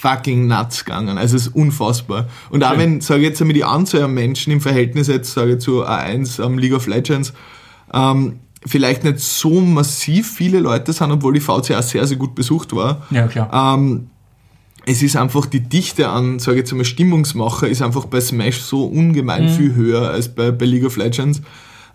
fucking 0.00 0.46
nuts 0.46 0.84
gegangen. 0.84 1.18
Also 1.18 1.36
es 1.36 1.46
ist 1.46 1.54
unfassbar. 1.54 2.26
Und 2.50 2.62
auch 2.64 2.70
Schön. 2.70 2.78
wenn, 2.78 3.00
sage 3.00 3.22
ich 3.22 3.28
jetzt 3.28 3.40
einmal, 3.40 3.54
die 3.54 3.64
Anzahl 3.64 4.02
an 4.02 4.14
Menschen 4.14 4.52
im 4.52 4.60
Verhältnis 4.60 5.08
jetzt, 5.08 5.32
sage 5.32 5.54
ich 5.54 5.58
zu 5.60 5.84
A1 5.84 6.40
am 6.42 6.58
League 6.58 6.74
of 6.74 6.86
Legends, 6.86 7.32
ähm, 7.92 8.40
vielleicht 8.66 9.04
nicht 9.04 9.20
so 9.20 9.60
massiv 9.60 10.30
viele 10.36 10.60
Leute 10.60 10.92
sind, 10.92 11.10
obwohl 11.10 11.34
die 11.34 11.40
VCA 11.40 11.82
sehr, 11.82 12.06
sehr 12.06 12.16
gut 12.16 12.34
besucht 12.34 12.74
war. 12.74 13.02
ja, 13.10 13.26
klar. 13.26 13.74
Ähm, 13.76 14.08
es 14.86 15.02
ist 15.02 15.16
einfach 15.16 15.44
die 15.46 15.60
Dichte 15.60 16.08
an, 16.08 16.38
sage 16.38 16.56
ich 16.56 16.60
jetzt 16.62 16.72
einmal, 16.72 16.84
Stimmungsmacher 16.86 17.68
ist 17.68 17.82
einfach 17.82 18.06
bei 18.06 18.20
Smash 18.20 18.60
so 18.62 18.86
ungemein 18.86 19.44
Mhm. 19.44 19.48
viel 19.50 19.74
höher 19.74 20.08
als 20.10 20.34
bei, 20.34 20.50
bei 20.50 20.64
League 20.64 20.84
of 20.86 20.96
Legends. 20.96 21.42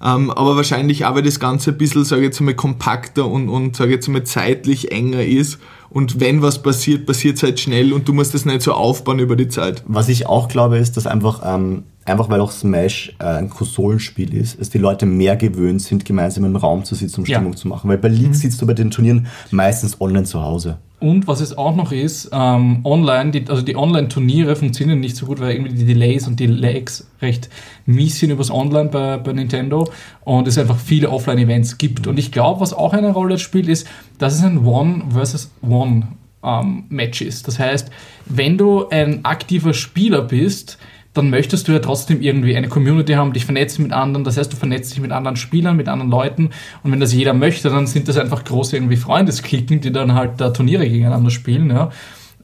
Ähm, 0.01 0.31
aber 0.31 0.55
wahrscheinlich 0.55 1.05
auch, 1.05 1.15
weil 1.15 1.23
das 1.23 1.39
Ganze 1.39 1.71
ein 1.71 1.77
bisschen, 1.77 2.03
sage 2.03 2.21
ich 2.21 2.27
jetzt 2.27 2.39
einmal, 2.39 2.55
kompakter 2.55 3.27
und, 3.27 3.49
und 3.49 3.75
sage 3.75 3.91
ich 3.91 3.95
jetzt 3.95 4.07
einmal, 4.07 4.23
zeitlich 4.23 4.91
enger 4.91 5.23
ist. 5.23 5.59
Und 5.89 6.19
wenn 6.19 6.41
was 6.41 6.61
passiert, 6.61 7.05
passiert 7.05 7.37
es 7.37 7.43
halt 7.43 7.59
schnell 7.59 7.93
und 7.93 8.07
du 8.07 8.13
musst 8.13 8.33
das 8.33 8.45
nicht 8.45 8.63
so 8.63 8.73
aufbauen 8.73 9.19
über 9.19 9.35
die 9.35 9.47
Zeit. 9.47 9.83
Was 9.85 10.09
ich 10.09 10.25
auch 10.25 10.47
glaube, 10.47 10.77
ist, 10.77 10.97
dass 10.97 11.05
einfach, 11.05 11.41
ähm, 11.45 11.83
einfach 12.05 12.29
weil 12.29 12.41
auch 12.41 12.51
Smash 12.51 13.15
äh, 13.19 13.25
ein 13.25 13.49
Konsolenspiel 13.51 14.33
ist, 14.33 14.59
dass 14.59 14.71
die 14.71 14.79
Leute 14.79 15.05
mehr 15.05 15.35
gewöhnt 15.35 15.83
sind, 15.83 16.03
gemeinsam 16.03 16.45
im 16.45 16.55
Raum 16.55 16.83
zu 16.83 16.95
sitzen, 16.95 17.21
um 17.21 17.25
Ja. 17.27 17.37
Stimmung 17.37 17.55
zu 17.55 17.67
machen. 17.67 17.89
Weil 17.89 17.99
bei 17.99 18.07
League 18.07 18.33
sitzt 18.35 18.59
du 18.61 18.65
bei 18.65 18.73
den 18.73 18.89
Turnieren 18.89 19.27
meistens 19.51 20.01
online 20.01 20.25
zu 20.25 20.41
Hause. 20.41 20.79
Und 21.03 21.27
was 21.27 21.41
es 21.41 21.57
auch 21.57 21.75
noch 21.75 21.91
ist, 21.91 22.29
ähm, 22.31 22.79
online, 22.85 23.31
die, 23.31 23.49
also 23.49 23.61
die 23.61 23.75
Online-Turniere 23.75 24.55
funktionieren 24.55 25.01
nicht 25.01 25.17
so 25.17 25.25
gut, 25.25 25.41
weil 25.41 25.51
irgendwie 25.51 25.73
die 25.73 25.83
Delays 25.83 26.27
und 26.27 26.39
die 26.39 26.47
Lags 26.47 27.05
recht 27.21 27.49
mies 27.85 28.19
sind 28.19 28.29
übers 28.29 28.49
Online 28.49 28.87
bei, 28.87 29.17
bei 29.17 29.33
Nintendo 29.33 29.91
und 30.23 30.47
es 30.47 30.57
einfach 30.57 30.77
viele 30.77 31.09
Offline-Events 31.09 31.77
gibt. 31.77 32.07
Und 32.07 32.17
ich 32.19 32.31
glaube, 32.31 32.61
was 32.61 32.71
auch 32.71 32.93
eine 32.93 33.11
Rolle 33.11 33.37
spielt, 33.37 33.67
ist, 33.67 33.85
dass 34.17 34.33
es 34.33 34.45
ein 34.45 34.65
One 34.65 35.03
versus 35.09 35.51
One 35.61 36.07
ähm, 36.41 36.85
Match 36.87 37.19
ist. 37.19 37.49
Das 37.49 37.59
heißt, 37.59 37.91
wenn 38.27 38.57
du 38.57 38.87
ein 38.87 39.25
aktiver 39.25 39.73
Spieler 39.73 40.21
bist, 40.21 40.77
dann 41.13 41.29
möchtest 41.29 41.67
du 41.67 41.71
ja 41.71 41.79
trotzdem 41.79 42.21
irgendwie 42.21 42.55
eine 42.55 42.67
Community 42.67 43.13
haben, 43.13 43.33
dich 43.33 43.45
vernetzen 43.45 43.83
mit 43.83 43.93
anderen. 43.93 44.23
Das 44.23 44.37
heißt, 44.37 44.51
du 44.51 44.57
vernetzt 44.57 44.93
dich 44.93 45.01
mit 45.01 45.11
anderen 45.11 45.35
Spielern, 45.35 45.75
mit 45.75 45.87
anderen 45.87 46.11
Leuten. 46.11 46.49
Und 46.83 46.91
wenn 46.91 46.99
das 46.99 47.13
jeder 47.13 47.33
möchte, 47.33 47.69
dann 47.69 47.87
sind 47.87 48.07
das 48.07 48.17
einfach 48.17 48.43
große 48.43 48.75
irgendwie 48.75 48.97
Freundesklicken, 48.97 49.81
die 49.81 49.91
dann 49.91 50.15
halt 50.15 50.41
da 50.41 50.49
Turniere 50.49 50.87
gegeneinander 50.89 51.29
spielen. 51.29 51.69
Ja. 51.69 51.91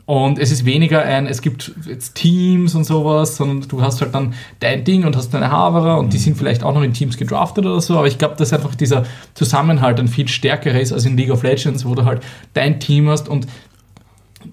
Und 0.06 0.40
es 0.40 0.52
ist 0.52 0.66
weniger 0.66 1.04
ein, 1.04 1.28
es 1.28 1.40
gibt 1.40 1.72
jetzt 1.88 2.16
Teams 2.16 2.74
und 2.74 2.84
sowas, 2.84 3.38
sondern 3.38 3.68
du 3.68 3.84
hast 3.84 4.02
halt 4.02 4.16
dann 4.16 4.34
dein 4.60 4.84
Ding 4.84 5.06
und 5.06 5.16
hast 5.16 5.32
deine 5.36 5.52
Haberer 5.52 6.00
und 6.00 6.14
die 6.14 6.18
sind 6.18 6.36
vielleicht 6.36 6.64
auch 6.64 6.74
noch 6.74 6.82
in 6.82 6.94
Teams 6.94 7.16
gedraftet 7.16 7.68
oder 7.68 7.80
so. 7.80 7.96
Aber 7.96 8.08
ich 8.08 8.18
glaube, 8.18 8.36
dass 8.36 8.52
einfach 8.52 8.74
dieser 8.74 9.04
Zusammenhalt 9.36 10.00
ein 10.00 10.08
viel 10.08 10.28
stärkerer 10.28 10.80
ist 10.80 10.94
als 10.94 11.06
in 11.06 11.16
League 11.16 11.30
of 11.30 11.44
Legends, 11.44 11.86
wo 11.86 11.94
du 11.94 12.06
halt 12.06 12.24
dein 12.54 12.80
Team 12.80 13.08
hast 13.08 13.30
und 13.30 13.46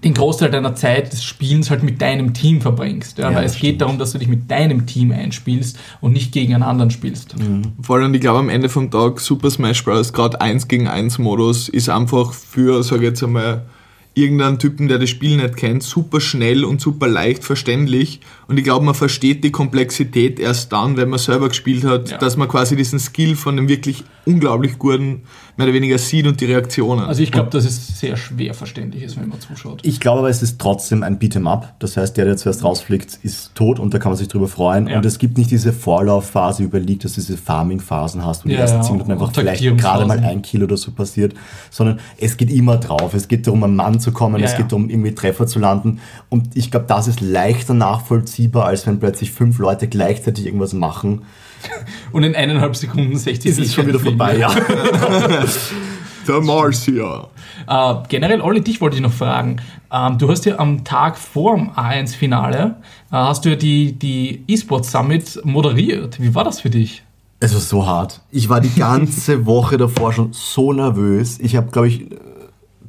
den 0.03 0.13
Großteil 0.13 0.51
deiner 0.51 0.75
Zeit 0.75 1.13
des 1.13 1.23
Spielens 1.23 1.69
halt 1.69 1.81
mit 1.81 2.01
deinem 2.01 2.33
Team 2.33 2.61
verbringst. 2.61 3.17
Ja, 3.17 3.29
Ja, 3.31 3.37
weil 3.37 3.45
es 3.45 3.57
geht 3.57 3.81
darum, 3.81 3.97
dass 3.97 4.11
du 4.11 4.17
dich 4.19 4.27
mit 4.27 4.51
deinem 4.51 4.85
Team 4.85 5.11
einspielst 5.11 5.79
und 6.01 6.13
nicht 6.13 6.31
gegen 6.33 6.53
einen 6.53 6.63
anderen 6.63 6.91
spielst. 6.91 7.35
Vor 7.81 7.95
allem, 7.97 8.13
ich 8.13 8.21
glaube, 8.21 8.39
am 8.39 8.49
Ende 8.49 8.69
vom 8.69 8.91
Tag 8.91 9.19
Super 9.19 9.49
Smash 9.49 9.83
Bros. 9.83 10.11
gerade 10.13 10.41
1 10.41 10.67
gegen 10.67 10.87
1 10.87 11.19
Modus 11.19 11.69
ist 11.69 11.89
einfach 11.89 12.33
für, 12.33 12.83
sage 12.83 13.03
ich 13.03 13.09
jetzt 13.09 13.23
einmal, 13.23 13.65
irgendeinen 14.13 14.57
Typen, 14.57 14.87
der 14.87 14.97
das 14.97 15.11
Spiel 15.11 15.37
nicht 15.37 15.57
kennt, 15.57 15.83
super 15.83 16.19
schnell 16.19 16.65
und 16.65 16.81
super 16.81 17.07
leicht 17.07 17.43
verständlich. 17.43 18.19
Und 18.47 18.57
ich 18.57 18.63
glaube, 18.63 18.83
man 18.83 18.95
versteht 18.95 19.43
die 19.43 19.51
Komplexität 19.51 20.39
erst 20.39 20.73
dann, 20.73 20.97
wenn 20.97 21.09
man 21.09 21.19
selber 21.19 21.49
gespielt 21.49 21.83
hat, 21.83 22.09
Ja. 22.09 22.17
dass 22.17 22.35
man 22.35 22.47
quasi 22.47 22.75
diesen 22.75 22.97
Skill 22.97 23.35
von 23.35 23.57
einem 23.57 23.69
wirklich 23.69 24.03
unglaublich 24.25 24.79
guten, 24.79 25.21
mehr 25.57 25.65
oder 25.65 25.73
weniger 25.73 25.97
sieht 25.97 26.27
und 26.27 26.39
die 26.39 26.45
Reaktionen. 26.45 27.05
Also 27.05 27.23
ich 27.23 27.31
glaube, 27.31 27.49
dass 27.49 27.65
es 27.65 27.99
sehr 27.99 28.15
schwer 28.15 28.53
verständlich 28.53 29.01
ist, 29.03 29.19
wenn 29.19 29.27
man 29.27 29.41
zuschaut. 29.41 29.81
Ich 29.83 29.99
glaube 29.99 30.19
aber, 30.19 30.29
es 30.29 30.43
ist 30.43 30.59
trotzdem 30.59 31.01
ein 31.01 31.17
Beat'em-up. 31.17 31.73
Das 31.79 31.97
heißt, 31.97 32.15
der, 32.15 32.25
der 32.25 32.37
zuerst 32.37 32.63
rausfliegt, 32.63 33.19
ist 33.23 33.55
tot 33.55 33.79
und 33.79 33.91
da 33.93 33.97
kann 33.97 34.11
man 34.11 34.17
sich 34.17 34.27
drüber 34.27 34.47
freuen. 34.47 34.87
Ja. 34.87 34.97
Und 34.97 35.05
es 35.05 35.17
gibt 35.17 35.37
nicht 35.37 35.49
diese 35.49 35.73
Vorlaufphase 35.73 36.63
überlegt, 36.63 37.05
dass 37.05 37.13
du 37.13 37.21
diese 37.21 37.37
Farming-Phasen 37.37 38.23
hast, 38.23 38.45
wo 38.45 38.49
die 38.49 38.55
Ja, 38.55 38.61
ersten 38.61 38.77
ja, 38.77 38.83
10 38.83 38.93
Minuten 38.93 39.11
einfach 39.11 39.33
vielleicht 39.33 39.63
gerade 39.63 40.05
mal 40.05 40.19
ein 40.19 40.43
Kill 40.43 40.63
oder 40.63 40.77
so 40.77 40.91
passiert, 40.91 41.33
sondern 41.71 41.99
es 42.19 42.37
geht 42.37 42.51
immer 42.51 42.77
drauf. 42.77 43.15
Es 43.15 43.27
geht 43.27 43.47
darum, 43.47 43.63
am 43.63 43.75
Mann 43.75 43.99
zu 43.99 44.11
kommen, 44.11 44.39
Ja, 44.39 44.45
es 44.45 44.51
ja. 44.51 44.59
geht 44.59 44.71
darum, 44.71 44.89
irgendwie 44.89 45.15
Treffer 45.15 45.47
zu 45.47 45.57
landen. 45.57 45.99
Und 46.29 46.55
ich 46.55 46.69
glaube, 46.69 46.85
das 46.87 47.07
ist 47.07 47.19
leichter 47.19 47.73
nachvollziehbar, 47.73 48.65
als 48.65 48.85
wenn 48.85 48.99
plötzlich 48.99 49.31
fünf 49.31 49.57
Leute 49.57 49.87
gleichzeitig 49.87 50.45
irgendwas 50.45 50.73
machen. 50.73 51.23
Und 52.11 52.23
in 52.23 52.35
eineinhalb 52.35 52.75
Sekunden 52.75 53.17
60 53.17 53.51
Ist 53.51 53.59
es 53.59 53.73
schon 53.73 53.87
wieder 53.87 53.99
vorbei, 53.99 54.37
ja. 54.37 54.49
Der 56.27 56.41
Marcia. 56.41 57.27
Äh, 57.67 57.95
generell, 58.09 58.41
Olli, 58.41 58.61
dich 58.61 58.81
wollte 58.81 58.97
ich 58.97 59.01
noch 59.01 59.13
fragen. 59.13 59.61
Ähm, 59.91 60.17
du 60.17 60.29
hast 60.29 60.45
ja 60.45 60.59
am 60.59 60.83
Tag 60.83 61.17
vor 61.17 61.55
dem 61.55 61.69
A1-Finale, 61.71 62.75
äh, 63.11 63.15
hast 63.15 63.45
du 63.45 63.49
ja 63.49 63.55
die, 63.55 63.93
die 63.93 64.43
E-Sports 64.47 64.91
Summit 64.91 65.39
moderiert. 65.45 66.21
Wie 66.21 66.35
war 66.35 66.43
das 66.43 66.59
für 66.59 66.69
dich? 66.69 67.03
Es 67.39 67.53
war 67.53 67.61
so 67.61 67.85
hart. 67.85 68.21
Ich 68.31 68.49
war 68.49 68.59
die 68.59 68.73
ganze 68.73 69.45
Woche 69.45 69.77
davor 69.77 70.11
schon 70.11 70.33
so 70.33 70.73
nervös. 70.73 71.39
Ich 71.39 71.55
habe, 71.55 71.71
glaube 71.71 71.87
ich, 71.87 72.05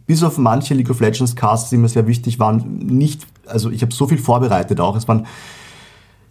bis 0.06 0.22
auf 0.22 0.38
manche 0.38 0.74
League 0.74 0.90
of 0.90 1.00
Legends 1.00 1.36
Casts, 1.36 1.70
die 1.70 1.76
mir 1.76 1.88
sehr 1.88 2.06
wichtig 2.06 2.40
waren, 2.40 2.78
nicht, 2.78 3.26
also 3.46 3.70
ich 3.70 3.82
habe 3.82 3.92
so 3.92 4.08
viel 4.08 4.18
vorbereitet 4.18 4.80
auch. 4.80 4.96
Es 4.96 5.06
waren, 5.06 5.26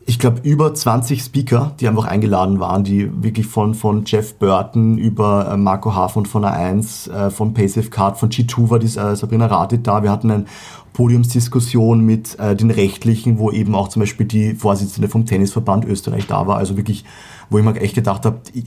ich 0.09 0.19
glaube, 0.19 0.39
über 0.43 0.73
20 0.73 1.21
Speaker, 1.21 1.73
die 1.81 1.87
einfach 1.87 2.05
eingeladen 2.05 2.61
waren, 2.61 2.85
die 2.85 3.11
wirklich 3.21 3.45
von, 3.45 3.75
von 3.75 4.03
Jeff 4.05 4.35
Burton 4.35 4.97
über 4.97 5.51
äh, 5.51 5.57
Marco 5.57 5.93
Hafen 5.93 6.25
von 6.25 6.45
A1, 6.45 7.11
äh, 7.11 7.29
von 7.29 7.53
Paysafe 7.53 7.89
Card, 7.89 8.17
von 8.17 8.29
G2 8.29 8.69
war 8.69 8.79
die 8.79 8.85
äh, 8.85 9.15
Sabrina 9.17 9.47
Radit 9.47 9.85
da. 9.85 10.03
Wir 10.03 10.11
hatten 10.11 10.31
ein 10.31 10.47
Podiumsdiskussion 10.93 12.05
mit 12.05 12.39
äh, 12.39 12.55
den 12.55 12.71
Rechtlichen, 12.71 13.37
wo 13.37 13.51
eben 13.51 13.75
auch 13.75 13.89
zum 13.89 13.99
Beispiel 13.99 14.25
die 14.25 14.55
Vorsitzende 14.55 15.09
vom 15.09 15.25
Tennisverband 15.25 15.83
Österreich 15.83 16.25
da 16.25 16.47
war. 16.47 16.55
Also 16.55 16.77
wirklich, 16.77 17.03
wo 17.49 17.57
ich 17.57 17.63
mir 17.63 17.79
echt 17.79 17.95
gedacht 17.95 18.25
habe, 18.25 18.41
die, 18.53 18.63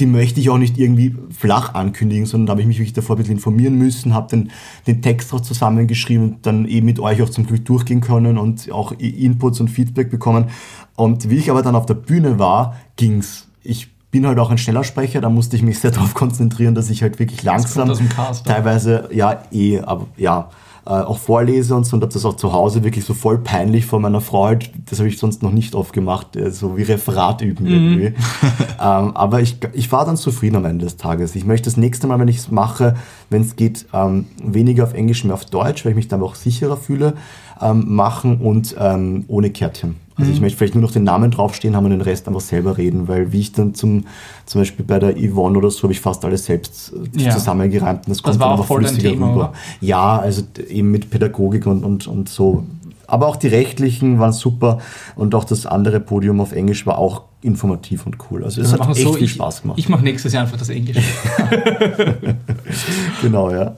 die 0.00 0.06
möchte 0.06 0.40
ich 0.40 0.50
auch 0.50 0.58
nicht 0.58 0.78
irgendwie 0.78 1.14
flach 1.30 1.74
ankündigen, 1.74 2.26
sondern 2.26 2.46
da 2.46 2.50
habe 2.52 2.62
ich 2.62 2.66
mich 2.66 2.78
wirklich 2.78 2.94
davor 2.94 3.16
ein 3.16 3.18
bisschen 3.18 3.34
informieren 3.34 3.76
müssen, 3.76 4.14
habe 4.14 4.28
den, 4.28 4.50
den 4.86 5.02
Text 5.02 5.32
auch 5.34 5.40
zusammengeschrieben 5.40 6.32
und 6.32 6.46
dann 6.46 6.66
eben 6.66 6.86
mit 6.86 6.98
euch 7.00 7.22
auch 7.22 7.28
zum 7.28 7.46
Glück 7.46 7.64
durchgehen 7.64 8.00
können 8.00 8.38
und 8.38 8.70
auch 8.72 8.92
Inputs 8.92 9.60
und 9.60 9.68
Feedback 9.68 10.10
bekommen. 10.10 10.46
Und 10.94 11.28
wie 11.28 11.36
ich 11.36 11.50
aber 11.50 11.62
dann 11.62 11.76
auf 11.76 11.86
der 11.86 11.94
Bühne 11.94 12.38
war, 12.38 12.76
ging's. 12.96 13.48
Ich 13.62 13.90
bin 14.10 14.26
halt 14.26 14.38
auch 14.38 14.50
ein 14.50 14.58
schneller 14.58 14.84
Sprecher, 14.84 15.20
da 15.20 15.28
musste 15.28 15.56
ich 15.56 15.62
mich 15.62 15.78
sehr 15.78 15.90
darauf 15.92 16.14
konzentrieren, 16.14 16.74
dass 16.74 16.88
ich 16.90 17.02
halt 17.02 17.18
wirklich 17.18 17.42
langsam, 17.42 17.90
Cast, 18.08 18.46
teilweise, 18.46 19.08
ja, 19.12 19.42
eh, 19.52 19.80
aber 19.80 20.06
ja, 20.16 20.48
äh, 20.86 20.90
auch 20.90 21.18
vorlese 21.18 21.74
und 21.74 21.84
so 21.84 21.96
und 21.96 22.02
habe 22.02 22.12
das 22.12 22.24
auch 22.24 22.36
zu 22.36 22.52
Hause 22.52 22.84
wirklich 22.84 23.04
so 23.04 23.12
voll 23.12 23.38
peinlich 23.38 23.86
vor 23.86 23.98
meiner 23.98 24.20
Frau 24.20 24.46
halt, 24.46 24.70
das 24.88 25.00
habe 25.00 25.08
ich 25.08 25.18
sonst 25.18 25.42
noch 25.42 25.50
nicht 25.50 25.74
oft 25.74 25.92
gemacht, 25.92 26.36
äh, 26.36 26.50
so 26.50 26.76
wie 26.76 26.82
Referat 26.82 27.42
üben 27.42 27.66
irgendwie. 27.66 28.06
ähm, 28.80 29.16
aber 29.16 29.40
ich, 29.40 29.56
ich 29.72 29.90
war 29.90 30.04
dann 30.04 30.16
zufrieden 30.16 30.56
am 30.56 30.64
Ende 30.64 30.84
des 30.84 30.96
Tages. 30.96 31.34
Ich 31.34 31.44
möchte 31.44 31.68
das 31.68 31.76
nächste 31.76 32.06
Mal, 32.06 32.18
wenn 32.20 32.28
ich 32.28 32.38
es 32.38 32.50
mache, 32.50 32.94
wenn 33.30 33.42
es 33.42 33.56
geht, 33.56 33.86
ähm, 33.92 34.26
weniger 34.42 34.84
auf 34.84 34.94
Englisch, 34.94 35.24
mehr 35.24 35.34
auf 35.34 35.44
Deutsch, 35.44 35.84
weil 35.84 35.90
ich 35.90 35.96
mich 35.96 36.08
dann 36.08 36.22
auch 36.22 36.36
sicherer 36.36 36.76
fühle, 36.76 37.14
ähm, 37.60 37.84
machen 37.94 38.40
und 38.40 38.76
ähm, 38.78 39.24
ohne 39.28 39.50
Kärtchen. 39.50 40.05
Also 40.18 40.32
ich 40.32 40.40
möchte 40.40 40.56
vielleicht 40.56 40.74
nur 40.74 40.82
noch 40.82 40.92
den 40.92 41.04
Namen 41.04 41.30
draufstehen 41.30 41.76
haben 41.76 41.84
und 41.84 41.90
den 41.90 42.00
Rest 42.00 42.26
einfach 42.26 42.40
selber 42.40 42.78
reden, 42.78 43.06
weil 43.06 43.32
wie 43.32 43.40
ich 43.40 43.52
dann 43.52 43.74
zum, 43.74 44.06
zum 44.46 44.62
Beispiel 44.62 44.84
bei 44.84 44.98
der 44.98 45.14
Yvonne 45.14 45.58
oder 45.58 45.70
so 45.70 45.82
habe 45.82 45.92
ich 45.92 46.00
fast 46.00 46.24
alles 46.24 46.46
selbst 46.46 46.92
äh, 47.14 47.24
Ja. 47.24 47.30
zusammengereimt 47.32 48.06
und 48.06 48.10
das 48.10 48.22
kommt 48.22 48.36
dann 48.40 48.48
auch 48.48 48.60
einfach 48.60 48.76
flüssiger 48.76 49.10
Thema, 49.10 49.26
rüber. 49.28 49.36
oder? 49.36 49.52
Ja, 49.82 50.18
also 50.18 50.42
eben 50.68 50.90
mit 50.90 51.10
Pädagogik 51.10 51.66
und, 51.66 51.84
und, 51.84 52.06
und 52.06 52.28
so. 52.30 52.64
Aber 53.08 53.28
auch 53.28 53.36
die 53.36 53.48
rechtlichen 53.48 54.18
waren 54.18 54.32
super 54.32 54.78
und 55.14 55.34
auch 55.34 55.44
das 55.44 55.66
andere 55.66 56.00
Podium 56.00 56.40
auf 56.40 56.52
Englisch 56.52 56.86
war 56.86 56.98
auch 56.98 57.22
informativ 57.42 58.04
und 58.06 58.16
cool. 58.30 58.42
Also 58.42 58.62
es 58.62 58.72
hat 58.72 58.88
echt 58.88 59.02
so, 59.02 59.12
viel 59.12 59.24
ich, 59.26 59.32
Spaß 59.32 59.62
gemacht. 59.62 59.78
Ich 59.78 59.88
mache 59.88 60.02
nächstes 60.02 60.32
Jahr 60.32 60.42
einfach 60.44 60.56
das 60.56 60.70
Englisch. 60.70 60.96
genau, 63.22 63.50
ja. 63.50 63.76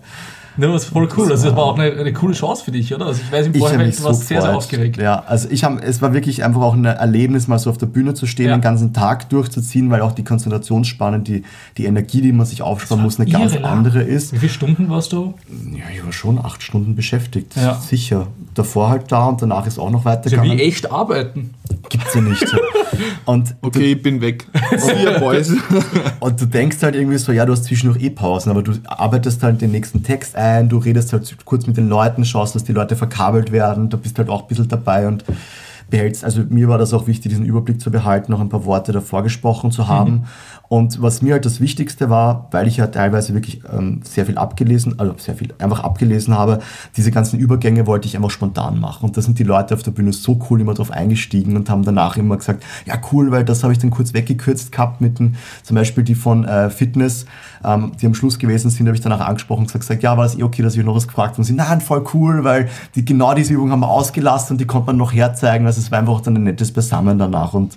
Ne, 0.58 0.66
das 0.66 0.82
ist 0.84 0.88
voll 0.90 1.08
cool. 1.16 1.30
Also 1.30 1.46
das 1.46 1.56
war 1.56 1.64
auch 1.64 1.78
eine, 1.78 1.92
eine 1.92 2.12
coole 2.12 2.34
Chance 2.34 2.64
für 2.64 2.72
dich, 2.72 2.92
oder? 2.94 3.06
Also 3.06 3.20
ich 3.24 3.30
weiß 3.32 3.46
Ich 3.46 3.58
Vorhinein, 3.58 3.86
mich 3.86 3.96
du 3.96 4.02
so 4.02 4.08
warst 4.08 4.26
sehr, 4.26 4.42
sehr 4.42 4.56
aufgeregt. 4.56 4.96
Ja, 4.96 5.22
also 5.26 5.48
ich 5.50 5.62
habe, 5.64 5.80
es 5.82 6.02
war 6.02 6.12
wirklich 6.12 6.44
einfach 6.44 6.60
auch 6.60 6.74
ein 6.74 6.84
Erlebnis, 6.84 7.46
mal 7.48 7.58
so 7.58 7.70
auf 7.70 7.78
der 7.78 7.86
Bühne 7.86 8.14
zu 8.14 8.26
stehen, 8.26 8.48
Ja. 8.48 8.56
den 8.56 8.60
ganzen 8.60 8.92
Tag 8.92 9.28
durchzuziehen, 9.30 9.88
weil 9.90 10.00
auch 10.02 10.12
die 10.12 10.24
Konzentrationsspanne, 10.24 11.20
die, 11.20 11.44
die 11.76 11.84
Energie, 11.86 12.20
die 12.20 12.32
man 12.32 12.44
sich 12.44 12.62
aufsparen 12.62 13.02
muss, 13.02 13.20
eine 13.20 13.30
ganz 13.30 13.54
lang. 13.54 13.64
andere 13.64 14.02
ist. 14.02 14.32
Wie 14.32 14.38
viele 14.38 14.52
Stunden 14.52 14.90
warst 14.90 15.12
du? 15.12 15.34
Ja, 15.72 15.84
ich 15.94 16.04
war 16.04 16.12
schon 16.12 16.38
acht 16.38 16.62
Stunden 16.62 16.96
beschäftigt, 16.96 17.54
Ja. 17.56 17.74
sicher. 17.74 18.26
Davor 18.54 18.90
halt 18.90 19.12
da 19.12 19.26
und 19.26 19.40
danach 19.40 19.66
ist 19.66 19.78
auch 19.78 19.90
noch 19.90 20.04
Ja, 20.04 20.12
weitergegangen. 20.12 20.58
wie 20.58 20.62
echt 20.62 20.90
arbeiten. 20.90 21.54
Gibt's 21.88 22.14
ja 22.14 22.20
nicht. 22.20 22.46
Und 23.24 23.54
Okay, 23.62 23.92
ich 23.92 24.02
bin 24.02 24.20
weg. 24.20 24.46
See 24.76 25.04
ya, 25.04 25.18
Boys. 25.18 25.52
Und 26.20 26.40
du 26.40 26.46
denkst 26.46 26.78
halt 26.82 26.94
irgendwie 26.94 27.18
so, 27.18 27.32
ja, 27.32 27.46
du 27.46 27.52
hast 27.52 27.64
zwischendurch 27.64 28.02
eh 28.02 28.10
Pausen, 28.10 28.50
aber 28.50 28.62
du 28.62 28.72
arbeitest 28.86 29.42
halt 29.42 29.60
den 29.60 29.70
nächsten 29.70 30.02
Text 30.02 30.36
ein, 30.36 30.68
du 30.68 30.78
redest 30.78 31.12
halt 31.12 31.36
kurz 31.44 31.66
mit 31.66 31.76
den 31.76 31.88
Leuten, 31.88 32.24
schaust, 32.24 32.54
dass 32.54 32.64
die 32.64 32.72
Leute 32.72 32.96
verkabelt 32.96 33.52
werden, 33.52 33.90
da 33.90 33.96
bist 33.96 34.18
halt 34.18 34.28
auch 34.28 34.42
ein 34.42 34.48
bisschen 34.48 34.68
dabei 34.68 35.06
und 35.06 35.24
behältst, 35.90 36.24
also 36.24 36.42
mir 36.48 36.68
war 36.68 36.78
das 36.78 36.92
auch 36.92 37.06
wichtig, 37.06 37.30
diesen 37.30 37.46
Überblick 37.46 37.80
zu 37.80 37.90
behalten, 37.90 38.30
noch 38.30 38.40
ein 38.40 38.48
paar 38.48 38.64
Worte 38.64 38.92
davor 38.92 39.22
gesprochen 39.22 39.70
zu 39.70 39.88
haben. 39.88 40.24
Und 40.68 41.00
was 41.00 41.22
mir 41.22 41.32
halt 41.32 41.46
das 41.46 41.60
Wichtigste 41.60 42.10
war, 42.10 42.46
weil 42.50 42.66
ich 42.66 42.76
ja 42.76 42.88
teilweise 42.88 43.32
wirklich 43.32 43.62
ähm, 43.72 44.02
sehr 44.04 44.26
viel 44.26 44.36
abgelesen, 44.36 44.98
also 44.98 45.14
sehr 45.16 45.34
viel 45.34 45.54
einfach 45.58 45.80
abgelesen 45.82 46.36
habe, 46.36 46.58
diese 46.94 47.10
ganzen 47.10 47.38
Übergänge 47.38 47.86
wollte 47.86 48.06
ich 48.06 48.16
einfach 48.16 48.30
spontan 48.30 48.78
machen. 48.78 49.06
Und 49.06 49.16
da 49.16 49.22
sind 49.22 49.38
die 49.38 49.44
Leute 49.44 49.72
auf 49.72 49.82
der 49.82 49.92
Bühne 49.92 50.12
so 50.12 50.38
cool 50.50 50.60
immer 50.60 50.74
drauf 50.74 50.90
eingestiegen 50.90 51.56
und 51.56 51.70
haben 51.70 51.84
danach 51.84 52.18
immer 52.18 52.36
gesagt, 52.36 52.62
ja 52.84 53.00
cool, 53.12 53.30
weil 53.30 53.44
das 53.44 53.62
habe 53.62 53.72
ich 53.72 53.78
dann 53.78 53.88
kurz 53.88 54.12
weggekürzt 54.12 54.70
gehabt 54.70 55.00
mit 55.00 55.18
den, 55.18 55.36
zum 55.62 55.74
Beispiel 55.74 56.04
die 56.04 56.14
von 56.14 56.44
äh, 56.44 56.68
Fitness, 56.68 57.24
ähm, 57.64 57.92
die 58.00 58.04
am 58.04 58.12
Schluss 58.14 58.38
gewesen 58.38 58.70
sind, 58.70 58.86
habe 58.86 58.96
ich 58.96 59.02
danach 59.02 59.26
angesprochen 59.26 59.62
und 59.62 59.72
gesagt, 59.72 60.02
ja, 60.02 60.18
war 60.18 60.24
das 60.24 60.36
eh 60.36 60.42
okay, 60.42 60.62
dass 60.62 60.76
ich 60.76 60.84
noch 60.84 60.94
was 60.94 61.08
gefragt 61.08 61.30
habe? 61.30 61.40
Und 61.40 61.44
sie, 61.44 61.54
nein, 61.54 61.80
voll 61.80 62.04
cool, 62.12 62.44
weil 62.44 62.68
die, 62.94 63.06
genau 63.06 63.32
diese 63.32 63.54
Übung 63.54 63.72
haben 63.72 63.80
wir 63.80 63.88
ausgelassen 63.88 64.54
und 64.54 64.60
die 64.60 64.66
konnte 64.66 64.88
man 64.88 64.98
noch 64.98 65.14
herzeigen. 65.14 65.64
Also 65.64 65.80
es 65.80 65.90
war 65.90 65.98
einfach 65.98 66.20
dann 66.20 66.36
ein 66.36 66.44
nettes 66.44 66.72
Beisammen 66.72 67.18
danach 67.18 67.54
und 67.54 67.74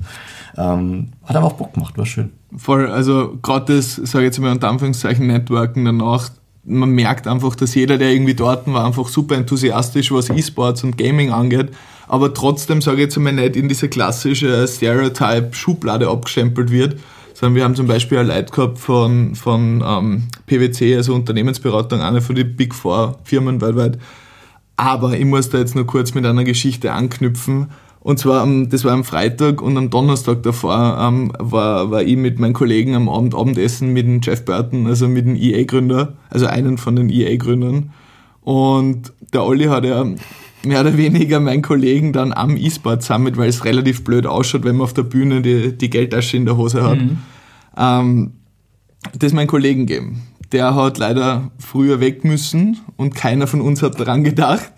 ähm, 0.57 1.09
hat 1.23 1.35
aber 1.35 1.47
auch 1.47 1.53
Bock 1.53 1.73
gemacht, 1.73 1.97
war 1.97 2.05
schön. 2.05 2.31
Voll, 2.55 2.87
also 2.87 3.37
gerade 3.41 3.75
das, 3.75 3.95
sage 3.95 4.25
ich 4.25 4.29
jetzt 4.29 4.39
mal 4.39 4.51
unter 4.51 4.69
Anführungszeichen, 4.69 5.27
Networken 5.27 5.85
danach, 5.85 6.29
man 6.63 6.89
merkt 6.91 7.27
einfach, 7.27 7.55
dass 7.55 7.73
jeder, 7.75 7.97
der 7.97 8.11
irgendwie 8.11 8.33
dort 8.33 8.71
war, 8.71 8.85
einfach 8.85 9.07
super 9.07 9.35
enthusiastisch, 9.35 10.11
was 10.11 10.29
E-Sports 10.29 10.83
und 10.83 10.97
Gaming 10.97 11.31
angeht, 11.31 11.69
aber 12.07 12.33
trotzdem, 12.33 12.81
sage 12.81 12.97
ich 12.97 13.03
jetzt 13.03 13.17
mal, 13.17 13.31
nicht 13.31 13.55
in 13.55 13.69
diese 13.69 13.87
klassische 13.87 14.67
Stereotype-Schublade 14.67 16.09
abgestempelt 16.09 16.69
wird, 16.69 16.97
sondern 17.33 17.55
wir 17.55 17.63
haben 17.63 17.75
zum 17.75 17.87
Beispiel 17.87 18.19
ein 18.19 18.27
Leute 18.27 18.51
gehabt 18.51 18.77
von, 18.77 19.33
von 19.35 19.83
ähm, 19.85 20.27
PwC, 20.45 20.97
also 20.97 21.15
Unternehmensberatung, 21.15 22.01
eine 22.01 22.21
von 22.21 22.35
den 22.35 22.55
Big 22.55 22.75
Four 22.75 23.19
Firmen 23.23 23.61
weltweit, 23.61 23.97
aber 24.75 25.13
ich 25.13 25.25
muss 25.25 25.49
da 25.49 25.59
jetzt 25.59 25.75
nur 25.75 25.85
kurz 25.85 26.13
mit 26.13 26.25
einer 26.25 26.43
Geschichte 26.43 26.91
anknüpfen. 26.91 27.69
Und 28.03 28.17
zwar, 28.17 28.41
am- 28.41 28.67
das 28.69 28.83
war 28.83 28.93
am 28.93 29.03
Freitag 29.03 29.61
und 29.61 29.77
am 29.77 29.89
Donnerstag 29.91 30.41
davor 30.43 30.97
ähm, 30.99 31.31
war, 31.37 31.91
war 31.91 32.01
ich 32.01 32.17
mit 32.17 32.39
meinen 32.39 32.53
Kollegen 32.53 32.95
am 32.95 33.07
Abend 33.07 33.35
Abendessen 33.35 33.93
mit 33.93 34.05
dem 34.07 34.21
Jeff 34.21 34.43
Burton, 34.43 34.87
also 34.87 35.07
mit 35.07 35.25
dem 35.27 35.35
EA-Gründer, 35.35 36.13
also 36.31 36.47
einen 36.47 36.77
von 36.79 36.95
den 36.95 37.09
EA-Gründern. 37.09 37.91
Und 38.41 39.13
der 39.33 39.43
Olli 39.43 39.65
hat 39.65 39.85
ja 39.85 40.03
mehr 40.65 40.81
oder 40.81 40.97
weniger 40.97 41.39
meinen 41.39 41.61
Kollegen 41.61 42.11
dann 42.11 42.33
am 42.33 42.57
E-Sport 42.57 43.03
Summit, 43.03 43.37
weil 43.37 43.49
es 43.49 43.65
relativ 43.65 44.03
blöd 44.03 44.25
ausschaut, 44.25 44.63
wenn 44.63 44.77
man 44.77 44.85
auf 44.85 44.93
der 44.93 45.03
Bühne 45.03 45.41
die, 45.43 45.77
die 45.77 45.89
Geldtasche 45.91 46.37
in 46.37 46.45
der 46.45 46.57
Hose 46.57 46.81
hat, 46.83 46.97
ähm, 47.77 48.31
das 49.17 49.31
meinen 49.33 49.47
Kollegen 49.47 49.85
geben. 49.85 50.23
Der 50.51 50.73
hat 50.75 50.97
leider 50.97 51.51
früher 51.59 51.99
weg 51.99 52.23
müssen 52.23 52.77
und 52.97 53.13
keiner 53.15 53.45
von 53.47 53.61
uns 53.61 53.81
hat 53.83 53.99
daran 53.99 54.23
gedacht. 54.23 54.71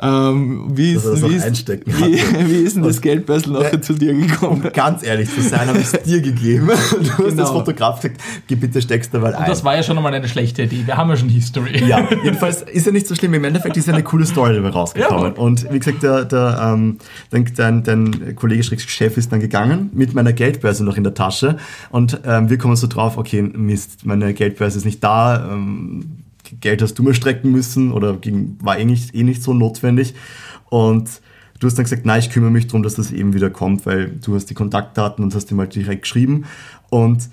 Ähm, 0.00 0.68
wie, 0.74 0.94
ist, 0.94 1.04
das 1.04 1.18
wie, 1.22 1.36
noch 1.36 1.46
ist, 1.46 1.68
wie, 1.68 2.48
wie 2.50 2.62
ist 2.62 2.76
denn 2.76 2.82
das 2.82 3.00
Geldbörsel 3.00 3.52
nachher 3.52 3.82
zu 3.82 3.92
dir 3.92 4.14
gekommen? 4.14 4.62
Um 4.64 4.72
ganz 4.72 5.02
ehrlich 5.02 5.32
zu 5.32 5.42
sein, 5.42 5.68
habe 5.68 5.78
ich 5.78 5.92
es 5.92 6.02
dir 6.02 6.20
gegeben. 6.22 6.68
Du 6.92 7.08
hast 7.08 7.16
Genau. 7.18 7.42
das 7.42 7.50
Fotograf 7.50 8.00
gesagt, 8.00 8.20
geh 8.46 8.54
bitte 8.54 8.80
steckst 8.80 9.12
da 9.12 9.18
mal 9.18 9.34
ein. 9.34 9.40
Und 9.42 9.48
das 9.48 9.64
war 9.64 9.76
ja 9.76 9.82
schon 9.82 9.96
einmal 9.96 10.14
eine 10.14 10.28
schlechte 10.28 10.62
Idee. 10.62 10.82
Wir 10.86 10.96
haben 10.96 11.10
ja 11.10 11.16
schon 11.16 11.28
History. 11.28 11.84
Ja, 11.84 12.08
jedenfalls 12.22 12.62
ist 12.62 12.86
ja 12.86 12.92
nicht 12.92 13.06
so 13.06 13.14
schlimm. 13.14 13.34
Im 13.34 13.44
Endeffekt 13.44 13.76
ist 13.76 13.86
ja 13.86 13.92
eine 13.92 14.02
coole 14.02 14.24
Story 14.24 14.54
dabei 14.54 14.70
rausgekommen. 14.70 15.34
Ja. 15.34 15.40
und 15.40 15.70
wie 15.72 15.78
gesagt, 15.78 16.02
der, 16.02 16.24
der, 16.24 16.72
ähm, 16.72 16.98
dein, 17.30 17.44
dein, 17.54 17.82
dein 17.82 18.36
Kollege 18.36 18.62
Chef 18.62 19.16
ist 19.16 19.30
dann 19.32 19.40
gegangen 19.40 19.90
mit 19.92 20.14
meiner 20.14 20.32
Geldbörse 20.32 20.84
noch 20.84 20.96
in 20.96 21.04
der 21.04 21.14
Tasche. 21.14 21.56
Und 21.90 22.20
ähm, 22.24 22.48
wir 22.48 22.58
kommen 22.58 22.76
so 22.76 22.86
drauf, 22.86 23.16
okay, 23.18 23.42
Mist, 23.42 24.04
meine 24.06 24.32
Geldbörse 24.32 24.78
ist 24.78 24.84
nicht 24.84 25.02
da. 25.04 25.50
Ähm, 25.52 26.21
Geld 26.60 26.82
hast 26.82 26.94
du 26.94 27.02
mir 27.02 27.14
strecken 27.14 27.50
müssen 27.50 27.92
oder 27.92 28.16
ging, 28.16 28.56
war 28.62 28.78
eh 28.78 28.84
nicht, 28.84 29.14
eh 29.14 29.22
nicht 29.22 29.42
so 29.42 29.54
notwendig. 29.54 30.14
Und 30.68 31.08
du 31.58 31.66
hast 31.66 31.76
dann 31.76 31.84
gesagt, 31.84 32.06
nein, 32.06 32.20
ich 32.20 32.30
kümmere 32.30 32.50
mich 32.50 32.66
darum, 32.66 32.82
dass 32.82 32.94
das 32.94 33.12
eben 33.12 33.34
wieder 33.34 33.50
kommt, 33.50 33.86
weil 33.86 34.10
du 34.24 34.34
hast 34.34 34.46
die 34.46 34.54
Kontaktdaten 34.54 35.24
und 35.24 35.34
hast 35.34 35.50
ihm 35.50 35.58
halt 35.58 35.74
direkt 35.74 36.02
geschrieben. 36.02 36.44
Und 36.90 37.28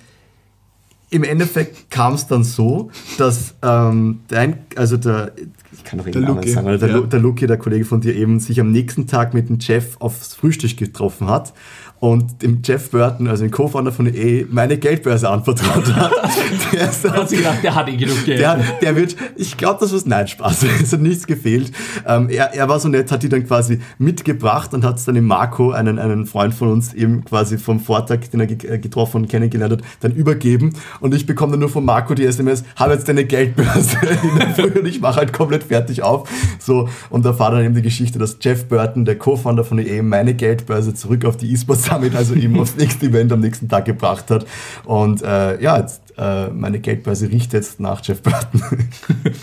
im 1.10 1.24
Endeffekt 1.24 1.90
kam 1.90 2.14
es 2.14 2.28
dann 2.28 2.44
so, 2.44 2.90
dass 3.18 3.54
ähm, 3.62 4.20
dein, 4.28 4.58
also 4.76 4.96
der, 4.96 5.32
ich 5.72 5.82
kann 5.82 5.98
doch 5.98 6.04
Der 6.04 6.12
den 6.12 6.22
Namen 6.22 6.46
sagen, 6.46 6.78
der, 6.78 6.88
ja. 6.88 7.00
Der 7.00 7.18
Luki, 7.18 7.48
der 7.48 7.56
Kollege 7.56 7.84
von 7.84 8.00
dir 8.00 8.14
eben, 8.14 8.38
sich 8.38 8.60
am 8.60 8.70
nächsten 8.70 9.08
Tag 9.08 9.34
mit 9.34 9.48
dem 9.48 9.58
Jeff 9.58 9.96
aufs 9.98 10.34
Frühstück 10.34 10.76
getroffen 10.76 11.28
hat 11.28 11.52
und 12.00 12.40
dem 12.42 12.62
Jeff 12.64 12.90
Burton, 12.90 13.28
also 13.28 13.44
dem 13.44 13.50
Co-Founder 13.50 13.92
von 13.92 14.06
EA, 14.06 14.46
meine 14.48 14.78
Geldbörse 14.78 15.28
anvertraut 15.28 15.94
hat. 15.94 16.10
der, 16.72 16.88
ist 16.88 17.04
Da 17.04 17.12
hat 17.12 17.28
sie 17.28 17.36
gedacht, 17.36 17.58
der 17.62 17.74
hat 17.74 17.88
eh 17.90 17.96
genug 17.96 18.24
Geld. 18.24 18.40
der, 18.40 18.58
der 18.80 18.96
wird, 18.96 19.16
ich 19.36 19.58
glaube, 19.58 19.80
das 19.80 19.92
war 19.92 20.00
nein 20.06 20.26
Spaß. 20.26 20.64
Es 20.82 20.94
hat 20.94 21.02
nichts 21.02 21.26
gefehlt. 21.26 21.72
Ähm, 22.06 22.30
er, 22.30 22.54
er 22.54 22.68
war 22.70 22.80
so 22.80 22.88
nett, 22.88 23.12
hat 23.12 23.22
die 23.22 23.28
dann 23.28 23.46
quasi 23.46 23.80
mitgebracht 23.98 24.72
und 24.72 24.82
hat 24.82 24.96
es 24.96 25.04
dann 25.04 25.14
dem 25.14 25.26
Marco, 25.26 25.72
einen, 25.72 25.98
einen 25.98 26.24
Freund 26.24 26.54
von 26.54 26.68
uns, 26.68 26.94
eben 26.94 27.22
quasi 27.22 27.58
vom 27.58 27.80
Vortag, 27.80 28.20
den 28.32 28.40
er 28.40 28.50
äh, 28.50 28.78
getroffen 28.78 29.18
und 29.18 29.28
kennengelernt 29.28 29.72
hat, 29.74 29.82
dann 30.00 30.12
übergeben. 30.12 30.72
und 31.00 31.14
ich 31.14 31.26
bekomme 31.26 31.52
dann 31.52 31.60
nur 31.60 31.68
von 31.68 31.84
Marco 31.84 32.14
die 32.14 32.24
SMS, 32.24 32.64
habe 32.76 32.94
jetzt 32.94 33.08
deine 33.08 33.26
Geldbörse 33.26 33.98
in 34.22 34.38
der 34.38 34.54
Früh 34.54 34.78
und 34.78 34.86
ich 34.86 35.02
mache 35.02 35.16
halt 35.16 35.34
komplett 35.34 35.64
fertig 35.64 36.02
auf. 36.02 36.30
So, 36.58 36.88
und 37.10 37.26
da 37.26 37.38
war 37.38 37.50
dann 37.50 37.62
eben 37.62 37.74
die 37.74 37.82
Geschichte, 37.82 38.18
dass 38.18 38.38
Jeff 38.40 38.66
Burton, 38.68 39.04
der 39.04 39.18
Co-Founder 39.18 39.64
von 39.64 39.78
EA, 39.78 40.02
meine 40.02 40.32
Geldbörse 40.32 40.94
zurück 40.94 41.26
auf 41.26 41.36
die 41.36 41.52
eSports 41.52 41.89
Summit, 41.90 42.14
also 42.14 42.34
eben 42.34 42.58
aufs 42.58 42.76
nächste 42.76 43.06
Event 43.06 43.32
am 43.32 43.40
nächsten 43.40 43.68
Tag 43.68 43.84
gebracht 43.84 44.30
hat. 44.30 44.46
Und 44.84 45.22
äh, 45.22 45.60
ja, 45.60 45.78
jetzt 45.78 45.99
äh, 46.18 46.48
meine 46.48 46.80
Geldbörse 46.80 47.28
riecht 47.30 47.52
jetzt 47.52 47.80
nach 47.80 48.00
Jeff 48.04 48.22
Burton. 48.22 48.62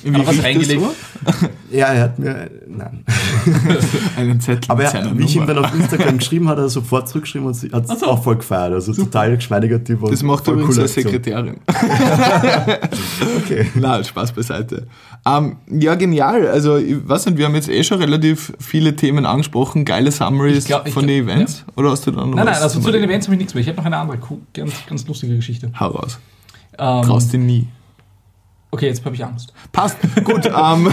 Wie 0.03 0.25
was 0.27 0.43
reingelegt? 0.43 0.81
ja, 1.71 1.87
er 1.87 2.01
hat 2.03 2.19
mir, 2.19 2.49
nein. 2.67 3.03
Einen 4.17 4.39
Zettel 4.41 4.69
Aber 4.71 4.83
er, 4.83 4.89
seiner 4.91 5.17
wie 5.17 5.23
ich 5.23 5.35
ihm 5.35 5.45
dann 5.47 5.57
auf 5.63 5.73
Instagram 5.73 6.17
geschrieben 6.17 6.47
hat, 6.49 6.57
hat 6.57 6.63
er 6.65 6.69
sofort 6.69 7.07
zurückgeschrieben 7.09 7.47
und 7.47 7.73
hat 7.73 7.89
es 7.89 7.99
so. 7.99 8.07
auch 8.07 8.23
voll 8.23 8.37
gefeiert. 8.37 8.73
Also 8.73 8.93
total 8.93 9.35
geschmeidiger 9.35 9.83
Typ. 9.83 10.03
und 10.03 10.11
Das 10.11 10.23
macht 10.23 10.45
voll 10.45 10.55
übrigens 10.55 10.79
Aktion. 10.79 11.03
Sekretärin. 11.05 11.57
Okay. 13.37 13.67
Na, 13.75 14.03
Spaß 14.03 14.31
beiseite. 14.33 14.87
Ähm, 15.25 15.57
ja, 15.69 15.95
genial. 15.95 16.47
Also, 16.47 16.77
ich 16.77 16.95
weiß 17.07 17.25
nicht, 17.27 17.37
wir 17.37 17.45
haben 17.45 17.55
jetzt 17.55 17.69
eh 17.69 17.83
schon 17.83 17.99
relativ 17.99 18.53
viele 18.59 18.95
Themen 18.95 19.25
angesprochen, 19.25 19.85
geile 19.85 20.11
Summaries 20.11 20.59
Ich 20.59 20.65
glaub- 20.65 20.87
ich 20.87 20.93
von 20.93 21.07
den 21.07 21.23
Events. 21.23 21.63
Oder 21.75 21.91
hast 21.91 22.05
du 22.07 22.11
da 22.11 22.17
noch 22.25 22.35
Nein, 22.35 22.45
nein, 22.45 22.55
was? 22.55 22.61
also 22.63 22.79
zu 22.79 22.91
den 22.91 23.03
Events 23.03 23.27
habe 23.27 23.35
ich 23.35 23.39
nichts 23.39 23.53
mehr. 23.53 23.61
Ich 23.61 23.67
habe 23.67 23.77
noch 23.77 23.85
eine 23.85 23.97
andere, 23.97 24.17
cool, 24.29 24.39
ganz, 24.53 24.73
ganz 24.87 25.07
lustige 25.07 25.35
Geschichte. 25.35 25.71
Hau 25.79 25.87
raus. 25.89 26.19
Ähm, 26.77 27.01
Traust 27.03 27.33
dich 27.33 27.39
nie. 27.39 27.67
okay, 28.71 28.87
jetzt 28.87 29.03
habe 29.05 29.15
ich 29.15 29.23
Angst. 29.23 29.53
Passt. 29.71 29.97
Gut. 30.23 30.45
ähm, 30.45 30.91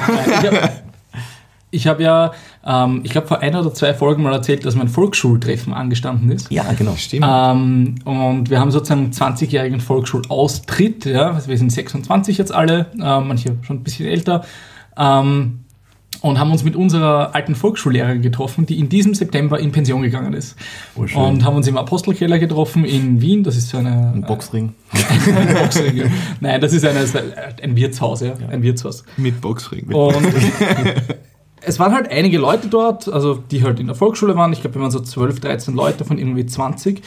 Ich 1.71 1.89
habe 1.89 2.05
ja, 2.05 2.31
ähm, 2.65 3.01
ich 3.03 3.11
glaube, 3.11 3.27
vor 3.27 3.41
einer 3.41 3.61
oder 3.61 3.75
zwei 3.75 3.95
Folgen 3.95 4.23
mal 4.23 4.33
erzählt, 4.33 4.65
dass 4.65 4.77
mein 4.77 4.89
Volksschultreffen 4.89 5.75
angestanden 5.75 6.31
ist. 6.31 6.49
Ja, 6.53 6.65
genau. 6.79 6.95
stimmt. 6.95 7.27
Ähm, 7.29 7.97
und 8.05 8.49
wir 8.49 8.61
haben 8.61 8.71
sozusagen 8.71 9.11
20-jährigen 9.11 9.81
Volksschulaustritt. 9.81 11.05
Ja? 11.05 11.37
Wir 11.47 11.59
sind 11.59 11.73
26 11.73 12.39
jetzt 12.39 12.53
alle, 12.55 12.87
äh, 12.95 13.21
manche 13.21 13.57
schon 13.63 13.79
ein 13.79 13.83
bisschen 13.83 14.07
älter. 14.07 14.45
Ähm, 14.97 15.64
und 16.25 16.39
haben 16.39 16.51
uns 16.51 16.65
mit 16.65 16.75
unserer 16.75 17.35
alten 17.35 17.55
Volksschullehrerin 17.55 18.23
getroffen, 18.23 18.65
die 18.65 18.79
in 18.79 18.89
diesem 18.89 19.13
September 19.13 19.61
in 19.61 19.73
Pension 19.73 20.01
gegangen 20.01 20.33
ist. 20.33 20.57
Oh, 20.97 21.03
und 21.21 21.45
haben 21.45 21.55
uns 21.55 21.69
im 21.69 21.77
Apostelkeller 21.77 22.39
getroffen 22.39 22.87
in 22.87 23.21
Wien. 23.21 23.45
Das 23.45 23.59
ist 23.59 23.69
so 23.69 23.77
eine. 23.77 24.13
Ein 24.15 24.23
Boxring. 24.23 24.73
Ein 25.37 25.55
Boxring, 25.55 25.97
ja. 25.99 26.07
Nein, 26.41 26.63
das 26.63 26.73
ist 26.73 26.87
eine, 26.87 27.05
ein 27.63 27.77
Wirtshaus, 27.77 28.23
ja. 28.23 28.33
Ein 28.51 28.63
Wirtshaus. 28.63 29.05
mit 29.19 29.39
Boxring. 29.43 29.93
Und 29.93 30.17
es 31.61 31.79
waren 31.79 31.93
halt 31.93 32.11
einige 32.11 32.39
Leute 32.39 32.69
dort, 32.69 33.07
also 33.07 33.35
die 33.35 33.63
halt 33.63 33.79
in 33.79 33.87
der 33.87 33.95
Volksschule 33.95 34.35
waren. 34.35 34.51
Ich 34.55 34.63
glaube, 34.63 34.77
wir 34.77 34.83
waren 34.83 34.91
so 34.91 35.01
12, 35.01 35.41
13 35.41 35.75
Leute 35.75 36.07
von 36.07 36.17
irgendwie 36.17 36.47
20. 36.47 37.03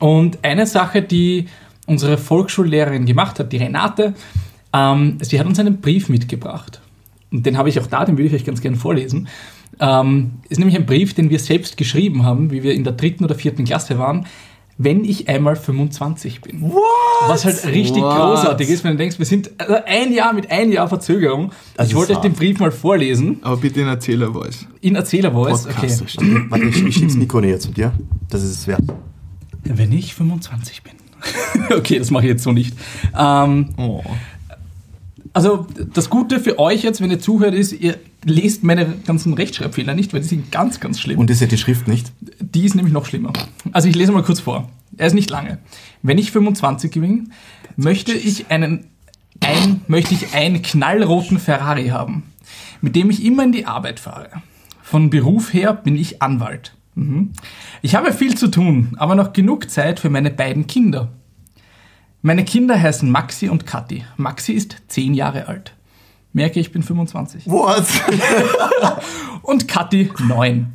Und 0.00 0.38
eine 0.42 0.66
Sache, 0.66 1.00
die 1.00 1.46
unsere 1.86 2.18
Volksschullehrerin 2.18 3.06
gemacht 3.06 3.38
hat, 3.38 3.54
die 3.54 3.56
Renate, 3.56 4.12
ähm, 4.74 5.16
sie 5.22 5.40
hat 5.40 5.46
uns 5.46 5.58
einen 5.58 5.80
Brief 5.80 6.10
mitgebracht. 6.10 6.82
Und 7.32 7.46
den 7.46 7.56
habe 7.56 7.68
ich 7.68 7.78
auch 7.80 7.86
da, 7.86 8.04
den 8.04 8.16
würde 8.18 8.28
ich 8.28 8.34
euch 8.34 8.44
ganz 8.44 8.60
gerne 8.60 8.76
vorlesen. 8.76 9.28
Ähm, 9.78 10.32
ist 10.48 10.58
nämlich 10.58 10.76
ein 10.76 10.86
Brief, 10.86 11.14
den 11.14 11.30
wir 11.30 11.38
selbst 11.38 11.76
geschrieben 11.76 12.24
haben, 12.24 12.50
wie 12.50 12.62
wir 12.62 12.74
in 12.74 12.84
der 12.84 12.92
dritten 12.92 13.24
oder 13.24 13.34
vierten 13.34 13.64
Klasse 13.64 13.98
waren, 13.98 14.26
wenn 14.82 15.04
ich 15.04 15.28
einmal 15.28 15.56
25 15.56 16.40
bin. 16.40 16.62
What? 16.62 16.82
Was 17.28 17.44
halt 17.44 17.64
richtig 17.66 18.02
What? 18.02 18.16
großartig 18.16 18.68
ist, 18.70 18.82
wenn 18.82 18.92
du 18.92 18.96
denkst, 18.96 19.18
wir 19.18 19.26
sind 19.26 19.50
also 19.58 19.74
ein 19.86 20.12
Jahr 20.12 20.32
mit 20.32 20.50
ein 20.50 20.72
Jahr 20.72 20.88
Verzögerung. 20.88 21.52
Das 21.76 21.88
ich 21.88 21.94
wollte 21.94 22.14
euch 22.14 22.20
den 22.20 22.32
Brief 22.32 22.58
mal 22.58 22.72
vorlesen, 22.72 23.38
Aber 23.42 23.58
bitte 23.58 23.80
in 23.82 23.88
Erzählervoice. 23.88 24.66
in 24.80 24.94
Erzählervoice. 24.96 25.66
Okay. 25.66 25.90
Warte, 26.48 26.64
ich, 26.64 26.82
ich 26.84 26.94
schieb's 26.94 27.14
Mikro 27.14 27.40
näher 27.42 27.60
zu 27.60 27.70
dir. 27.72 27.92
Das 28.30 28.42
ist 28.42 28.50
es 28.52 28.66
wert. 28.66 28.82
Wenn 29.64 29.92
ich 29.92 30.14
25 30.14 30.82
bin. 30.82 30.92
okay, 31.76 31.98
das 31.98 32.10
mache 32.10 32.24
ich 32.24 32.30
jetzt 32.30 32.42
so 32.42 32.52
nicht. 32.52 32.74
Ähm, 33.16 33.68
Oh. 33.76 34.02
Also 35.40 35.66
das 35.94 36.10
Gute 36.10 36.38
für 36.38 36.58
euch 36.58 36.82
jetzt, 36.82 37.00
wenn 37.00 37.10
ihr 37.10 37.18
zuhört, 37.18 37.54
ist, 37.54 37.72
ihr 37.72 37.96
lest 38.24 38.62
meine 38.62 38.84
ganzen 39.06 39.32
Rechtschreibfehler 39.32 39.94
nicht, 39.94 40.12
weil 40.12 40.20
die 40.20 40.26
sind 40.26 40.52
ganz, 40.52 40.80
ganz 40.80 41.00
schlimm. 41.00 41.18
Und 41.18 41.30
ihr 41.30 41.36
seht 41.36 41.50
die 41.50 41.56
Schrift 41.56 41.88
nicht? 41.88 42.12
Die 42.40 42.66
ist 42.66 42.74
nämlich 42.74 42.92
noch 42.92 43.06
schlimmer. 43.06 43.32
Also 43.72 43.88
ich 43.88 43.96
lese 43.96 44.12
mal 44.12 44.22
kurz 44.22 44.40
vor. 44.40 44.68
Er 44.98 45.06
ist 45.06 45.14
nicht 45.14 45.30
lange. 45.30 45.56
Wenn 46.02 46.18
ich 46.18 46.30
25 46.30 46.92
bin, 46.92 47.32
möchte 47.76 48.12
ich 48.12 48.50
einen, 48.50 48.84
ein, 49.40 49.80
möchte 49.88 50.12
ich 50.12 50.34
einen 50.34 50.60
knallroten 50.60 51.38
Ferrari 51.38 51.88
haben, 51.88 52.24
mit 52.82 52.94
dem 52.94 53.08
ich 53.08 53.24
immer 53.24 53.44
in 53.44 53.52
die 53.52 53.64
Arbeit 53.64 53.98
fahre. 53.98 54.28
Von 54.82 55.08
Beruf 55.08 55.54
her 55.54 55.72
bin 55.72 55.96
ich 55.96 56.20
Anwalt. 56.20 56.74
Mhm. 56.96 57.30
Ich 57.80 57.94
habe 57.94 58.12
viel 58.12 58.36
zu 58.36 58.48
tun, 58.48 58.94
aber 58.98 59.14
noch 59.14 59.32
genug 59.32 59.70
Zeit 59.70 60.00
für 60.00 60.10
meine 60.10 60.30
beiden 60.30 60.66
Kinder. 60.66 61.08
Meine 62.22 62.44
Kinder 62.44 62.80
heißen 62.80 63.10
Maxi 63.10 63.48
und 63.48 63.66
Kathi. 63.66 64.04
Maxi 64.18 64.52
ist 64.52 64.76
10 64.88 65.14
Jahre 65.14 65.48
alt. 65.48 65.72
Merke, 66.34 66.60
ich 66.60 66.70
bin 66.70 66.82
25 66.82 67.46
What? 67.46 67.86
und 69.42 69.66
Kathi 69.66 70.10
9. 70.18 70.70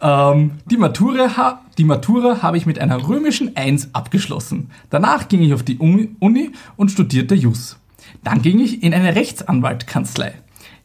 Ähm, 0.00 0.52
die, 0.66 0.76
Matura, 0.76 1.60
die 1.76 1.84
Matura 1.84 2.42
habe 2.42 2.56
ich 2.56 2.66
mit 2.66 2.78
einer 2.78 3.08
römischen 3.08 3.56
1 3.56 3.94
abgeschlossen. 3.94 4.70
Danach 4.90 5.28
ging 5.28 5.42
ich 5.42 5.54
auf 5.54 5.64
die 5.64 5.78
Uni, 5.78 6.14
Uni 6.20 6.52
und 6.76 6.92
studierte 6.92 7.34
Jus. 7.34 7.76
Dann 8.22 8.40
ging 8.40 8.60
ich 8.60 8.84
in 8.84 8.94
eine 8.94 9.16
Rechtsanwaltkanzlei. 9.16 10.34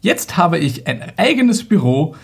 Jetzt 0.02 0.36
habe 0.36 0.58
ich 0.58 0.88
ein 0.88 1.14
eigenes 1.18 1.64
Büro 1.64 2.16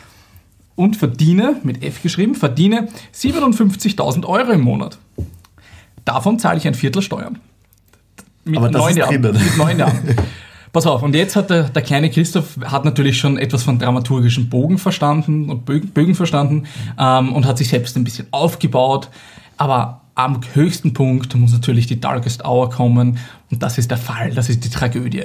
und 0.76 0.96
verdiene, 0.96 1.60
mit 1.62 1.84
F 1.84 2.02
geschrieben, 2.02 2.34
verdiene 2.34 2.88
57.000 3.14 4.26
Euro 4.26 4.52
im 4.52 4.62
Monat. 4.62 4.98
Davon 6.06 6.40
zahle 6.40 6.58
ich 6.58 6.68
ein 6.68 6.76
Viertel 6.76 7.02
Steuern. 7.02 7.40
Mit 8.46 8.58
Aber 8.58 8.70
neun 8.70 8.96
Jahren. 8.96 9.22
Mit 9.22 9.58
neun 9.58 9.80
Jahren. 9.80 10.16
Pass 10.72 10.86
auf, 10.88 11.04
und 11.04 11.16
jetzt 11.16 11.38
hat 11.38 11.50
der, 11.50 11.64
der 11.70 11.82
kleine 11.82 12.10
Christoph 12.10 12.58
hat 12.66 12.84
natürlich 12.84 13.18
schon 13.18 13.38
etwas 13.38 13.64
von 13.64 13.80
dramaturgischen 13.80 14.50
Bogen 14.50 14.78
verstanden 14.78 15.50
und 15.50 15.64
Bögen, 15.64 15.90
Bögen 15.92 16.16
verstanden 16.16 16.66
ähm, 17.00 17.32
und 17.34 17.46
hat 17.46 17.58
sich 17.58 17.70
selbst 17.70 17.96
ein 17.96 18.04
bisschen 18.04 18.28
aufgebaut. 18.32 19.10
Aber 19.56 20.02
am 20.16 20.42
höchsten 20.54 20.94
Punkt 20.94 21.34
muss 21.36 21.54
natürlich 21.54 21.88
die 21.88 22.02
Darkest 22.02 22.44
Hour 22.44 22.70
kommen 22.70 23.20
und 23.52 23.64
das 23.64 23.78
ist 23.78 23.90
der 23.90 23.98
Fall, 23.98 24.32
das 24.32 24.50
ist 24.50 24.66
die 24.66 24.70
Tragödie. 24.70 25.24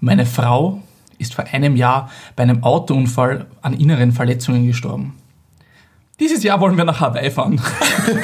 Meine 0.00 0.24
Frau 0.24 0.80
ist 1.18 1.34
vor 1.34 1.44
einem 1.52 1.76
Jahr 1.76 2.10
bei 2.34 2.42
einem 2.42 2.62
Autounfall 2.62 3.46
an 3.60 3.74
inneren 3.74 4.12
Verletzungen 4.12 4.66
gestorben. 4.66 5.14
Dieses 6.18 6.42
Jahr 6.42 6.62
wollen 6.62 6.78
wir 6.78 6.84
nach 6.84 7.00
Hawaii 7.00 7.30
fahren. 7.30 7.60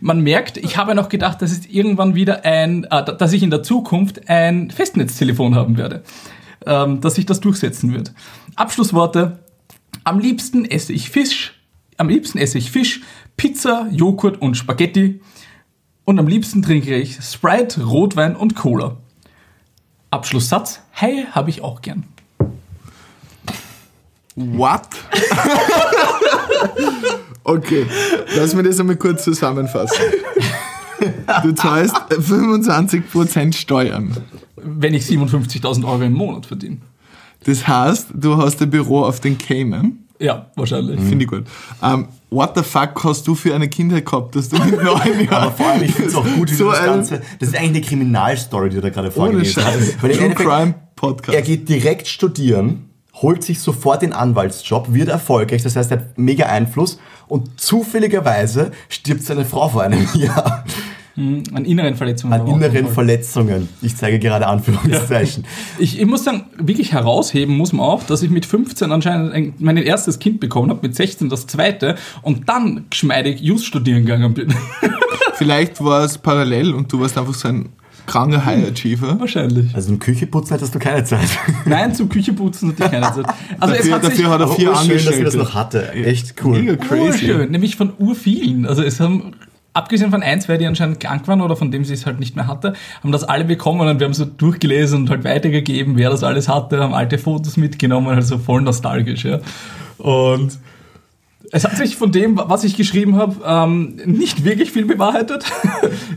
Man 0.02 0.20
merkt, 0.20 0.58
ich 0.58 0.76
habe 0.76 0.94
noch 0.94 1.08
gedacht, 1.08 1.40
dass 1.40 1.50
es 1.50 1.64
irgendwann 1.64 2.14
wieder 2.14 2.44
ein, 2.44 2.84
äh, 2.84 3.16
dass 3.16 3.32
ich 3.32 3.42
in 3.42 3.48
der 3.48 3.62
Zukunft 3.62 4.28
ein 4.28 4.70
Festnetztelefon 4.70 5.54
haben 5.54 5.78
werde, 5.78 6.02
ähm, 6.66 7.00
dass 7.00 7.14
sich 7.14 7.24
das 7.24 7.40
durchsetzen 7.40 7.94
wird. 7.94 8.12
Abschlussworte. 8.56 9.38
Am 10.04 10.18
liebsten 10.18 10.66
esse 10.66 10.92
ich 10.92 11.08
Fisch, 11.08 11.54
am 11.96 12.10
liebsten 12.10 12.36
esse 12.36 12.58
ich 12.58 12.70
Fisch, 12.70 13.00
Pizza, 13.38 13.86
Joghurt 13.92 14.42
und 14.42 14.56
Spaghetti. 14.56 15.20
Und 16.04 16.18
am 16.18 16.26
liebsten 16.26 16.60
trinke 16.60 16.96
ich 16.96 17.22
Sprite, 17.22 17.84
Rotwein 17.84 18.34
und 18.34 18.56
Cola. 18.56 18.96
Abschlusssatz, 20.10 20.80
hey, 20.90 21.24
habe 21.30 21.48
ich 21.48 21.62
auch 21.62 21.80
gern. 21.80 22.04
What? 24.34 24.88
okay, 27.44 27.86
lass 28.36 28.54
mir 28.54 28.64
das 28.64 28.80
einmal 28.80 28.96
kurz 28.96 29.22
zusammenfassen. 29.22 30.04
Du 31.42 31.52
zahlst 31.52 31.94
25% 31.94 33.54
Steuern. 33.54 34.16
Wenn 34.56 34.94
ich 34.94 35.04
57.000 35.04 35.84
Euro 35.84 36.02
im 36.02 36.12
Monat 36.12 36.46
verdiene. 36.46 36.78
Das 37.44 37.68
heißt, 37.68 38.08
du 38.14 38.36
hast 38.36 38.60
ein 38.62 38.70
Büro 38.70 39.04
auf 39.04 39.20
den 39.20 39.38
Cayman. 39.38 40.07
Ja, 40.18 40.50
wahrscheinlich. 40.56 41.00
Finde 41.00 41.24
ich 41.24 41.30
gut. 41.30 41.44
Ähm, 41.82 42.08
what 42.30 42.52
the 42.56 42.62
fuck 42.62 43.02
hast 43.04 43.26
du 43.26 43.34
für 43.34 43.54
eine 43.54 43.68
Kindheit 43.68 44.04
gehabt, 44.04 44.34
dass 44.34 44.48
du 44.48 44.58
mit 44.58 44.72
neun 44.82 44.88
Aber 44.88 45.22
Jahren 45.22 45.52
vor 45.52 45.66
allem, 45.66 45.82
ich 45.82 45.92
finde 45.92 46.10
es 46.10 46.16
auch 46.16 46.26
gut, 46.26 46.50
wie 46.50 46.54
so 46.54 46.70
das 46.70 46.84
Ganze. 46.84 47.22
Das 47.38 47.50
ist 47.50 47.56
eigentlich 47.56 47.76
eine 47.76 47.80
Kriminalstory, 47.82 48.70
die 48.70 48.76
du 48.76 48.82
da 48.82 48.90
gerade 48.90 49.10
vorgelesen 49.10 49.64
hast. 49.64 50.02
Weil 50.02 50.16
True 50.16 50.34
Crime 50.34 50.74
er 50.74 50.90
Podcast. 50.96 51.44
geht 51.44 51.68
direkt 51.68 52.08
studieren, 52.08 52.90
holt 53.14 53.44
sich 53.44 53.60
sofort 53.60 54.02
den 54.02 54.12
Anwaltsjob, 54.12 54.92
wird 54.92 55.08
erfolgreich, 55.08 55.62
das 55.62 55.76
heißt, 55.76 55.90
er 55.92 55.98
hat 55.98 56.18
mega 56.18 56.46
Einfluss 56.46 56.98
und 57.28 57.60
zufälligerweise 57.60 58.72
stirbt 58.88 59.22
seine 59.22 59.44
Frau 59.44 59.68
vor 59.68 59.82
einem 59.82 60.08
Jahr 60.14 60.64
An 61.52 61.64
inneren 61.64 61.94
Verletzungen. 61.96 62.32
an 62.32 62.46
inneren. 62.46 62.86
Verletzungen. 62.88 63.68
Ich 63.82 63.96
zeige 63.96 64.18
gerade 64.18 64.46
Anführungszeichen. 64.46 65.44
Ich, 65.78 65.98
ich 65.98 66.06
muss 66.06 66.24
sagen, 66.24 66.44
wirklich 66.58 66.92
herausheben 66.92 67.56
muss 67.56 67.72
man 67.72 67.86
auch, 67.86 68.04
dass 68.04 68.22
ich 68.22 68.30
mit 68.30 68.46
15 68.46 68.92
anscheinend 68.92 69.32
ein, 69.32 69.54
mein 69.58 69.76
erstes 69.76 70.18
Kind 70.18 70.40
bekommen 70.40 70.70
habe, 70.70 70.86
mit 70.86 70.94
16 70.94 71.28
das 71.28 71.46
zweite 71.46 71.96
und 72.22 72.48
dann 72.48 72.86
geschmeidig 72.90 73.40
Just 73.40 73.66
studieren 73.66 74.06
gegangen 74.06 74.34
bin. 74.34 74.54
Vielleicht 75.34 75.82
war 75.82 76.04
es 76.04 76.18
parallel 76.18 76.74
und 76.74 76.92
du 76.92 77.00
warst 77.00 77.18
einfach 77.18 77.34
so 77.34 77.48
ein 77.48 77.68
kranker 78.08 78.44
High 78.44 78.70
Achiever. 78.70 79.20
Wahrscheinlich. 79.20 79.74
Also 79.74 79.92
im 79.92 79.98
Kücheputzen 80.00 80.54
hättest 80.56 80.74
du 80.74 80.78
keine 80.78 81.04
Zeit. 81.04 81.28
Nein, 81.64 81.94
zum 81.94 82.08
Kücheputzen 82.08 82.70
hatte 82.70 82.84
ich 82.84 82.90
keine 82.90 83.12
Zeit. 83.12 83.26
Also 83.60 83.74
es 83.74 83.88
Dafür, 83.88 83.94
hat 83.94 84.04
sich 84.04 84.14
dafür 84.14 84.30
hat 84.30 84.40
er 84.40 84.46
Aber 84.46 84.54
vier 84.54 84.70
urschön, 84.70 85.04
dass 85.04 85.16
ich 85.16 85.24
das 85.24 85.34
noch 85.34 85.54
hatte. 85.54 85.92
Echt 85.92 86.34
cool. 86.42 86.58
Mega 86.58 86.76
crazy. 86.76 87.30
Urschön, 87.30 87.50
nämlich 87.50 87.76
von 87.76 87.92
urvielen. 87.98 88.66
Also 88.66 88.82
es 88.82 88.98
haben, 88.98 89.34
abgesehen 89.72 90.10
von 90.10 90.22
ein, 90.22 90.40
zwei, 90.40 90.56
die 90.56 90.66
anscheinend 90.66 91.00
krank 91.00 91.28
waren 91.28 91.40
oder 91.40 91.56
von 91.56 91.70
dem 91.70 91.84
sie 91.84 91.94
es 91.94 92.06
halt 92.06 92.18
nicht 92.18 92.36
mehr 92.36 92.46
hatte, 92.46 92.74
haben 93.02 93.12
das 93.12 93.24
alle 93.24 93.44
bekommen 93.44 93.80
und 93.80 94.00
wir 94.00 94.06
haben 94.06 94.14
so 94.14 94.24
durchgelesen 94.24 95.02
und 95.02 95.10
halt 95.10 95.24
weitergegeben, 95.24 95.96
wer 95.96 96.10
das 96.10 96.24
alles 96.24 96.48
hatte, 96.48 96.80
haben 96.80 96.94
alte 96.94 97.18
Fotos 97.18 97.56
mitgenommen, 97.56 98.08
also 98.08 98.38
voll 98.38 98.62
nostalgisch, 98.62 99.24
ja. 99.24 99.38
Und 99.98 100.58
es 101.50 101.64
hat 101.64 101.76
sich 101.76 101.96
von 101.96 102.12
dem, 102.12 102.40
was 102.42 102.64
ich 102.64 102.76
geschrieben 102.76 103.16
habe, 103.16 103.36
ähm, 103.44 103.98
nicht 104.04 104.44
wirklich 104.44 104.70
viel 104.70 104.84
bewahrheitet. 104.84 105.44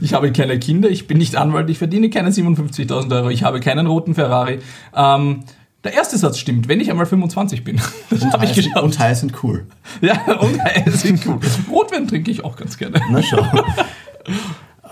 Ich 0.02 0.14
habe 0.14 0.32
keine 0.32 0.58
Kinder, 0.58 0.90
ich 0.90 1.06
bin 1.08 1.20
nicht 1.20 1.36
Anwalt, 1.36 1.70
ich 1.70 1.78
verdiene 1.78 2.10
keine 2.10 2.32
57.000 2.32 3.16
Euro, 3.16 3.30
ich 3.30 3.44
habe 3.44 3.60
keinen 3.60 3.86
roten 3.86 4.16
Ferrari. 4.16 4.60
Ähm, 4.96 5.44
der 5.84 5.94
erste 5.94 6.18
Satz 6.18 6.38
stimmt, 6.38 6.68
wenn 6.68 6.80
ich 6.80 6.90
einmal 6.92 7.06
25 7.06 7.64
bin. 7.64 7.80
Das 8.10 8.22
habe 8.26 8.46
ich 8.46 8.52
Heiß- 8.52 8.56
geschafft. 8.56 8.84
Und 8.84 9.00
heiß 9.00 9.20
sind 9.22 9.34
cool. 9.44 9.66
Ja, 10.02 10.20
und 10.40 10.60
es 10.86 11.02
sind 11.02 11.26
cool. 11.28 11.40
Rotwein 11.70 12.08
trinke 12.08 12.30
ich 12.32 12.44
auch 12.44 12.56
ganz 12.56 12.78
gerne. 12.78 13.00
Na 13.10 13.22
schau. 13.22 13.46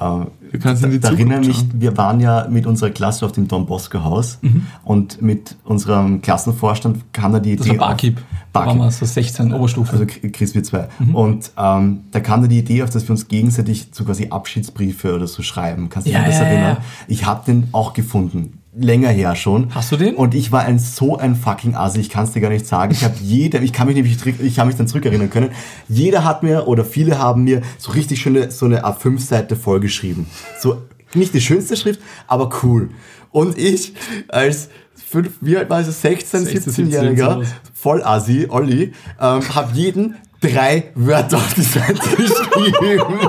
Ähm, 0.01 0.27
Du 0.51 0.57
kannst 0.57 0.83
in 0.83 0.89
die 0.89 0.99
da 0.99 1.09
erinnere 1.09 1.41
mich, 1.41 1.63
wir 1.73 1.95
waren 1.95 2.19
ja 2.21 2.47
mit 2.49 2.65
unserer 2.65 2.89
Klasse 2.89 3.23
auf 3.23 3.33
dem 3.33 3.47
Don 3.47 3.67
Bosco 3.67 4.03
Haus 4.03 4.39
und 4.83 5.21
mit 5.21 5.55
unserem 5.63 6.21
Klassenvorstand 6.23 7.13
kam 7.13 7.33
da 7.33 7.39
die 7.39 7.55
Das 7.55 7.67
Idee. 7.67 7.77
war 7.79 7.89
Barkeep. 7.89 8.17
Da 8.51 8.61
waren 8.61 8.79
Barkeep. 8.79 8.81
wir 8.81 8.91
so 8.91 9.05
16 9.05 9.53
Oberstufe. 9.53 9.91
Also 9.93 10.05
Chris 10.31 10.55
wir 10.55 10.63
zwei. 10.63 10.87
Und 11.13 11.51
ähm, 11.55 11.99
da 12.11 12.19
kam 12.19 12.41
da 12.41 12.47
die 12.47 12.57
Idee 12.59 12.81
auf, 12.81 12.89
dass 12.89 13.03
wir 13.03 13.11
uns 13.11 13.27
gegenseitig 13.27 13.89
so 13.91 14.03
quasi 14.05 14.29
Abschiedsbriefe 14.29 15.13
oder 15.13 15.27
so 15.27 15.43
schreiben. 15.43 15.89
Kannst 15.89 16.07
du 16.07 16.11
dich 16.11 16.19
an 16.19 16.25
das 16.25 16.39
ja, 16.39 16.45
erinnern? 16.45 16.77
ja. 16.79 16.83
Ich 17.07 17.25
habe 17.27 17.45
den 17.45 17.67
auch 17.73 17.93
gefunden. 17.93 18.58
Länger 18.79 19.09
her 19.09 19.35
schon. 19.35 19.73
Hast 19.75 19.91
du 19.91 19.97
den? 19.97 20.15
Und 20.15 20.33
ich 20.33 20.51
war 20.51 20.61
ein 20.63 20.79
so 20.79 21.17
ein 21.17 21.35
fucking 21.35 21.75
Assi, 21.75 21.99
ich 21.99 22.09
kann 22.09 22.23
es 22.23 22.31
dir 22.31 22.41
gar 22.41 22.49
nicht 22.49 22.65
sagen. 22.65 22.91
Ich 22.91 23.03
habe 23.03 23.15
jeder, 23.21 23.61
ich 23.61 23.73
kann 23.73 23.87
mich 23.87 23.95
nämlich, 23.95 24.17
ich 24.41 24.55
kann 24.55 24.67
mich 24.67 24.75
dann 24.75 24.87
zurückerinnern 24.87 25.29
können. 25.29 25.51
Jeder 25.87 26.23
hat 26.23 26.43
mir 26.43 26.67
oder 26.67 26.85
viele 26.85 27.19
haben 27.19 27.43
mir 27.43 27.61
so 27.77 27.91
richtig 27.91 28.21
schöne 28.21 28.51
so 28.51 28.65
eine 28.65 28.85
A5-Seite 28.85 29.55
vollgeschrieben. 29.55 30.27
So 30.59 30.81
nicht 31.13 31.33
die 31.33 31.41
schönste 31.41 31.75
Schrift, 31.75 31.99
aber 32.27 32.49
cool. 32.63 32.89
Und 33.31 33.57
ich 33.57 33.93
als 34.27 34.69
fünf, 34.95 35.33
wie 35.41 35.57
alt 35.57 35.69
war 35.69 35.81
ich, 35.81 35.87
16, 35.87 36.45
16, 36.45 36.87
17-Jähriger, 36.87 37.33
sowas. 37.33 37.47
voll 37.73 38.03
Assi, 38.03 38.47
Olli, 38.49 38.93
ähm, 39.19 39.55
habe 39.55 39.71
jeden 39.73 40.15
drei 40.41 40.91
Wörter 40.95 41.37
auf 41.37 41.53
die 41.53 41.61
Seite 41.61 41.93
geschrieben. 42.15 43.19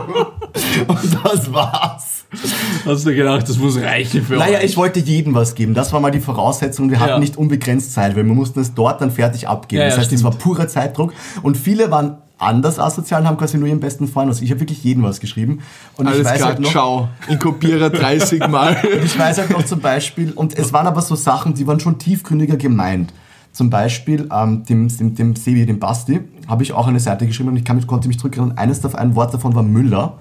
Und 0.86 1.18
das 1.24 1.53
war's. 1.53 2.19
Hast 2.87 3.07
du 3.07 3.14
gedacht, 3.14 3.49
das 3.49 3.59
muss 3.59 3.76
reichen 3.81 4.22
für 4.24 4.37
Naja, 4.37 4.59
euch? 4.59 4.64
ich 4.64 4.76
wollte 4.76 5.01
jedem 5.01 5.35
was 5.35 5.55
geben. 5.55 5.74
Das 5.74 5.93
war 5.93 6.01
mal 6.01 6.11
die 6.11 6.20
Voraussetzung. 6.20 6.91
Wir 6.91 7.01
hatten 7.01 7.11
Ja. 7.11 7.18
nicht 7.18 7.37
unbegrenzt 7.37 7.93
Zeit, 7.93 8.16
weil 8.16 8.24
wir 8.24 8.35
mussten 8.35 8.61
es 8.61 8.74
dort 8.74 9.01
dann 9.01 9.11
fertig 9.11 9.49
abgeben. 9.49 9.81
Ja, 9.83 9.89
das 9.89 9.99
heißt, 9.99 10.12
es 10.12 10.22
war 10.22 10.31
purer 10.31 10.68
Zeitdruck. 10.68 11.12
Und 11.43 11.57
viele 11.57 11.91
waren 11.91 12.18
anders 12.39 12.78
asozial 12.78 13.20
und 13.22 13.28
haben 13.28 13.37
quasi 13.37 13.59
nur 13.59 13.68
ihren 13.68 13.81
besten 13.81 14.09
Freund. 14.09 14.28
Also 14.28 14.43
ich 14.43 14.51
habe 14.51 14.61
wirklich 14.61 14.83
jedem 14.85 15.03
was 15.03 15.20
geschrieben. 15.20 15.61
Und 15.97 16.07
ich 16.07 16.14
Alles 16.14 16.26
weiß 16.26 16.37
klar, 16.39 16.49
halt 16.51 16.61
noch, 16.61 16.70
ciao. 16.70 17.09
In 17.28 17.39
Kopierer 17.39 17.91
30 17.91 18.47
Mal. 18.49 18.76
ich 19.05 19.18
weiß 19.18 19.39
halt 19.39 19.51
noch 19.51 19.64
zum 19.64 19.81
Beispiel, 19.81 20.33
und 20.33 20.57
es 20.59 20.72
waren 20.72 20.87
aber 20.87 21.03
so 21.03 21.16
Sachen, 21.16 21.55
die 21.55 21.66
waren 21.66 21.81
schon 21.81 21.99
tiefgründiger 21.99 22.57
gemeint. 22.57 23.12
Zum 23.53 23.68
Beispiel 23.68 24.28
ähm, 24.33 24.64
dem, 24.64 24.87
dem, 24.97 25.14
dem 25.16 25.35
Sebi, 25.37 25.66
dem 25.66 25.81
Basti, 25.81 26.20
habe 26.47 26.62
ich 26.62 26.72
auch 26.72 26.87
eine 26.87 27.01
Seite 27.01 27.26
geschrieben 27.26 27.49
und 27.51 27.57
ich 27.57 27.64
kann 27.64 27.74
mich, 27.76 27.87
konnte 27.89 28.07
mich 28.07 28.18
zurückerinnern. 28.18 28.57
Eines 28.57 28.81
davon, 28.81 29.01
ein 29.01 29.16
Wort 29.16 29.35
davon 29.35 29.55
war 29.57 29.64
Müller. 29.64 30.18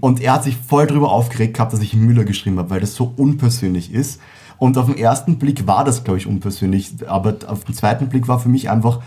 Und 0.00 0.20
er 0.20 0.32
hat 0.34 0.44
sich 0.44 0.56
voll 0.56 0.86
drüber 0.86 1.10
aufgeregt 1.10 1.54
gehabt, 1.54 1.72
dass 1.72 1.80
ich 1.80 1.94
Müller 1.94 2.24
geschrieben 2.24 2.58
habe, 2.58 2.70
weil 2.70 2.80
das 2.80 2.94
so 2.94 3.12
unpersönlich 3.16 3.92
ist. 3.92 4.20
Und 4.58 4.76
auf 4.78 4.86
den 4.86 4.96
ersten 4.98 5.38
Blick 5.38 5.66
war 5.66 5.84
das, 5.84 6.02
glaube 6.04 6.18
ich, 6.18 6.26
unpersönlich. 6.26 6.94
Aber 7.06 7.36
auf 7.46 7.64
den 7.64 7.74
zweiten 7.74 8.08
Blick 8.08 8.26
war 8.28 8.40
für 8.40 8.48
mich 8.48 8.70
einfach, 8.70 9.00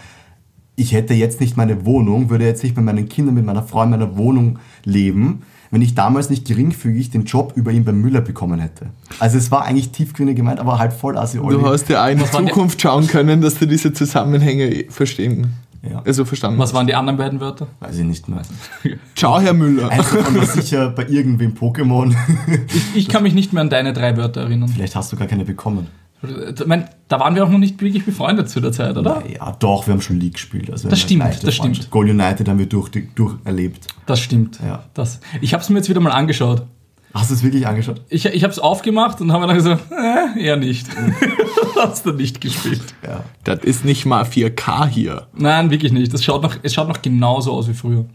ich 0.75 0.93
hätte 0.93 1.13
jetzt 1.13 1.41
nicht 1.41 1.57
meine 1.57 1.85
Wohnung, 1.85 2.29
würde 2.29 2.45
jetzt 2.45 2.63
nicht 2.63 2.75
mit 2.75 2.85
meinen 2.85 3.09
Kindern, 3.09 3.35
mit 3.35 3.45
meiner 3.45 3.63
Frau 3.63 3.83
in 3.83 3.89
meiner 3.89 4.15
Wohnung 4.17 4.59
leben, 4.85 5.41
wenn 5.69 5.81
ich 5.81 5.95
damals 5.95 6.29
nicht 6.29 6.45
geringfügig 6.47 7.09
den 7.11 7.25
Job 7.25 7.53
über 7.55 7.71
ihn 7.71 7.83
beim 7.85 8.01
Müller 8.01 8.21
bekommen 8.21 8.59
hätte. 8.59 8.87
Also 9.19 9.37
es 9.37 9.51
war 9.51 9.63
eigentlich 9.65 9.91
tiefgründig 9.91 10.35
gemeint, 10.35 10.59
aber 10.59 10.79
halt 10.79 10.93
voll 10.93 11.17
assi 11.17 11.37
Du 11.37 11.65
hast 11.65 11.89
ja 11.89 12.03
auch 12.05 12.09
in 12.09 12.19
die- 12.19 12.25
Zukunft 12.25 12.81
schauen 12.81 13.07
können, 13.07 13.41
dass 13.41 13.55
du 13.55 13.65
diese 13.67 13.93
Zusammenhänge 13.93 14.85
verstehen. 14.89 15.53
Ja. 15.89 16.01
Also 16.05 16.25
verstanden. 16.25 16.59
Was 16.59 16.73
waren 16.73 16.85
die 16.87 16.93
anderen 16.93 17.17
beiden 17.17 17.39
Wörter? 17.39 17.67
Weiß 17.79 17.97
ich 17.97 18.03
nicht 18.05 18.29
mehr. 18.29 18.41
Ciao, 19.21 19.39
Herr 19.39 19.53
Müller. 19.53 19.87
Eins 19.89 20.09
davon 20.09 20.35
war 20.35 20.47
sicher 20.47 20.89
bei 20.89 21.05
irgendwem 21.05 21.53
Pokémon. 21.53 22.15
Ich 22.95 23.07
kann 23.07 23.21
mich 23.21 23.35
nicht 23.35 23.53
mehr 23.53 23.61
an 23.61 23.69
deine 23.69 23.93
drei 23.93 24.17
Wörter 24.17 24.41
erinnern. 24.41 24.67
Vielleicht 24.67 24.95
hast 24.95 25.11
du 25.11 25.15
gar 25.15 25.27
keine 25.27 25.45
bekommen. 25.45 25.85
Ich 26.23 26.65
mein, 26.65 26.87
da 27.07 27.19
waren 27.19 27.35
wir 27.35 27.43
auch 27.43 27.49
noch 27.49 27.59
nicht 27.59 27.79
wirklich 27.83 28.03
befreundet 28.03 28.49
zu 28.49 28.59
der 28.61 28.71
Zeit, 28.71 28.97
oder? 28.97 29.21
Ja, 29.31 29.51
doch, 29.59 29.85
wir 29.85 29.93
haben 29.93 30.01
schon 30.01 30.19
League 30.19 30.33
gespielt. 30.33 30.71
Also 30.71 30.89
Das 30.89 30.99
stimmt, 31.01 31.43
das 31.43 31.53
stimmt. 31.53 31.91
Goal 31.91 32.09
United 32.09 32.49
haben 32.49 32.57
wir 32.57 32.65
durch, 32.65 32.89
durch 33.13 33.35
erlebt. 33.43 33.89
Das 34.07 34.19
stimmt. 34.19 34.57
Ja. 34.65 34.85
Das. 34.95 35.19
Ich 35.39 35.53
habe 35.53 35.61
es 35.61 35.69
mir 35.69 35.77
jetzt 35.77 35.89
wieder 35.89 35.99
mal 36.01 36.13
angeschaut. 36.13 36.65
Hast 37.13 37.29
du 37.29 37.35
es 37.35 37.43
wirklich 37.43 37.67
angeschaut? 37.67 38.01
Ich, 38.09 38.25
ich 38.25 38.41
habe 38.41 38.51
es 38.51 38.57
aufgemacht 38.57 39.21
und 39.21 39.31
habe 39.31 39.45
dann 39.45 39.55
gesagt, 39.55 39.83
äh, 39.91 40.43
eher 40.43 40.57
nicht. 40.57 40.87
Hast 41.75 42.07
du 42.07 42.11
nicht 42.13 42.41
gespielt. 42.41 42.81
Ja. 43.05 43.23
Das 43.43 43.59
ist 43.59 43.85
nicht 43.85 44.07
mal 44.07 44.23
4K 44.23 44.87
hier. 44.87 45.27
Nein, 45.35 45.69
wirklich 45.69 45.91
nicht. 45.91 46.11
Das 46.11 46.23
schaut 46.23 46.41
noch, 46.41 46.55
es 46.63 46.73
schaut 46.73 46.87
noch 46.87 47.03
genauso 47.03 47.51
aus 47.51 47.67
wie 47.67 47.75
früher. 47.75 48.05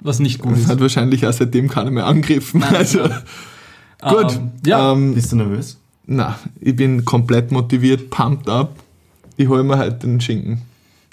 Was 0.00 0.18
nicht 0.18 0.38
gut 0.40 0.52
Das 0.52 0.60
ist. 0.60 0.68
hat 0.68 0.80
wahrscheinlich 0.80 1.26
auch 1.26 1.32
seitdem 1.32 1.68
keiner 1.68 1.90
mehr 1.90 2.06
angegriffen. 2.06 2.62
Also, 2.62 3.00
gut. 3.02 4.32
Ähm, 4.32 4.50
ja. 4.64 4.92
Ähm, 4.92 5.14
Bist 5.14 5.32
du 5.32 5.36
nervös? 5.36 5.78
na, 6.06 6.38
ich 6.60 6.74
bin 6.74 7.04
komplett 7.04 7.52
motiviert, 7.52 8.10
pumped 8.10 8.48
up. 8.48 8.74
Ich 9.36 9.46
hole 9.48 9.62
mir 9.62 9.78
halt 9.78 10.02
den 10.02 10.20
Schinken. 10.20 10.62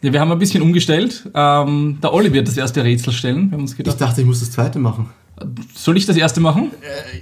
ja, 0.01 0.11
wir 0.11 0.19
haben 0.19 0.31
ein 0.31 0.39
bisschen 0.39 0.61
umgestellt. 0.63 1.29
Ähm, 1.33 1.99
der 2.01 2.13
Olli 2.13 2.33
wird 2.33 2.47
das 2.47 2.57
erste 2.57 2.83
Rätsel 2.83 3.13
stellen. 3.13 3.49
Wir 3.49 3.53
haben 3.53 3.61
uns 3.61 3.71
Ich 3.71 3.77
gedacht, 3.77 4.01
dachte, 4.01 4.21
ich 4.21 4.27
muss 4.27 4.39
das 4.39 4.51
zweite 4.51 4.79
machen. 4.79 5.09
Soll 5.75 5.97
ich 5.97 6.05
das 6.05 6.17
erste 6.17 6.39
machen? 6.39 6.71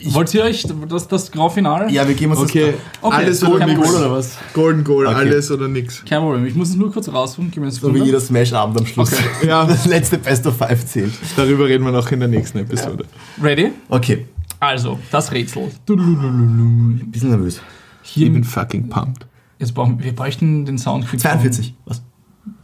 Wollt 0.05 0.33
ihr 0.33 0.43
euch 0.43 0.65
das, 0.89 1.07
das 1.07 1.31
Grand 1.31 1.51
Finale? 1.53 1.91
Ja, 1.91 2.07
wir 2.07 2.15
geben 2.15 2.31
uns 2.31 2.41
Okay, 2.41 2.73
Okay, 3.01 3.15
alles 3.15 3.39
so 3.41 3.47
oder 3.53 3.65
nix. 3.65 3.79
Goal 3.81 3.95
oder 3.95 4.11
was? 4.11 4.37
Golden 4.53 4.83
Goal, 4.83 5.07
Okay. 5.07 5.15
alles 5.15 5.51
oder 5.51 5.67
nix. 5.67 6.03
Kein 6.05 6.21
Problem. 6.21 6.45
Ich 6.45 6.55
muss 6.55 6.69
es 6.69 6.75
nur 6.75 6.91
kurz 6.91 7.07
rausholen. 7.09 7.51
Gib 7.51 7.61
mir 7.61 7.67
eine 7.67 7.71
So 7.75 7.93
wie 7.93 7.99
jeder 8.03 8.19
Smash-Abend 8.19 8.79
am 8.79 8.85
Schluss. 8.85 9.11
Okay. 9.13 9.23
Ja. 9.47 9.65
Das 9.65 9.85
letzte 9.85 10.17
Best 10.17 10.47
of 10.47 10.57
Five 10.57 10.85
zählt. 10.85 11.13
Darüber 11.35 11.65
reden 11.67 11.83
wir 11.83 11.91
noch 11.91 12.11
in 12.11 12.19
der 12.19 12.29
nächsten 12.29 12.59
Episode. 12.59 13.05
Ready? 13.41 13.71
Okay, 13.89 14.25
Also, 14.59 14.97
das 15.11 15.31
Rätsel. 15.31 15.71
ein 15.89 17.11
bisschen 17.11 17.29
nervös. 17.29 17.61
Hier, 18.01 18.27
Ich 18.27 18.33
bin 18.33 18.43
fucking 18.43 18.87
pumped. 18.89 19.25
jetzt 19.59 19.73
brauchen, 19.73 20.01
wir 20.01 20.13
bräuchten 20.15 20.65
den 20.65 20.77
Sound 20.77 21.05
42. 21.07 21.73
Was? 21.85 22.01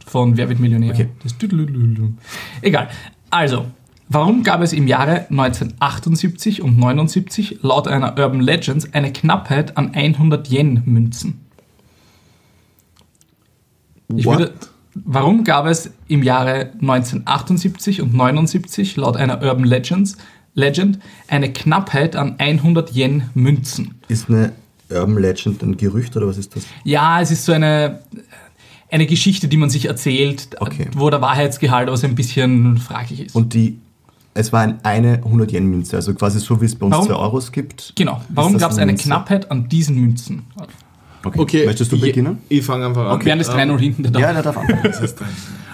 von 0.06 0.36
Wer 0.36 0.48
wird 0.48 0.60
Millionär. 0.60 0.92
Okay. 0.92 1.08
Das. 1.22 1.34
Egal. 2.60 2.88
Also, 3.30 3.66
warum 4.12 4.42
gab 4.42 4.60
es 4.62 4.72
im 4.72 4.86
Jahre 4.86 5.26
1978 5.30 6.62
und 6.62 6.78
79 6.78 7.58
laut 7.62 7.88
einer 7.88 8.18
Urban 8.18 8.40
Legends 8.40 8.92
eine 8.92 9.12
Knappheit 9.12 9.76
an 9.76 9.94
100 9.94 10.48
Yen-Münzen? 10.50 11.40
Ich 14.14 14.26
What? 14.26 14.38
würde, 14.38 14.52
warum 14.94 15.44
gab 15.44 15.66
es 15.66 15.90
im 16.08 16.22
Jahre 16.22 16.70
1978 16.80 18.02
und 18.02 18.14
79 18.14 18.96
laut 18.96 19.16
einer 19.16 19.42
Urban 19.42 19.64
Legends, 19.64 20.16
Legend 20.54 20.98
eine 21.28 21.52
Knappheit 21.52 22.14
an 22.16 22.34
100 22.38 22.94
Yen-Münzen? 22.94 23.94
Ist 24.08 24.28
eine 24.28 24.52
Urban 24.90 25.18
Legend 25.18 25.62
ein 25.62 25.76
Gerücht 25.76 26.16
oder 26.16 26.26
was 26.26 26.36
ist 26.36 26.54
das? 26.54 26.64
Ja, 26.84 27.20
es 27.22 27.30
ist 27.30 27.46
so 27.46 27.52
eine, 27.52 28.00
eine 28.90 29.06
Geschichte, 29.06 29.48
die 29.48 29.56
man 29.56 29.70
sich 29.70 29.86
erzählt, 29.86 30.48
Okay. 30.60 30.88
wo 30.94 31.08
der 31.08 31.22
Wahrheitsgehalt 31.22 31.88
aber 31.88 31.96
so 31.96 32.06
ein 32.06 32.14
bisschen 32.14 32.76
fraglich 32.76 33.20
ist. 33.26 33.34
Und 33.34 33.54
die, 33.54 33.78
es 34.34 34.52
war 34.52 34.60
ein, 34.62 34.78
eine 34.84 35.18
100-Yen-Münze, 35.18 35.96
also 35.96 36.14
quasi 36.14 36.40
so 36.40 36.60
wie 36.60 36.64
es 36.64 36.74
bei 36.74 36.86
uns 36.86 36.94
Warum? 36.94 37.06
2 37.08 37.14
Euros 37.14 37.52
gibt. 37.52 37.92
genau, 37.96 38.20
warum 38.30 38.52
das 38.54 38.62
gab 38.62 38.70
es 38.72 38.78
eine 38.78 38.92
Münze? 38.92 39.04
Knappheit 39.04 39.50
an 39.50 39.68
diesen 39.68 39.96
Münzen? 39.96 40.44
Okay. 41.24 41.66
Möchtest 41.66 41.92
du 41.92 41.96
ich- 41.96 42.02
beginnen? 42.02 42.38
Ich 42.48 42.64
fange 42.64 42.84
einfach 42.86 43.06
an. 43.10 43.24
Während 43.24 43.42
es 43.42 43.48
3-0 43.50 43.78
hinten 43.78 44.02
der 44.02 44.20
Ja, 44.20 44.32
der 44.32 44.42
darf 44.42 44.56
anfangen. 44.56 44.92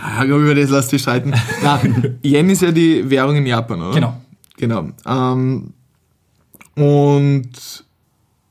Ah, 0.03 0.25
über 0.25 0.55
das 0.55 0.71
lasst 0.71 0.93
dich 0.93 1.01
streiten. 1.03 1.33
Nein, 1.63 2.19
Yen 2.23 2.51
ist 2.51 2.63
ja 2.63 2.71
die 2.71 3.09
Währung 3.09 3.37
in 3.37 3.47
Japan, 3.47 3.81
oder? 3.81 3.95
Genau. 3.95 4.21
Genau. 4.57 4.89
Ähm, 5.07 5.73
und 6.75 7.51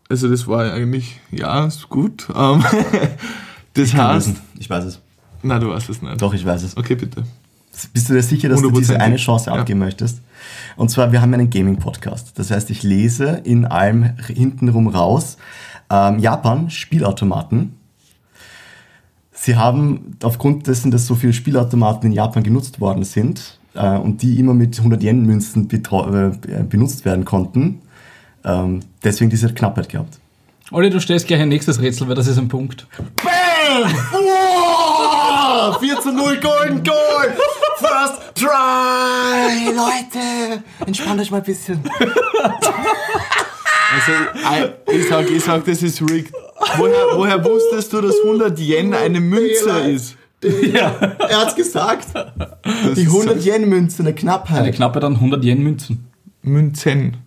also 0.09 0.29
das 0.29 0.47
war 0.47 0.71
eigentlich, 0.73 1.19
ja, 1.31 1.65
ist 1.65 1.87
gut. 1.89 2.27
Ähm, 2.35 2.63
das 3.73 3.93
heißt, 3.93 4.31
Ich 4.57 4.69
weiß 4.69 4.85
es. 4.85 4.99
na 5.43 5.59
du 5.59 5.69
weißt 5.69 5.89
es 5.89 6.01
nicht. 6.01 6.21
Doch, 6.21 6.33
ich 6.33 6.45
weiß 6.45 6.63
es. 6.63 6.75
Okay, 6.77 6.95
bitte. 6.95 7.23
Bist 7.93 8.09
du 8.09 8.13
dir 8.13 8.23
sicher, 8.23 8.49
dass 8.49 8.61
du 8.61 8.71
diese 8.71 8.95
100%. 8.95 8.99
eine 9.01 9.15
Chance 9.17 9.49
Ja. 9.49 9.55
abgeben 9.55 9.79
möchtest? 9.79 10.21
Und 10.75 10.89
zwar, 10.89 11.11
wir 11.11 11.21
haben 11.21 11.33
einen 11.33 11.49
Gaming-Podcast. 11.49 12.33
Das 12.39 12.51
heißt, 12.51 12.69
ich 12.69 12.83
lese 12.83 13.41
in 13.43 13.65
allem 13.65 14.15
hintenrum 14.27 14.87
raus 14.87 15.37
ähm, 15.89 16.19
Japan 16.19 16.69
Spielautomaten. 16.69 17.75
Sie 19.31 19.55
haben 19.55 20.17
aufgrund 20.23 20.67
dessen, 20.67 20.89
dass 20.91 21.05
so 21.05 21.15
viele 21.15 21.33
Spielautomaten 21.33 22.09
in 22.09 22.13
Japan 22.13 22.43
genutzt 22.43 22.81
worden 22.81 23.03
sind 23.03 23.59
äh, 23.75 23.95
und 23.97 24.21
die 24.23 24.39
immer 24.39 24.53
mit 24.53 24.77
100 24.77 25.01
Yen-Münzen 25.03 25.67
betrau- 25.67 26.31
äh, 26.31 26.63
benutzt 26.63 27.05
werden 27.05 27.23
konnten, 27.25 27.81
ähm, 28.43 28.79
deswegen 29.03 29.29
diese 29.29 29.53
Knappheit 29.53 29.89
gehabt. 29.89 30.17
Olli, 30.71 30.89
du 30.89 30.99
stellst 30.99 31.27
gleich 31.27 31.39
ein 31.39 31.49
nächstes 31.49 31.79
Rätsel, 31.79 32.07
weil 32.07 32.15
das 32.15 32.27
ist 32.27 32.37
ein 32.39 32.47
Punkt. 32.49 32.87
Bam! 33.23 33.91
Wow! 34.11 35.77
4 35.79 35.99
zu 36.01 36.11
0 36.11 36.39
Golden 36.41 36.83
Goal! 36.83 37.35
Try! 38.37 39.65
Leute! 39.75 40.63
Entspannt 40.85 41.21
euch 41.21 41.31
mal 41.31 41.37
ein 41.37 41.43
bisschen. 41.43 41.81
Also, 43.89 44.61
ich 44.91 45.07
sag, 45.07 45.29
ich 45.31 45.43
sag, 45.43 45.65
das 45.65 45.81
ist 45.81 46.01
rigged. 46.01 46.33
Woher, 46.75 47.05
woher 47.15 47.43
wusstest 47.45 47.93
du, 47.93 48.01
dass 48.01 48.15
100 48.21 48.59
Yen 48.59 48.93
eine 48.93 49.21
Münze 49.21 49.69
ist? 49.89 50.17
Ja. 50.43 50.93
Er 51.19 51.39
hat's 51.41 51.55
gesagt. 51.55 52.07
Die 52.95 53.05
100 53.05 53.43
Yen 53.45 53.69
Münze, 53.69 54.03
eine 54.03 54.13
Knappheit. 54.13 54.59
Eine 54.59 54.71
Knappe 54.71 54.99
dann 54.99 55.15
100 55.15 55.43
Yen 55.43 55.63
Münzen. 55.63 56.11
Münzen. 56.41 57.17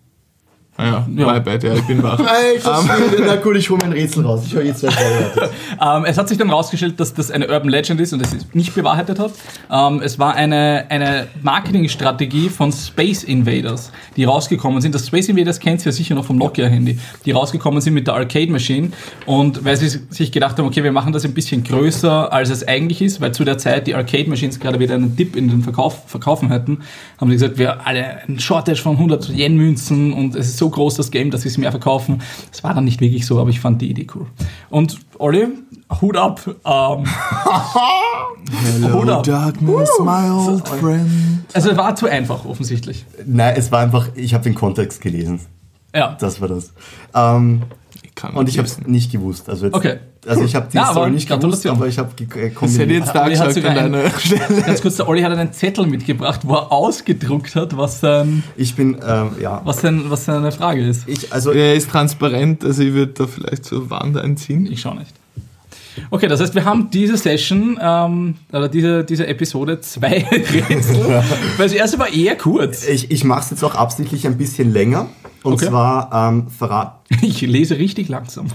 Ah 0.80 0.86
ja, 0.86 1.06
Ja. 1.16 1.32
my 1.34 1.40
bad, 1.40 1.62
ja, 1.62 1.74
ich 1.74 1.82
bin 1.82 2.02
wach. 2.02 2.18
Alter 2.18 2.82
Schwede, 2.82 3.22
na 3.26 3.36
cool, 3.44 3.56
ich 3.56 3.68
hole 3.68 3.80
mein 3.82 3.92
Rätsel 3.92 4.24
raus. 4.24 4.42
Ich 4.46 4.54
höre 4.54 4.62
jetzt 4.64 4.80
zwei 4.80 4.90
Feuerwerke. 4.90 5.50
Ähm, 5.82 6.04
es 6.04 6.18
hat 6.18 6.28
sich 6.28 6.36
dann 6.36 6.50
rausgestellt, 6.50 7.00
dass 7.00 7.14
das 7.14 7.30
eine 7.30 7.48
Urban 7.48 7.70
Legend 7.70 8.00
ist 8.00 8.12
und 8.12 8.20
es 8.20 8.36
nicht 8.52 8.74
bewahrheitet 8.74 9.18
hat. 9.18 9.32
Ähm, 9.70 10.02
es 10.04 10.18
war 10.18 10.34
eine, 10.34 10.84
eine 10.90 11.26
Marketingstrategie 11.42 12.48
von 12.48 12.72
Space 12.72 13.22
Invaders, 13.24 13.90
die 14.16 14.24
rausgekommen 14.24 14.80
sind. 14.80 14.94
Das 14.94 15.06
Space 15.06 15.28
Invaders 15.28 15.58
kennt 15.60 15.80
ihr 15.80 15.86
ja 15.86 15.92
sicher 15.92 16.14
noch 16.14 16.24
vom 16.24 16.36
Nokia-Handy. 16.36 16.98
Die 17.24 17.30
rausgekommen 17.30 17.80
sind 17.80 17.94
mit 17.94 18.06
der 18.06 18.14
Arcade 18.14 18.50
Machine 18.50 18.90
und 19.26 19.64
weil 19.64 19.76
sie 19.76 19.88
sich 20.10 20.32
gedacht 20.32 20.58
haben, 20.58 20.66
okay, 20.66 20.82
wir 20.84 20.92
machen 20.92 21.12
das 21.12 21.24
ein 21.24 21.32
bisschen 21.34 21.62
größer, 21.64 22.32
als 22.32 22.50
es 22.50 22.66
eigentlich 22.66 23.00
ist, 23.02 23.20
weil 23.20 23.32
zu 23.32 23.44
der 23.44 23.56
Zeit 23.58 23.86
die 23.86 23.94
Arcade 23.94 24.28
Machines 24.28 24.60
gerade 24.60 24.78
wieder 24.80 24.94
einen 24.94 25.16
Dip 25.16 25.36
in 25.36 25.48
den 25.48 25.62
Verkauf, 25.62 26.02
Verkaufen 26.08 26.50
hatten, 26.50 26.80
haben 27.20 27.28
sie 27.30 27.36
gesagt, 27.36 27.58
wir 27.58 27.86
alle 27.86 28.18
ein 28.28 28.38
Shortage 28.40 28.80
von 28.82 28.96
100 28.96 29.30
Yen-Münzen 29.30 30.12
und 30.12 30.34
es 30.34 30.48
ist 30.48 30.58
so 30.58 30.69
groß 30.70 30.94
das 30.96 31.10
Game, 31.10 31.30
dass 31.30 31.44
wir 31.44 31.50
es 31.50 31.58
mehr 31.58 31.70
verkaufen. 31.70 32.22
Das 32.50 32.62
war 32.64 32.74
dann 32.74 32.84
nicht 32.84 33.00
wirklich 33.00 33.26
so, 33.26 33.40
aber 33.40 33.50
ich 33.50 33.60
fand 33.60 33.80
die 33.82 33.90
Idee 33.90 34.06
cool. 34.14 34.26
Und 34.70 34.98
Olli, 35.18 35.48
Hut 36.00 36.16
ab. 36.16 36.40
Ähm, 36.46 37.04
Hut 38.92 39.08
ab. 39.08 39.22
darkness, 39.24 39.90
my 40.00 40.30
old 40.30 40.66
friend. 40.68 41.44
Also 41.52 41.70
es 41.70 41.76
war 41.76 41.94
zu 41.96 42.06
einfach, 42.06 42.44
offensichtlich. 42.44 43.04
Nein, 43.26 43.54
es 43.56 43.70
war 43.72 43.80
einfach, 43.80 44.08
ich 44.14 44.34
habe 44.34 44.44
den 44.44 44.54
Kontext 44.54 45.00
gelesen. 45.00 45.40
Ja. 45.94 46.16
Das 46.20 46.40
war 46.40 46.48
das. 46.48 46.72
Ähm, 47.14 47.62
Ich 48.02 48.14
kann 48.14 48.34
und 48.34 48.48
ich 48.48 48.58
habe 48.58 48.66
es 48.66 48.80
nicht 48.86 49.10
gewusst. 49.12 49.48
Also, 49.48 49.66
jetzt, 49.66 49.74
Okay. 49.74 49.98
Also 50.26 50.42
ich 50.44 50.54
habe 50.54 50.68
die 50.70 50.76
Ja, 50.76 50.90
Story 50.90 51.10
nicht 51.12 51.28
gewusst, 51.28 51.66
aber 51.66 51.86
ich 51.88 51.98
habe 51.98 52.10
äh, 52.36 52.50
Das 52.60 52.78
hätte 52.78 52.92
jetzt 52.92 53.14
da 53.14 53.28
gesagt 53.28 53.54
sogar 53.54 53.70
an 53.72 53.78
ein- 53.78 53.92
deiner 53.92 54.10
Stelle. 54.18 54.62
Ganz 54.66 54.82
kurz, 54.82 54.96
der 54.96 55.08
Olli 55.08 55.22
hat 55.22 55.32
einen 55.32 55.52
Zettel 55.52 55.86
mitgebracht, 55.86 56.40
wo 56.44 56.54
er 56.54 56.70
ausgedruckt 56.72 57.54
hat, 57.54 57.76
was, 57.76 58.00
sein, 58.00 58.42
Ich 58.56 58.74
bin, 58.74 58.98
ähm, 59.06 59.30
ja. 59.40 59.60
was, 59.64 59.80
sein, 59.80 60.02
was 60.08 60.24
seine 60.26 60.52
Frage 60.52 60.86
ist. 60.86 61.08
Ich, 61.08 61.32
also, 61.32 61.52
Er 61.52 61.74
ist 61.74 61.90
transparent, 61.90 62.64
also 62.64 62.82
ich 62.82 62.92
würde 62.92 63.12
da 63.12 63.26
vielleicht 63.26 63.64
so 63.64 63.88
Wand 63.90 64.16
einziehen. 64.18 64.66
Ich 64.70 64.80
schaue 64.82 64.96
nicht. 64.98 65.14
Okay, 66.10 66.28
das 66.28 66.40
heißt, 66.40 66.54
wir 66.54 66.64
haben 66.64 66.88
diese 66.90 67.16
Session, 67.16 67.78
ähm, 67.82 68.36
oder 68.52 68.68
diese, 68.68 69.04
diese 69.04 69.26
Episode 69.26 69.80
zwei 69.80 70.24
Rätsel, 70.30 71.22
weil 71.56 71.66
das 71.66 71.72
erste 71.72 71.98
war 71.98 72.12
eher 72.12 72.36
kurz. 72.36 72.86
ich, 72.86 73.10
ich 73.10 73.24
mache 73.24 73.40
es 73.40 73.50
jetzt 73.50 73.64
auch 73.64 73.74
absichtlich 73.74 74.26
ein 74.26 74.36
bisschen 74.38 74.72
länger. 74.72 75.06
Und 75.42 75.54
Okay. 75.54 75.66
zwar 75.68 76.10
ähm, 76.30 76.48
verrat. 76.48 77.00
Ich 77.22 77.40
lese 77.40 77.78
richtig 77.78 78.08
langsam. 78.08 78.48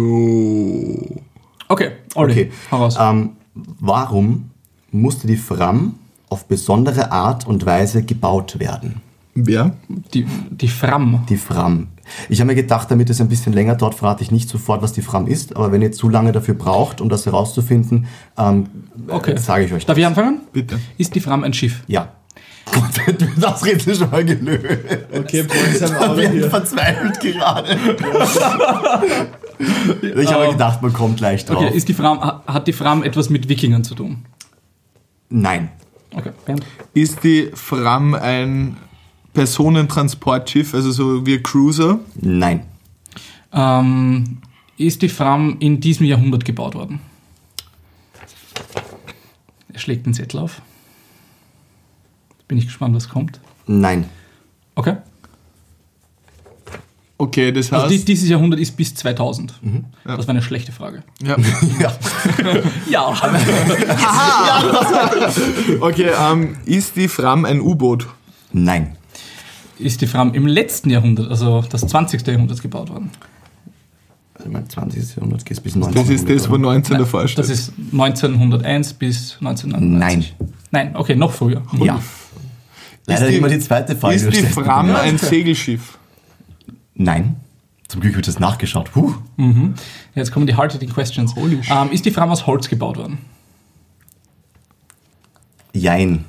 Hallo. 0.00 1.20
Okay, 1.68 1.90
Olli, 2.14 2.32
Okay. 2.32 2.50
hau 2.70 2.78
raus. 2.78 2.96
Ähm, 2.98 3.30
warum 3.54 4.50
musste 4.90 5.26
die 5.26 5.36
Fram 5.36 5.94
auf 6.28 6.46
besondere 6.46 7.12
Art 7.12 7.46
und 7.46 7.66
Weise 7.66 8.02
gebaut 8.02 8.58
werden? 8.58 9.02
Wer? 9.34 9.72
Die, 10.14 10.26
die 10.50 10.68
Fram. 10.68 11.24
Die 11.28 11.36
Fram. 11.36 11.88
Ich 12.28 12.40
habe 12.40 12.48
mir 12.48 12.54
gedacht, 12.56 12.90
damit 12.90 13.08
es 13.10 13.20
ein 13.20 13.28
bisschen 13.28 13.52
länger 13.52 13.76
dauert, 13.76 13.94
verrate 13.94 14.22
ich 14.24 14.32
nicht 14.32 14.48
sofort, 14.48 14.82
was 14.82 14.92
die 14.92 15.02
Fram 15.02 15.26
ist. 15.28 15.54
Aber 15.54 15.70
wenn 15.70 15.82
ihr 15.82 15.92
zu 15.92 16.08
lange 16.08 16.32
dafür 16.32 16.54
braucht, 16.54 17.00
um 17.00 17.08
das 17.08 17.26
herauszufinden, 17.26 18.06
ähm, 18.36 18.66
Okay. 19.08 19.36
sage 19.38 19.64
ich 19.66 19.72
euch 19.72 19.86
Darf 19.86 19.96
ich 19.98 20.04
anfangen? 20.06 20.40
Bitte. 20.52 20.80
Ist 20.98 21.14
die 21.14 21.20
Fram 21.20 21.44
ein 21.44 21.52
Schiff? 21.52 21.82
Ja. 21.86 22.08
Gut, 22.66 23.06
hätten 23.06 23.26
wir 23.34 23.40
das 23.40 23.64
Rätsel 23.64 23.94
schon 23.96 24.10
mal 24.10 24.24
gelöst. 24.24 24.66
Okay, 25.12 25.42
Boris, 25.42 25.80
Wir 25.80 26.30
sind 26.30 26.50
verzweifelt 26.50 27.18
gerade. 27.20 27.76
ich 30.14 30.32
habe 30.32 30.52
gedacht, 30.52 30.80
man 30.82 30.92
kommt 30.92 31.16
gleich 31.16 31.44
drauf. 31.44 31.56
Okay, 31.58 31.76
ist 31.76 31.88
die 31.88 31.94
Fram, 31.94 32.20
ha- 32.20 32.42
hat 32.46 32.66
die 32.68 32.72
Fram 32.72 33.02
etwas 33.02 33.28
mit 33.30 33.48
Wikingern 33.48 33.82
zu 33.84 33.94
tun? 33.94 34.24
Nein. 35.28 35.70
Okay, 36.14 36.30
Bernd. 36.44 36.64
Ist 36.94 37.22
die 37.24 37.50
Fram 37.54 38.14
ein 38.14 38.76
Personentransportschiff, 39.32 40.74
also 40.74 40.90
so 40.90 41.24
wie 41.26 41.34
ein 41.34 41.42
Cruiser? 41.42 41.98
Nein. 42.20 42.64
Ähm, 43.52 44.38
ist 44.76 45.02
die 45.02 45.08
Fram 45.08 45.56
in 45.60 45.80
diesem 45.80 46.06
Jahrhundert 46.06 46.44
gebaut 46.44 46.74
worden? 46.74 47.00
Er 49.72 49.78
schlägt 49.78 50.06
den 50.06 50.14
Zettel 50.14 50.40
auf. 50.40 50.62
Bin 52.50 52.58
ich 52.58 52.64
gespannt, 52.66 52.96
was 52.96 53.08
kommt. 53.08 53.38
Nein. 53.68 54.06
Okay. 54.74 54.96
Okay, 57.16 57.52
das 57.52 57.70
heißt. 57.70 57.84
Also 57.84 57.96
die, 57.96 58.04
dieses 58.04 58.28
Jahrhundert 58.28 58.58
ist 58.58 58.76
bis 58.76 58.92
2000. 58.92 59.54
Das 60.04 60.26
war 60.26 60.30
eine 60.30 60.42
schlechte 60.42 60.72
Frage. 60.72 61.04
ja. 61.22 61.36
Ja. 61.78 61.92
Ja. 62.90 63.14
Okay, 65.80 66.10
ähm, 66.20 66.56
ist 66.64 66.96
die 66.96 67.06
Fram 67.06 67.44
ein 67.44 67.60
U-Boot? 67.60 68.08
Nein. 68.52 68.96
ist 69.78 70.00
die 70.00 70.08
Fram 70.08 70.34
im 70.34 70.48
letzten 70.48 70.90
Jahrhundert, 70.90 71.30
also 71.30 71.62
das 71.70 71.82
20. 71.82 72.26
Jahrhundert 72.26 72.60
gebaut 72.60 72.90
worden? 72.90 73.10
Also 74.34 74.50
mein 74.50 74.68
20. 74.68 75.14
Jahrhundert 75.14 75.44
geht 75.44 75.62
bis 75.62 75.74
Das 75.74 75.86
1900. 75.86 76.10
ist 76.16 76.28
das, 76.28 76.50
wo 76.50 76.54
oder? 76.54 76.62
19 76.62 76.98
davor 76.98 77.28
steht. 77.28 77.38
Das 77.38 77.48
ist 77.48 77.72
1901 77.92 78.94
bis 78.94 79.36
1999. 79.40 80.34
Nein. 80.40 80.48
Nein, 80.72 80.96
okay, 80.96 81.14
noch 81.14 81.30
früher. 81.30 81.62
Ja. 81.80 82.00
Leider 83.06 83.28
die- 83.28 83.36
immer 83.36 83.48
die 83.48 83.58
zweite 83.58 83.96
Frage. 83.96 84.16
Ist 84.16 84.32
die. 84.36 84.42
Fram 84.46 84.94
ein 84.94 85.18
Segelschiff? 85.18 85.98
Nein. 86.94 87.36
Zum 87.88 88.00
Glück 88.00 88.14
wird 88.14 88.28
das 88.28 88.38
nachgeschaut. 88.38 88.92
Puh. 88.92 89.14
Jetzt 90.14 90.30
kommen 90.30 90.46
die 90.46 90.54
hard-hitting 90.54 90.90
questions. 90.90 91.34
Ähm, 91.36 91.90
ist 91.90 92.04
die 92.04 92.10
Fram 92.12 92.30
aus 92.30 92.46
Holz 92.46 92.68
gebaut 92.68 92.96
worden? 92.98 93.18
Jein. 95.72 96.24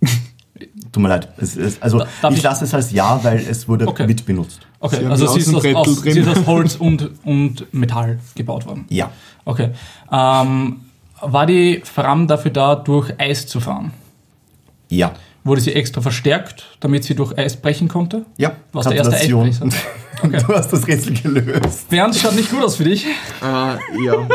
Tut 0.92 1.02
mir 1.02 1.08
leid. 1.08 1.28
Es, 1.38 1.56
es, 1.56 1.80
also 1.80 1.98
darf 2.20 2.32
ich 2.32 2.38
ich- 2.38 2.42
lasse 2.42 2.64
es 2.64 2.74
als 2.74 2.90
Ja, 2.92 3.22
weil 3.22 3.38
es 3.38 3.68
wurde 3.68 3.86
Okay. 3.86 4.06
mitbenutzt. 4.06 4.60
Okay, 4.80 4.96
Sie 5.00 5.06
also 5.06 5.26
sie 5.26 5.40
ist, 5.40 5.54
aus, 5.54 5.64
aus, 5.74 6.02
sie 6.02 6.18
ist 6.20 6.28
aus 6.28 6.46
Holz 6.46 6.76
und, 6.76 7.10
und 7.24 7.72
Metall 7.72 8.18
gebaut 8.34 8.66
worden. 8.66 8.86
Ja. 8.88 9.10
Okay. 9.44 9.70
Ähm, 10.10 10.80
war 11.20 11.46
die 11.46 11.82
Fram 11.84 12.26
dafür 12.26 12.50
da, 12.50 12.74
durch 12.74 13.12
Eis 13.18 13.46
zu 13.46 13.60
fahren? 13.60 13.92
Ja. 14.88 15.12
Wurde 15.42 15.60
sie 15.60 15.74
extra 15.74 16.00
verstärkt, 16.02 16.66
damit 16.80 17.04
sie 17.04 17.14
durch 17.14 17.36
Eis 17.38 17.56
brechen 17.56 17.88
konnte? 17.88 18.26
Ja. 18.36 18.52
Was 18.72 18.86
der 18.86 18.96
erste. 18.96 19.16
Eisbrecher? 19.16 19.68
Okay. 20.22 20.38
Du 20.46 20.54
hast 20.54 20.70
das 20.70 20.86
Rätsel 20.86 21.14
gelöst. 21.14 21.88
Bernd, 21.88 22.14
schaut 22.14 22.34
nicht 22.34 22.50
gut 22.50 22.62
aus 22.62 22.76
für 22.76 22.84
dich. 22.84 23.06
Äh, 23.06 23.44
ja. 23.44 23.78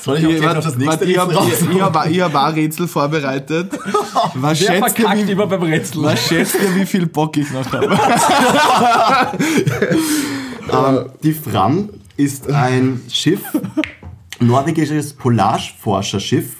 Soll 0.00 0.18
ich 0.18 0.42
warte, 0.42 0.62
das 0.62 0.76
nächste 0.76 1.04
ich 1.04 1.16
habe 1.16 1.32
hab, 1.34 2.10
ich 2.10 2.20
hab 2.20 2.34
auch 2.34 2.56
Rätsel 2.56 2.88
vorbereitet. 2.88 3.70
Was 4.34 4.34
Wer 4.34 4.54
schätzt, 4.56 4.70
ihr, 4.70 4.78
verkackt 4.78 5.26
wie, 5.28 5.30
immer 5.30 5.46
beim 5.46 5.62
Rätsel? 5.62 6.02
was 6.02 6.26
schätzt 6.26 6.56
ihr, 6.56 6.74
wie 6.74 6.86
viel 6.86 7.06
Bock 7.06 7.36
ich 7.36 7.52
noch 7.52 7.70
habe? 7.72 7.96
Ähm, 10.72 11.10
die 11.22 11.32
Fram 11.32 11.90
ist 12.16 12.50
ein 12.50 13.02
Schiff, 13.10 13.40
norwegisches 14.38 15.12
Polarforscherschiff, 15.14 16.59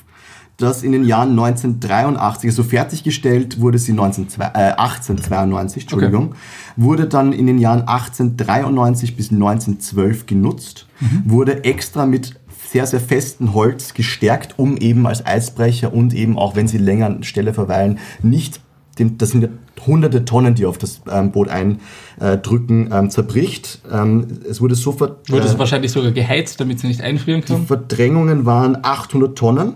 das 0.62 0.82
in 0.82 0.92
den 0.92 1.04
Jahren 1.04 1.30
1983, 1.30 2.50
also 2.50 2.62
fertiggestellt 2.62 3.61
wurde 3.61 3.78
sie 3.78 3.92
19, 3.92 4.26
äh, 4.40 4.72
1892, 4.76 5.84
Entschuldigung, 5.84 6.34
wurde 6.76 7.06
dann 7.06 7.32
in 7.32 7.46
den 7.46 7.58
Jahren 7.58 7.82
1893 7.82 9.16
bis 9.16 9.30
1912 9.30 10.26
genutzt, 10.26 10.86
wurde 11.24 11.64
extra 11.64 12.06
mit 12.06 12.34
sehr, 12.70 12.86
sehr 12.86 13.00
festen 13.00 13.52
Holz 13.54 13.94
gestärkt, 13.94 14.58
um 14.58 14.76
eben 14.76 15.06
als 15.06 15.26
Eisbrecher 15.26 15.92
und 15.92 16.14
eben 16.14 16.38
auch, 16.38 16.54
wenn 16.54 16.68
sie 16.68 16.78
länger 16.78 17.06
an 17.06 17.22
Stelle 17.24 17.52
verweilen, 17.52 17.98
nicht 18.22 18.61
den, 18.98 19.18
das 19.18 19.30
sind 19.30 19.42
ja 19.42 19.48
hunderte 19.86 20.24
Tonnen, 20.24 20.54
die 20.54 20.66
auf 20.66 20.78
das 20.78 21.00
ähm, 21.11 21.32
Boot 21.32 21.48
eindrücken, 21.48 22.90
ähm, 22.92 23.11
zerbricht. 23.11 23.80
Ähm, 23.90 24.26
es 24.48 24.61
wurde 24.61 24.74
so 24.74 24.92
ver 24.92 25.16
Wurde 25.28 25.46
es 25.46 25.54
äh, 25.54 25.58
wahrscheinlich 25.58 25.90
sogar 25.90 26.12
geheizt, 26.12 26.61
damit 26.61 26.80
sie 26.80 26.86
nicht 26.86 27.00
einfrieren 27.00 27.40
die 27.40 27.46
kann? 27.52 27.66
Verdrängungen 27.66 28.44
waren 28.44 28.76
800 28.82 29.36
Tonnen 29.36 29.74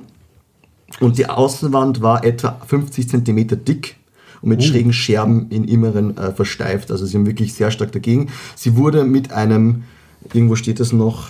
und 1.01 1.19
die 1.19 1.27
Außenwand 1.27 2.03
war 2.03 2.25
etwa 2.25 2.61
50 2.67 3.09
Zentimeter 3.09 3.57
dick 3.57 3.97
und 4.43 4.51
mit 4.51 4.63
schrägen 4.63 4.93
Scherben 4.93 5.49
im 5.51 5.65
Inneren 5.65 6.17
äh, 6.17 6.33
versteift. 6.33 6.91
Also 6.91 7.07
sie 7.07 7.17
haben 7.17 7.27
wirklich 7.27 7.55
sehr 7.55 7.71
stark 7.71 7.93
dagegen. 7.93 8.29
Sie 8.55 8.77
wurde 8.77 9.05
mit 9.05 9.33
einem, 9.33 9.85
irgendwo 10.33 10.57
steht 10.57 10.81
es 10.81 10.93
noch, 10.93 11.29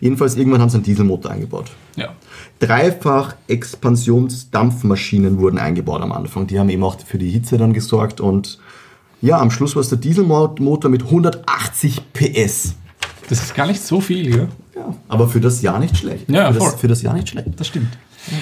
Jedenfalls 0.00 0.36
irgendwann 0.36 0.60
haben 0.60 0.70
sie 0.70 0.76
einen 0.76 0.84
Dieselmotor 0.84 1.30
eingebaut. 1.30 1.70
Ja. 1.96 2.14
Dreifach 2.60 3.34
Expansionsdampfmaschinen 3.48 5.38
wurden 5.38 5.58
eingebaut 5.58 6.00
am 6.00 6.12
Anfang. 6.12 6.46
Die 6.46 6.58
haben 6.58 6.70
eben 6.70 6.82
auch 6.82 6.98
für 6.98 7.18
die 7.18 7.30
Hitze 7.30 7.58
dann 7.58 7.72
gesorgt 7.72 8.20
und 8.20 8.58
ja, 9.22 9.38
am 9.38 9.50
Schluss 9.50 9.76
war 9.76 9.82
es 9.82 9.90
der 9.90 9.98
Dieselmotor 9.98 10.90
mit 10.90 11.02
180 11.02 12.12
PS. 12.14 12.74
Das 13.28 13.42
ist 13.42 13.54
gar 13.54 13.66
nicht 13.66 13.82
so 13.82 14.00
viel, 14.00 14.34
ja. 14.34 14.48
Ja, 14.74 14.94
aber 15.08 15.28
für 15.28 15.40
das 15.40 15.62
Jahr 15.62 15.78
nicht 15.78 15.96
schlecht. 15.96 16.28
Ja, 16.28 16.52
für, 16.52 16.58
voll. 16.58 16.70
das, 16.70 16.80
für 16.80 16.88
das 16.88 17.02
Jahr 17.02 17.14
nicht 17.14 17.28
schlecht. 17.28 17.48
Das 17.56 17.66
stimmt. 17.66 17.96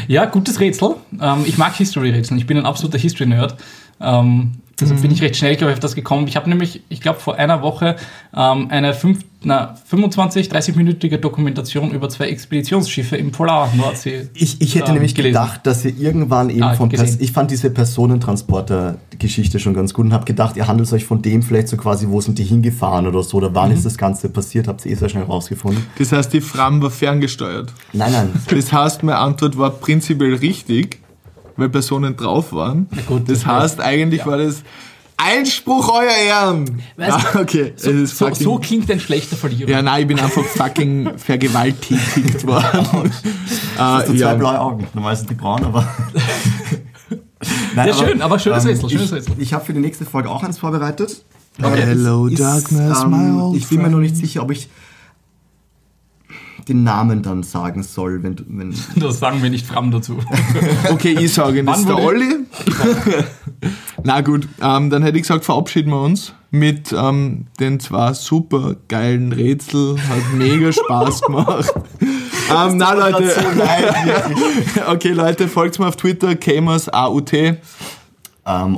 Ja, 0.06 0.24
gutes 0.24 0.60
Rätsel. 0.60 0.96
Ähm, 1.20 1.44
ich 1.46 1.56
mag 1.58 1.74
History-Rätsel. 1.74 2.36
Ich 2.36 2.46
bin 2.46 2.58
ein 2.58 2.66
absoluter 2.66 2.98
History-Nerd. 2.98 3.56
Ähm, 4.00 4.52
deshalb 4.78 5.00
bin 5.02 5.10
ich 5.10 5.22
recht 5.22 5.36
schnell, 5.36 5.56
glaube 5.56 5.72
ich, 5.72 5.76
auf 5.76 5.80
das 5.80 5.94
gekommen. 5.94 6.26
Ich 6.28 6.36
habe 6.36 6.48
nämlich, 6.48 6.82
ich 6.88 7.00
glaube, 7.00 7.20
vor 7.20 7.36
einer 7.36 7.62
Woche 7.62 7.96
ähm, 8.34 8.68
eine 8.70 8.94
fünf, 8.94 9.24
na, 9.44 9.76
25, 9.86 10.48
30-minütige 10.50 11.18
Dokumentation 11.18 11.92
über 11.92 12.08
zwei 12.08 12.28
Expeditionsschiffe 12.28 13.16
im 13.16 13.30
Polar-Nordsee. 13.30 14.28
Ich, 14.34 14.60
ich 14.60 14.74
hätte 14.74 14.88
ähm, 14.88 14.94
nämlich 14.94 15.14
gelesen. 15.14 15.34
gedacht, 15.34 15.60
dass 15.64 15.84
ihr 15.84 15.96
irgendwann 15.96 16.50
eben 16.50 16.64
Ah, 16.64 16.74
von 16.74 16.90
ich 16.90 17.30
fand 17.32 17.50
diese 17.52 17.70
Personentransporter-Geschichte 17.70 19.58
schon 19.58 19.74
ganz 19.74 19.94
gut 19.94 20.06
und 20.06 20.12
habe 20.12 20.24
gedacht, 20.24 20.56
ihr 20.56 20.66
handelt 20.66 20.92
euch 20.92 21.04
von 21.04 21.22
dem 21.22 21.42
vielleicht 21.42 21.68
so 21.68 21.76
quasi, 21.76 22.06
wo 22.08 22.20
sind 22.20 22.38
die 22.38 22.44
hingefahren 22.44 23.06
oder 23.06 23.22
so, 23.22 23.36
oder 23.38 23.50
Mhm. 23.50 23.54
wann 23.54 23.70
ist 23.70 23.84
das 23.86 23.96
Ganze 23.96 24.28
passiert, 24.28 24.68
habt 24.68 24.84
ihr 24.86 24.92
eh 24.92 24.94
sehr 24.94 25.08
schnell 25.08 25.24
rausgefunden. 25.24 25.84
Das 25.98 26.12
heißt, 26.12 26.32
die 26.32 26.40
Fram 26.40 26.82
war 26.82 26.90
ferngesteuert. 26.90 27.72
Nein, 27.92 28.12
nein. 28.12 28.30
Das 28.50 28.72
heißt, 28.72 29.02
meine 29.02 29.18
Antwort 29.18 29.56
war 29.56 29.70
prinzipiell 29.70 30.34
richtig, 30.34 30.98
weil 31.56 31.68
Personen 31.68 32.16
drauf 32.16 32.52
waren. 32.52 32.86
gut, 33.06 33.28
das 33.28 33.38
das 33.40 33.46
war- 33.46 33.62
heißt, 33.62 33.80
eigentlich 33.80 34.24
war 34.26 34.38
das 34.38 34.62
Einspruch, 35.18 35.92
euer 35.92 36.10
Ehren. 36.10 36.80
Weißt 36.96 37.34
Ah, 37.34 37.40
okay. 37.40 37.72
So, 37.76 37.90
es 37.90 38.12
ist 38.12 38.18
so, 38.18 38.32
so 38.32 38.58
klingt 38.58 38.90
ein 38.90 39.00
schlechter 39.00 39.36
Verlierer. 39.36 39.68
ja, 39.68 39.82
nein, 39.82 40.02
ich 40.02 40.08
bin 40.08 40.18
einfach 40.18 40.44
fucking 40.44 41.10
vergewaltigt 41.18 42.46
worden. 42.46 43.12
Hast 43.76 44.08
du 44.08 44.12
äh, 44.12 44.16
zwei 44.16 44.30
ja. 44.30 44.34
blaue 44.34 44.60
Augen. 44.60 44.86
Normal 44.94 45.16
sind 45.16 45.30
die 45.30 45.34
braun, 45.34 45.64
aber. 45.64 45.86
Nein, 47.74 47.88
Ja, 47.88 47.94
schön, 47.94 48.20
aber 48.20 48.38
schönes 48.38 48.66
Rätsel, 48.66 48.90
schönes 48.90 49.06
ich, 49.06 49.12
Rätsel. 49.12 49.34
Ich 49.38 49.52
habe 49.52 49.64
für 49.64 49.72
die 49.72 49.80
nächste 49.80 50.04
Folge 50.04 50.28
auch 50.28 50.42
eins 50.42 50.58
vorbereitet. 50.58 51.24
Okay. 51.62 51.80
Es 51.80 51.86
Hello, 51.86 52.26
ist, 52.26 52.40
darkness, 52.40 53.02
ähm, 53.02 53.10
my 53.10 53.42
old 53.42 53.56
Ich 53.56 53.68
bin 53.68 53.82
mir 53.82 53.90
noch 53.90 53.98
nicht 53.98 54.16
sicher, 54.16 54.42
ob 54.42 54.50
ich 54.50 54.68
den 56.68 56.82
Namen 56.84 57.22
dann 57.22 57.42
sagen 57.42 57.82
soll, 57.82 58.22
wenn 58.22 58.36
du. 58.36 58.44
Wenn, 58.48 58.74
Das 58.96 59.18
sagen 59.18 59.42
wir 59.42 59.50
nicht 59.50 59.66
Fram 59.66 59.90
dazu. 59.90 60.18
Okay, 60.90 61.16
ich 61.18 61.32
sage, 61.32 61.64
das 61.64 61.74
Wann 61.74 61.80
ist 61.80 61.88
der 61.88 61.98
Olli. 61.98 62.34
Na 64.02 64.20
gut, 64.20 64.48
ähm, 64.62 64.90
dann 64.90 65.02
hätte 65.02 65.16
ich 65.16 65.22
gesagt, 65.22 65.44
verabschieden 65.44 65.90
wir 65.90 66.00
uns 66.00 66.34
mit 66.50 66.92
ähm, 66.92 67.46
den 67.60 67.80
zwei 67.80 68.12
super 68.12 68.76
geilen 68.88 69.32
Rätsel. 69.32 69.96
Hat 70.08 70.32
mega 70.34 70.72
Spaß 70.72 71.22
gemacht. 71.22 71.72
ähm, 72.00 72.76
na 72.76 72.92
Leute, 72.94 73.34
okay 74.88 75.10
Leute, 75.10 75.48
folgt 75.48 75.78
mir 75.78 75.88
auf 75.88 75.96
Twitter, 75.96 76.36
Kamers 76.36 76.88
AUT. 76.88 77.32
ähm, 77.32 77.60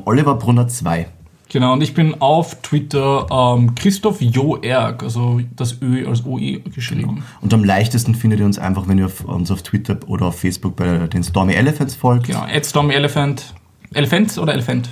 Oliver 0.05 0.35
Brunner 0.35 0.69
2. 0.69 1.07
Genau, 1.53 1.73
und 1.73 1.83
ich 1.83 1.95
bin 1.95 2.15
auf 2.21 2.63
Twitter 2.63 3.27
ähm, 3.29 3.75
Christoph 3.75 4.21
Joerg, 4.21 5.03
also 5.03 5.41
das 5.57 5.83
Ö 5.83 6.07
als 6.09 6.25
OE 6.25 6.61
geschrieben. 6.73 7.25
Und 7.41 7.53
am 7.53 7.65
leichtesten 7.65 8.15
findet 8.15 8.39
ihr 8.39 8.47
uns 8.47 8.57
einfach, 8.57 8.87
wenn 8.87 8.99
ihr 8.99 9.07
auf, 9.07 9.25
uns 9.25 9.51
auf 9.51 9.63
Twitter 9.63 9.99
oder 10.07 10.27
auf 10.27 10.39
Facebook 10.39 10.77
bei 10.77 11.09
den 11.09 11.25
Stormy 11.25 11.55
Elephants 11.55 11.97
folgt. 11.97 12.29
Genau, 12.29 12.43
at 12.43 12.65
Stormy 12.65 12.95
Elephant. 12.95 13.53
Elephant 13.95 14.39
oder 14.39 14.53
Elephant? 14.55 14.89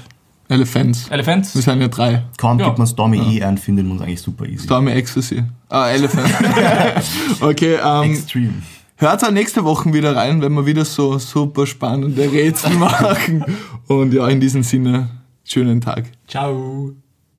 Elephants. 0.48 1.06
Wir 1.08 1.12
Elephants? 1.14 1.52
sind 1.52 1.80
ja 1.80 1.88
drei. 1.88 2.24
Kaum 2.38 2.58
Ja. 2.58 2.66
gibt 2.66 2.78
man 2.78 2.86
Stormy 2.86 3.18
E 3.36 3.42
ein, 3.42 3.58
findet 3.58 3.84
man 3.84 3.98
uns 3.98 4.02
eigentlich 4.02 4.20
super 4.22 4.46
easy. 4.46 4.64
Stormy 4.64 4.92
Ecstasy. 4.92 5.44
Ah, 5.68 5.90
Elephant. 5.90 6.26
okay, 7.40 7.78
ähm, 7.84 8.10
Extreme. 8.12 8.54
hört 8.96 9.22
auch 9.24 9.30
nächste 9.30 9.62
Woche 9.64 9.92
wieder 9.92 10.16
rein, 10.16 10.40
wenn 10.40 10.54
wir 10.54 10.64
wieder 10.64 10.86
so 10.86 11.18
super 11.18 11.66
spannende 11.66 12.32
Rätsel 12.32 12.70
machen. 12.78 13.44
Und 13.88 14.14
ja, 14.14 14.26
in 14.28 14.40
diesem 14.40 14.62
Sinne, 14.62 15.10
schönen 15.44 15.82
Tag. 15.82 16.04
Ciao. 16.26 16.92